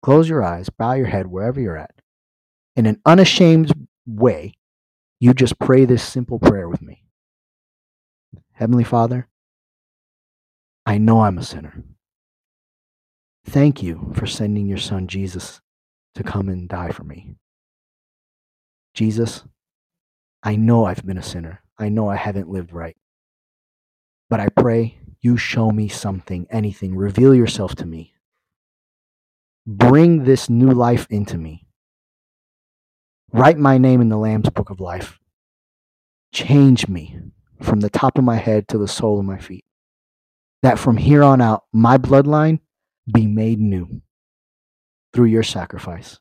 close 0.04 0.28
your 0.28 0.40
eyes, 0.40 0.70
bow 0.70 0.92
your 0.92 1.08
head 1.08 1.26
wherever 1.26 1.60
you're 1.60 1.76
at. 1.76 1.94
In 2.76 2.86
an 2.86 3.00
unashamed 3.04 3.72
way, 4.06 4.54
you 5.18 5.34
just 5.34 5.58
pray 5.58 5.84
this 5.84 6.04
simple 6.04 6.38
prayer 6.38 6.68
with 6.68 6.80
me 6.80 7.02
Heavenly 8.52 8.84
Father, 8.84 9.26
I 10.86 10.98
know 10.98 11.22
I'm 11.22 11.38
a 11.38 11.42
sinner. 11.42 11.82
Thank 13.46 13.82
you 13.82 14.12
for 14.14 14.26
sending 14.26 14.66
your 14.66 14.78
son 14.78 15.06
Jesus 15.06 15.60
to 16.14 16.22
come 16.22 16.48
and 16.48 16.68
die 16.68 16.90
for 16.90 17.04
me. 17.04 17.34
Jesus, 18.94 19.44
I 20.42 20.56
know 20.56 20.84
I've 20.84 21.04
been 21.04 21.18
a 21.18 21.22
sinner. 21.22 21.62
I 21.78 21.88
know 21.88 22.08
I 22.08 22.16
haven't 22.16 22.50
lived 22.50 22.72
right. 22.72 22.96
But 24.28 24.40
I 24.40 24.48
pray 24.48 24.98
you 25.20 25.36
show 25.36 25.70
me 25.70 25.88
something, 25.88 26.46
anything. 26.50 26.96
Reveal 26.96 27.34
yourself 27.34 27.74
to 27.76 27.86
me. 27.86 28.14
Bring 29.66 30.24
this 30.24 30.48
new 30.48 30.70
life 30.70 31.06
into 31.10 31.36
me. 31.36 31.66
Write 33.32 33.58
my 33.58 33.78
name 33.78 34.00
in 34.00 34.08
the 34.08 34.16
Lamb's 34.16 34.50
book 34.50 34.70
of 34.70 34.80
life. 34.80 35.18
Change 36.32 36.88
me 36.88 37.18
from 37.62 37.80
the 37.80 37.90
top 37.90 38.18
of 38.18 38.24
my 38.24 38.36
head 38.36 38.68
to 38.68 38.78
the 38.78 38.88
sole 38.88 39.18
of 39.18 39.24
my 39.24 39.38
feet. 39.38 39.64
That 40.62 40.78
from 40.78 40.96
here 40.96 41.22
on 41.22 41.40
out, 41.40 41.64
my 41.72 41.98
bloodline 41.98 42.60
be 43.12 43.26
made 43.26 43.58
new 43.58 44.02
through 45.12 45.26
your 45.26 45.42
sacrifice. 45.42 46.18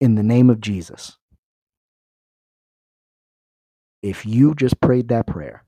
In 0.00 0.14
the 0.14 0.22
name 0.22 0.50
of 0.50 0.60
Jesus. 0.60 1.18
If 4.02 4.26
you 4.26 4.54
just 4.54 4.80
prayed 4.80 5.08
that 5.08 5.26
prayer 5.26 5.64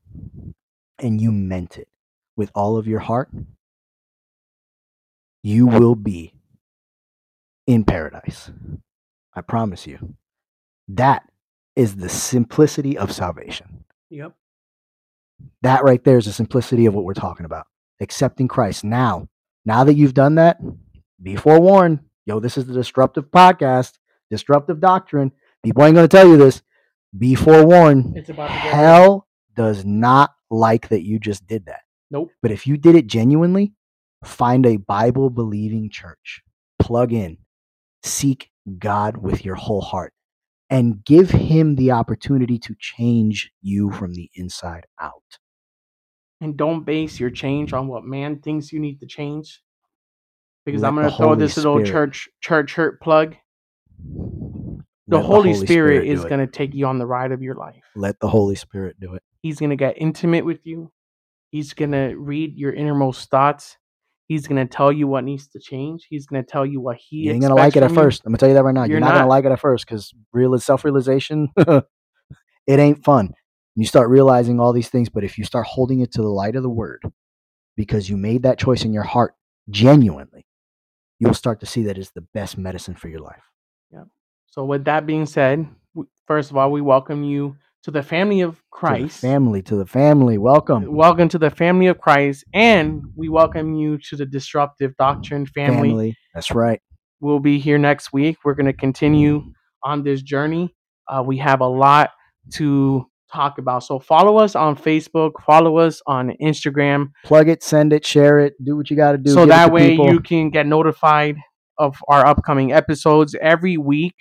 and 0.98 1.20
you 1.20 1.32
meant 1.32 1.78
it 1.78 1.88
with 2.36 2.50
all 2.54 2.76
of 2.76 2.86
your 2.86 3.00
heart, 3.00 3.30
you 5.42 5.66
will 5.66 5.94
be 5.94 6.34
in 7.66 7.84
paradise. 7.84 8.50
I 9.34 9.40
promise 9.40 9.86
you. 9.86 10.14
That 10.88 11.22
is 11.76 11.96
the 11.96 12.08
simplicity 12.08 12.96
of 12.98 13.12
salvation. 13.12 13.84
Yep. 14.10 14.32
That 15.62 15.84
right 15.84 16.02
there 16.02 16.18
is 16.18 16.24
the 16.24 16.32
simplicity 16.32 16.86
of 16.86 16.94
what 16.94 17.04
we're 17.04 17.14
talking 17.14 17.46
about. 17.46 17.66
Accepting 18.00 18.48
Christ. 18.48 18.84
Now, 18.84 19.28
Now 19.68 19.84
that 19.84 19.96
you've 19.96 20.14
done 20.14 20.36
that, 20.36 20.58
be 21.22 21.36
forewarned. 21.36 21.98
Yo, 22.24 22.40
this 22.40 22.56
is 22.56 22.64
the 22.64 22.72
Disruptive 22.72 23.26
Podcast, 23.26 23.98
Disruptive 24.30 24.80
Doctrine. 24.80 25.30
People 25.62 25.84
ain't 25.84 25.94
going 25.94 26.08
to 26.08 26.16
tell 26.16 26.26
you 26.26 26.38
this. 26.38 26.62
Be 27.18 27.34
forewarned. 27.34 28.16
It's 28.16 28.30
about 28.30 28.48
Hell 28.48 29.28
does 29.54 29.84
not 29.84 30.30
like 30.50 30.88
that 30.88 31.02
you 31.02 31.18
just 31.18 31.46
did 31.46 31.66
that. 31.66 31.82
Nope. 32.10 32.30
But 32.40 32.50
if 32.50 32.66
you 32.66 32.78
did 32.78 32.94
it 32.94 33.08
genuinely, 33.08 33.74
find 34.24 34.64
a 34.64 34.78
Bible 34.78 35.28
believing 35.28 35.90
church, 35.90 36.40
plug 36.78 37.12
in, 37.12 37.36
seek 38.02 38.50
God 38.78 39.18
with 39.18 39.44
your 39.44 39.56
whole 39.56 39.82
heart, 39.82 40.14
and 40.70 41.04
give 41.04 41.28
Him 41.28 41.74
the 41.74 41.90
opportunity 41.90 42.58
to 42.60 42.74
change 42.80 43.52
you 43.60 43.90
from 43.90 44.14
the 44.14 44.30
inside 44.34 44.86
out. 44.98 45.38
And 46.40 46.56
don't 46.56 46.84
base 46.84 47.18
your 47.18 47.30
change 47.30 47.72
on 47.72 47.88
what 47.88 48.04
man 48.04 48.40
thinks 48.40 48.72
you 48.72 48.80
need 48.80 49.00
to 49.00 49.06
change. 49.06 49.62
Because 50.64 50.82
Let 50.82 50.88
I'm 50.88 50.94
going 50.96 51.10
to 51.10 51.16
throw 51.16 51.28
Holy 51.28 51.38
this 51.38 51.56
little 51.56 51.82
church 51.84 52.28
church 52.40 52.74
hurt 52.74 53.00
plug. 53.00 53.36
The 55.06 55.16
Let 55.16 55.24
Holy, 55.24 55.54
Spirit, 55.54 56.04
do 56.04 56.10
is 56.12 56.24
going 56.24 56.40
to 56.40 56.46
take 56.46 56.74
you 56.74 56.86
on 56.86 56.98
the 56.98 57.06
ride 57.06 57.32
of 57.32 57.40
your 57.40 57.54
life. 57.54 57.82
let 57.96 58.20
the 58.20 58.28
Holy 58.28 58.54
Spirit 58.54 58.96
do 59.00 59.14
it. 59.14 59.22
He's 59.40 59.58
going 59.58 59.70
to 59.70 59.76
get 59.76 59.94
intimate 59.96 60.44
with 60.44 60.66
you. 60.66 60.92
He's 61.50 61.72
going 61.72 61.92
to 61.92 62.14
read 62.16 62.58
your 62.58 62.74
innermost 62.74 63.30
thoughts. 63.30 63.78
He's 64.26 64.46
going 64.46 64.64
to 64.64 64.70
tell 64.70 64.92
you 64.92 65.06
what 65.06 65.24
needs 65.24 65.48
to 65.48 65.58
change. 65.58 66.06
He's 66.10 66.26
going 66.26 66.44
to 66.44 66.50
tell 66.50 66.66
you 66.66 66.80
what 66.82 66.98
he 66.98 67.16
You 67.16 67.32
ain't 67.32 67.40
gonna 67.40 67.54
like 67.54 67.76
it 67.76 67.82
at 67.82 67.88
you. 67.90 67.96
first. 67.96 68.22
I'm 68.26 68.32
gonna 68.32 68.38
tell 68.38 68.48
you 68.50 68.54
that 68.54 68.64
right 68.64 68.74
now. 68.74 68.82
You're, 68.82 68.98
You're 68.98 69.00
not, 69.00 69.14
gonna 69.14 69.26
like 69.28 69.46
it 69.46 69.52
at 69.52 69.60
first 69.60 69.86
because 69.86 70.12
real 70.34 70.58
self 70.58 70.84
realization, 70.84 71.48
it 71.56 71.84
ain't 72.68 73.02
fun. 73.02 73.32
You 73.78 73.86
start 73.86 74.08
realizing 74.08 74.58
all 74.58 74.72
these 74.72 74.88
things, 74.88 75.08
but 75.08 75.22
if 75.22 75.38
you 75.38 75.44
start 75.44 75.64
holding 75.64 76.00
it 76.00 76.10
to 76.14 76.20
the 76.20 76.28
light 76.28 76.56
of 76.56 76.64
the 76.64 76.68
word, 76.68 77.00
because 77.76 78.10
you 78.10 78.16
made 78.16 78.42
that 78.42 78.58
choice 78.58 78.84
in 78.84 78.92
your 78.92 79.04
heart 79.04 79.34
genuinely, 79.70 80.48
you'll 81.20 81.32
start 81.32 81.60
to 81.60 81.66
see 81.66 81.84
that 81.84 81.96
it's 81.96 82.10
the 82.10 82.26
best 82.34 82.58
medicine 82.58 82.96
for 82.96 83.06
your 83.06 83.20
life. 83.20 83.44
Yeah. 83.92 84.02
So, 84.46 84.64
with 84.64 84.84
that 84.86 85.06
being 85.06 85.26
said, 85.26 85.68
first 86.26 86.50
of 86.50 86.56
all, 86.56 86.72
we 86.72 86.80
welcome 86.80 87.22
you 87.22 87.56
to 87.84 87.92
the 87.92 88.02
family 88.02 88.40
of 88.40 88.56
To 88.56 88.56
the 88.56 88.62
Christ. 88.72 89.20
family, 89.20 89.62
to 89.62 89.76
the 89.76 89.86
family, 89.86 90.38
welcome. 90.38 90.92
Welcome 90.92 91.28
to 91.28 91.38
the 91.38 91.50
family 91.50 91.86
of 91.86 92.00
Christ, 92.00 92.46
and 92.52 93.04
we 93.14 93.28
welcome 93.28 93.76
you 93.76 93.96
to 94.08 94.16
the 94.16 94.26
Disruptive 94.26 94.96
Doctrine 94.96 95.46
family. 95.46 96.16
That's 96.34 96.50
right. 96.50 96.80
We'll 97.20 97.38
be 97.38 97.60
here 97.60 97.78
next 97.78 98.12
week. 98.12 98.38
We're 98.44 98.54
going 98.54 98.66
to 98.66 98.72
continue 98.72 99.52
on 99.84 100.02
this 100.02 100.20
journey. 100.20 100.74
Uh, 101.06 101.22
we 101.24 101.38
have 101.38 101.60
a 101.60 101.68
lot 101.68 102.10
to 102.54 103.06
talk 103.32 103.58
about. 103.58 103.84
So 103.84 103.98
follow 103.98 104.38
us 104.38 104.56
on 104.56 104.76
Facebook, 104.76 105.32
follow 105.44 105.78
us 105.78 106.00
on 106.06 106.32
Instagram, 106.42 107.12
Plug 107.24 107.48
it, 107.48 107.62
send 107.62 107.92
it, 107.92 108.04
share 108.04 108.40
it, 108.40 108.54
do 108.64 108.76
what 108.76 108.90
you 108.90 108.96
got 108.96 109.12
to 109.12 109.18
do. 109.18 109.32
so 109.32 109.46
that 109.46 109.72
way 109.72 109.90
people. 109.90 110.10
you 110.12 110.20
can 110.20 110.50
get 110.50 110.66
notified 110.66 111.36
of 111.78 111.96
our 112.08 112.26
upcoming 112.26 112.72
episodes 112.72 113.34
every 113.40 113.76
week. 113.76 114.14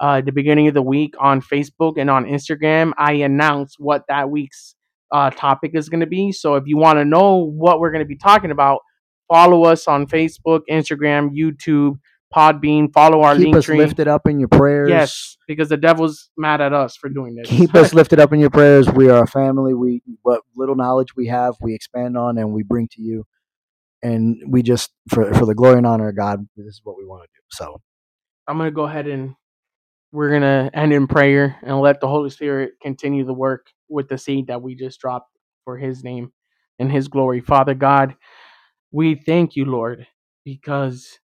Uh, 0.00 0.18
at 0.18 0.26
the 0.26 0.32
beginning 0.32 0.68
of 0.68 0.74
the 0.74 0.82
week 0.82 1.12
on 1.18 1.40
Facebook 1.40 1.94
and 1.98 2.08
on 2.08 2.24
Instagram, 2.24 2.92
I 2.96 3.14
announce 3.14 3.74
what 3.78 4.04
that 4.08 4.30
week's 4.30 4.76
uh, 5.12 5.30
topic 5.30 5.72
is 5.74 5.88
going 5.88 6.00
to 6.00 6.06
be. 6.06 6.30
So 6.30 6.54
if 6.54 6.64
you 6.66 6.76
want 6.76 6.98
to 6.98 7.04
know 7.04 7.36
what 7.36 7.80
we're 7.80 7.90
going 7.90 8.04
to 8.04 8.08
be 8.08 8.16
talking 8.16 8.52
about, 8.52 8.80
follow 9.26 9.64
us 9.64 9.88
on 9.88 10.06
Facebook, 10.06 10.60
Instagram, 10.70 11.30
YouTube, 11.36 11.98
Podbean. 12.34 12.92
Follow 12.92 13.22
our 13.22 13.34
keep 13.34 13.44
link 13.44 13.56
us 13.56 13.64
tree. 13.64 13.78
lifted 13.78 14.08
up 14.08 14.26
in 14.26 14.38
your 14.38 14.48
prayers. 14.48 14.90
Yes, 14.90 15.36
because 15.46 15.68
the 15.68 15.76
devil's 15.76 16.30
mad 16.36 16.60
at 16.60 16.72
us 16.72 16.96
for 16.96 17.08
doing 17.08 17.34
this. 17.34 17.48
keep 17.48 17.74
us 17.74 17.94
lifted 17.94 18.20
up 18.20 18.32
in 18.32 18.40
your 18.40 18.50
prayers. 18.50 18.88
We 18.90 19.08
are 19.08 19.24
a 19.24 19.26
family. 19.26 19.74
We 19.74 20.02
what 20.22 20.42
little 20.56 20.76
knowledge 20.76 21.16
we 21.16 21.26
have, 21.28 21.56
we 21.60 21.74
expand 21.74 22.16
on 22.16 22.38
and 22.38 22.52
we 22.52 22.62
bring 22.62 22.88
to 22.92 23.02
you. 23.02 23.24
And 24.02 24.36
we 24.46 24.62
just 24.62 24.90
for 25.08 25.32
for 25.34 25.46
the 25.46 25.54
glory 25.54 25.78
and 25.78 25.86
honor 25.86 26.08
of 26.08 26.16
God, 26.16 26.46
this 26.56 26.66
is 26.66 26.80
what 26.84 26.96
we 26.96 27.04
want 27.04 27.22
to 27.22 27.28
do. 27.34 27.42
So 27.50 27.80
I'm 28.46 28.58
gonna 28.58 28.70
go 28.70 28.84
ahead 28.84 29.06
and 29.06 29.34
we're 30.12 30.30
gonna 30.30 30.70
end 30.72 30.92
in 30.92 31.06
prayer 31.06 31.56
and 31.62 31.80
let 31.80 32.00
the 32.00 32.08
Holy 32.08 32.30
Spirit 32.30 32.74
continue 32.80 33.24
the 33.24 33.34
work 33.34 33.66
with 33.88 34.08
the 34.08 34.18
seed 34.18 34.46
that 34.48 34.62
we 34.62 34.74
just 34.74 35.00
dropped 35.00 35.30
for 35.64 35.76
His 35.76 36.04
name 36.04 36.32
and 36.78 36.92
His 36.92 37.08
glory. 37.08 37.40
Father 37.40 37.74
God, 37.74 38.14
we 38.92 39.16
thank 39.16 39.56
you, 39.56 39.64
Lord, 39.64 40.06
because 40.44 41.18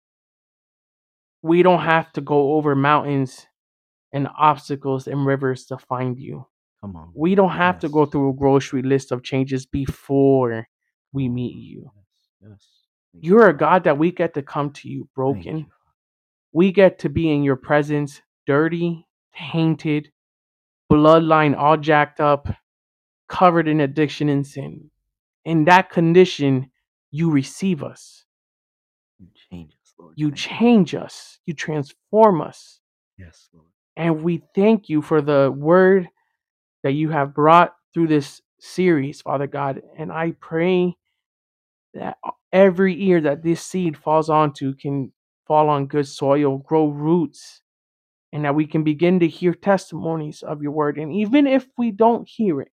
we 1.42 1.62
don't 1.62 1.82
have 1.82 2.12
to 2.12 2.20
go 2.20 2.54
over 2.54 2.74
mountains 2.74 3.46
and 4.12 4.28
obstacles 4.38 5.06
and 5.06 5.24
rivers 5.24 5.66
to 5.66 5.78
find 5.78 6.18
you. 6.18 6.46
come 6.80 6.96
on. 6.96 7.12
We 7.14 7.34
don't 7.34 7.50
have 7.50 7.78
to 7.80 7.88
go 7.88 8.06
through 8.06 8.30
a 8.30 8.34
grocery 8.34 8.82
list 8.82 9.12
of 9.12 9.22
changes 9.22 9.66
before 9.66 10.66
we 11.12 11.28
meet 11.28 11.56
you. 11.56 11.90
Yes. 12.42 12.50
yes. 12.50 12.68
You're 13.22 13.48
a 13.48 13.56
God 13.56 13.84
that 13.84 13.98
we 13.98 14.12
get 14.12 14.34
to 14.34 14.42
come 14.42 14.70
to 14.72 14.88
you 14.88 15.08
broken. 15.14 15.58
you. 15.58 15.66
we 16.52 16.72
get 16.72 16.98
to 17.00 17.08
be 17.08 17.30
in 17.30 17.42
your 17.42 17.56
presence 17.56 18.20
dirty, 18.46 19.06
tainted, 19.34 20.10
bloodline 20.90 21.56
all 21.56 21.76
jacked 21.76 22.20
up, 22.20 22.48
covered 23.28 23.68
in 23.68 23.80
addiction 23.80 24.28
and 24.28 24.46
sin. 24.46 24.90
In 25.44 25.64
that 25.66 25.90
condition, 25.90 26.70
you 27.10 27.30
receive 27.30 27.82
us. 27.82 28.24
You 30.16 30.32
change 30.32 30.94
us, 30.94 31.00
You 31.00 31.02
us. 31.02 31.38
You 31.46 31.54
transform 31.54 32.40
us. 32.40 32.80
Yes, 33.18 33.48
Lord. 33.52 33.66
And 33.96 34.22
we 34.22 34.42
thank 34.54 34.88
you 34.88 35.02
for 35.02 35.20
the 35.20 35.54
word 35.56 36.08
that 36.82 36.92
you 36.92 37.10
have 37.10 37.34
brought 37.34 37.74
through 37.92 38.06
this 38.08 38.40
series, 38.60 39.20
Father 39.20 39.46
God. 39.46 39.82
And 39.98 40.12
I 40.12 40.32
pray 40.40 40.96
that 41.94 42.16
every 42.52 43.02
ear 43.04 43.20
that 43.20 43.42
this 43.42 43.62
seed 43.62 43.96
falls 43.96 44.30
onto 44.30 44.74
can 44.74 45.12
fall 45.46 45.68
on 45.68 45.86
good 45.86 46.06
soil, 46.06 46.58
grow 46.58 46.88
roots, 46.88 47.62
and 48.32 48.44
that 48.44 48.54
we 48.54 48.66
can 48.66 48.84
begin 48.84 49.20
to 49.20 49.28
hear 49.28 49.54
testimonies 49.54 50.42
of 50.42 50.62
your 50.62 50.72
word. 50.72 50.98
And 50.98 51.12
even 51.12 51.46
if 51.46 51.66
we 51.76 51.90
don't 51.90 52.28
hear 52.28 52.60
it, 52.60 52.70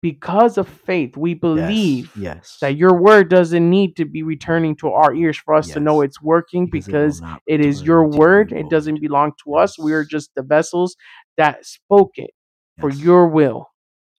because 0.00 0.58
of 0.58 0.68
faith, 0.68 1.16
we 1.16 1.34
believe 1.34 2.12
yes. 2.16 2.58
that 2.60 2.76
your 2.76 3.00
word 3.00 3.28
doesn't 3.28 3.68
need 3.68 3.96
to 3.96 4.04
be 4.04 4.22
returning 4.22 4.76
to 4.76 4.90
our 4.90 5.12
ears 5.14 5.36
for 5.36 5.54
us 5.54 5.68
to 5.68 5.80
know 5.80 6.02
it's 6.02 6.22
working 6.22 6.66
Because 6.66 6.86
because 6.86 7.20
not 7.20 7.42
it 7.46 7.60
is 7.60 7.82
your 7.82 8.06
word. 8.06 8.52
It 8.52 8.70
doesn't 8.70 9.00
belong 9.00 9.32
to 9.44 9.56
us. 9.56 9.78
We 9.78 9.92
are 9.92 10.04
just 10.04 10.30
the 10.36 10.42
vessels 10.42 10.96
that 11.36 11.66
spoke 11.66 12.12
it 12.14 12.30
for 12.78 12.90
your 12.90 13.26
will. 13.26 13.66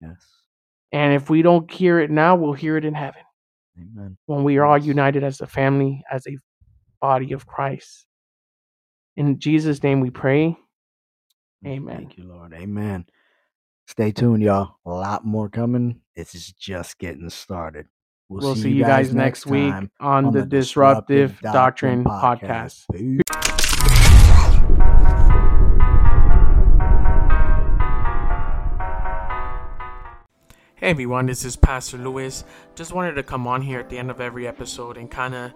Yes. 0.01 0.17
And 0.91 1.13
if 1.13 1.29
we 1.29 1.41
don't 1.41 1.69
hear 1.71 1.99
it 1.99 2.11
now, 2.11 2.35
we'll 2.35 2.53
hear 2.53 2.75
it 2.75 2.83
in 2.83 2.93
heaven 2.93 3.21
Amen. 3.79 4.17
when 4.25 4.43
we 4.43 4.57
are 4.57 4.65
all 4.65 4.77
united 4.77 5.23
as 5.23 5.39
a 5.39 5.47
family, 5.47 6.03
as 6.11 6.25
a 6.27 6.35
body 6.99 7.31
of 7.31 7.45
Christ. 7.45 8.05
In 9.15 9.39
Jesus' 9.39 9.81
name 9.83 10.01
we 10.01 10.09
pray. 10.09 10.57
Amen. 11.65 11.97
Thank 11.97 12.17
you, 12.17 12.25
Lord. 12.25 12.53
Amen. 12.53 13.05
Stay 13.89 14.11
tuned, 14.11 14.43
y'all. 14.43 14.75
A 14.85 14.91
lot 14.91 15.25
more 15.25 15.49
coming. 15.49 15.99
This 16.15 16.35
is 16.35 16.51
just 16.51 16.99
getting 16.99 17.27
started. 17.31 17.87
We'll, 18.29 18.55
see, 18.55 18.69
you 18.69 18.83
guys, 18.83 19.15
next 19.15 19.47
week 19.47 19.71
time 19.71 19.89
on, 19.99 20.31
the, 20.31 20.45
Disruptive, 20.45 21.41
Doctrine, 21.41 22.03
podcast. 22.03 22.85
Peace. 22.93 23.21
Hey 30.75 30.91
everyone, 30.91 31.25
this 31.25 31.43
is 31.43 31.55
Pastor 31.55 31.97
Lewis. 31.97 32.43
Just 32.75 32.93
wanted 32.93 33.13
to 33.13 33.23
come 33.23 33.47
on 33.47 33.63
here 33.63 33.79
at 33.79 33.89
the 33.89 33.97
end 33.97 34.11
of 34.11 34.21
every 34.21 34.47
episode 34.47 34.97
and 34.97 35.09
kind 35.09 35.33
of 35.33 35.51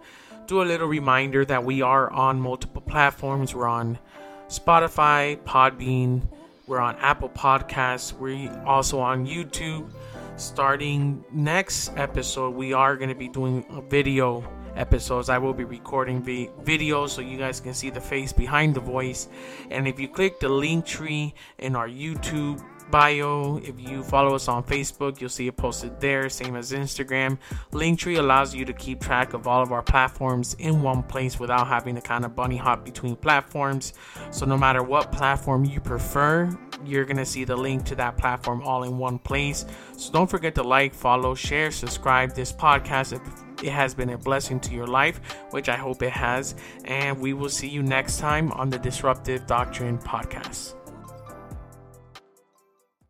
do 0.47 0.63
a 0.63 0.65
little 0.65 0.87
reminder 0.87 1.45
that 1.45 1.63
we 1.63 1.83
are 1.83 2.09
on 2.09 2.41
multiple 2.41 2.81
platforms. 2.81 3.53
We're 3.53 3.67
on 3.67 3.99
Spotify, 4.47 5.39
Podbean, 5.43 6.27
we're 6.67 6.79
on 6.79 6.95
Apple 6.97 7.29
Podcasts, 7.29 8.13
we're 8.13 8.51
also 8.65 8.99
on 8.99 9.25
YouTube. 9.25 9.91
Starting 10.35 11.23
next 11.31 11.91
episode, 11.95 12.55
we 12.55 12.73
are 12.73 12.95
going 12.95 13.09
to 13.09 13.15
be 13.15 13.27
doing 13.27 13.65
video 13.89 14.43
episodes. 14.75 15.29
I 15.29 15.37
will 15.37 15.53
be 15.53 15.63
recording 15.63 16.23
vi- 16.23 16.49
videos 16.63 17.09
so 17.09 17.21
you 17.21 17.37
guys 17.37 17.59
can 17.59 17.73
see 17.73 17.89
the 17.89 18.01
face 18.01 18.33
behind 18.33 18.75
the 18.75 18.79
voice. 18.79 19.27
And 19.69 19.87
if 19.87 19.99
you 19.99 20.07
click 20.07 20.39
the 20.39 20.49
Linktree 20.49 21.33
in 21.59 21.75
our 21.75 21.87
YouTube 21.87 22.63
bio, 22.91 23.57
if 23.57 23.79
you 23.79 24.03
follow 24.03 24.35
us 24.35 24.47
on 24.47 24.63
Facebook, 24.63 25.19
you'll 25.19 25.29
see 25.29 25.47
it 25.47 25.57
posted 25.57 25.99
there, 25.99 26.29
same 26.29 26.55
as 26.55 26.71
Instagram. 26.71 27.37
Linktree 27.71 28.19
allows 28.19 28.53
you 28.53 28.65
to 28.65 28.73
keep 28.73 29.01
track 29.01 29.33
of 29.33 29.47
all 29.47 29.61
of 29.61 29.71
our 29.71 29.81
platforms 29.81 30.55
in 30.59 30.81
one 30.81 31.03
place 31.03 31.39
without 31.39 31.67
having 31.67 31.95
to 31.95 32.01
kind 32.01 32.25
of 32.25 32.35
bunny 32.35 32.57
hop 32.57 32.85
between 32.85 33.15
platforms. 33.15 33.93
So 34.31 34.45
no 34.45 34.57
matter 34.57 34.83
what 34.83 35.11
platform 35.11 35.65
you 35.65 35.79
prefer, 35.79 36.49
you're 36.85 37.05
gonna 37.05 37.25
see 37.25 37.43
the 37.43 37.55
link 37.55 37.85
to 37.85 37.95
that 37.95 38.17
platform 38.17 38.61
all 38.63 38.83
in 38.83 38.97
one 38.97 39.19
place. 39.19 39.65
So 39.97 40.11
don't 40.11 40.29
forget 40.29 40.55
to 40.55 40.63
like, 40.63 40.93
follow, 40.93 41.35
share, 41.35 41.71
subscribe 41.71 42.33
this 42.33 42.51
podcast 42.51 43.13
if 43.13 43.21
it 43.63 43.71
has 43.71 43.93
been 43.93 44.09
a 44.09 44.17
blessing 44.17 44.59
to 44.61 44.73
your 44.73 44.87
life, 44.87 45.21
which 45.51 45.69
I 45.69 45.77
hope 45.77 46.03
it 46.03 46.11
has. 46.11 46.55
And 46.85 47.19
we 47.19 47.33
will 47.33 47.49
see 47.49 47.69
you 47.69 47.81
next 47.81 48.19
time 48.19 48.51
on 48.51 48.69
the 48.69 48.77
Disruptive 48.77 49.47
Doctrine 49.47 49.97
podcast. 49.97 50.82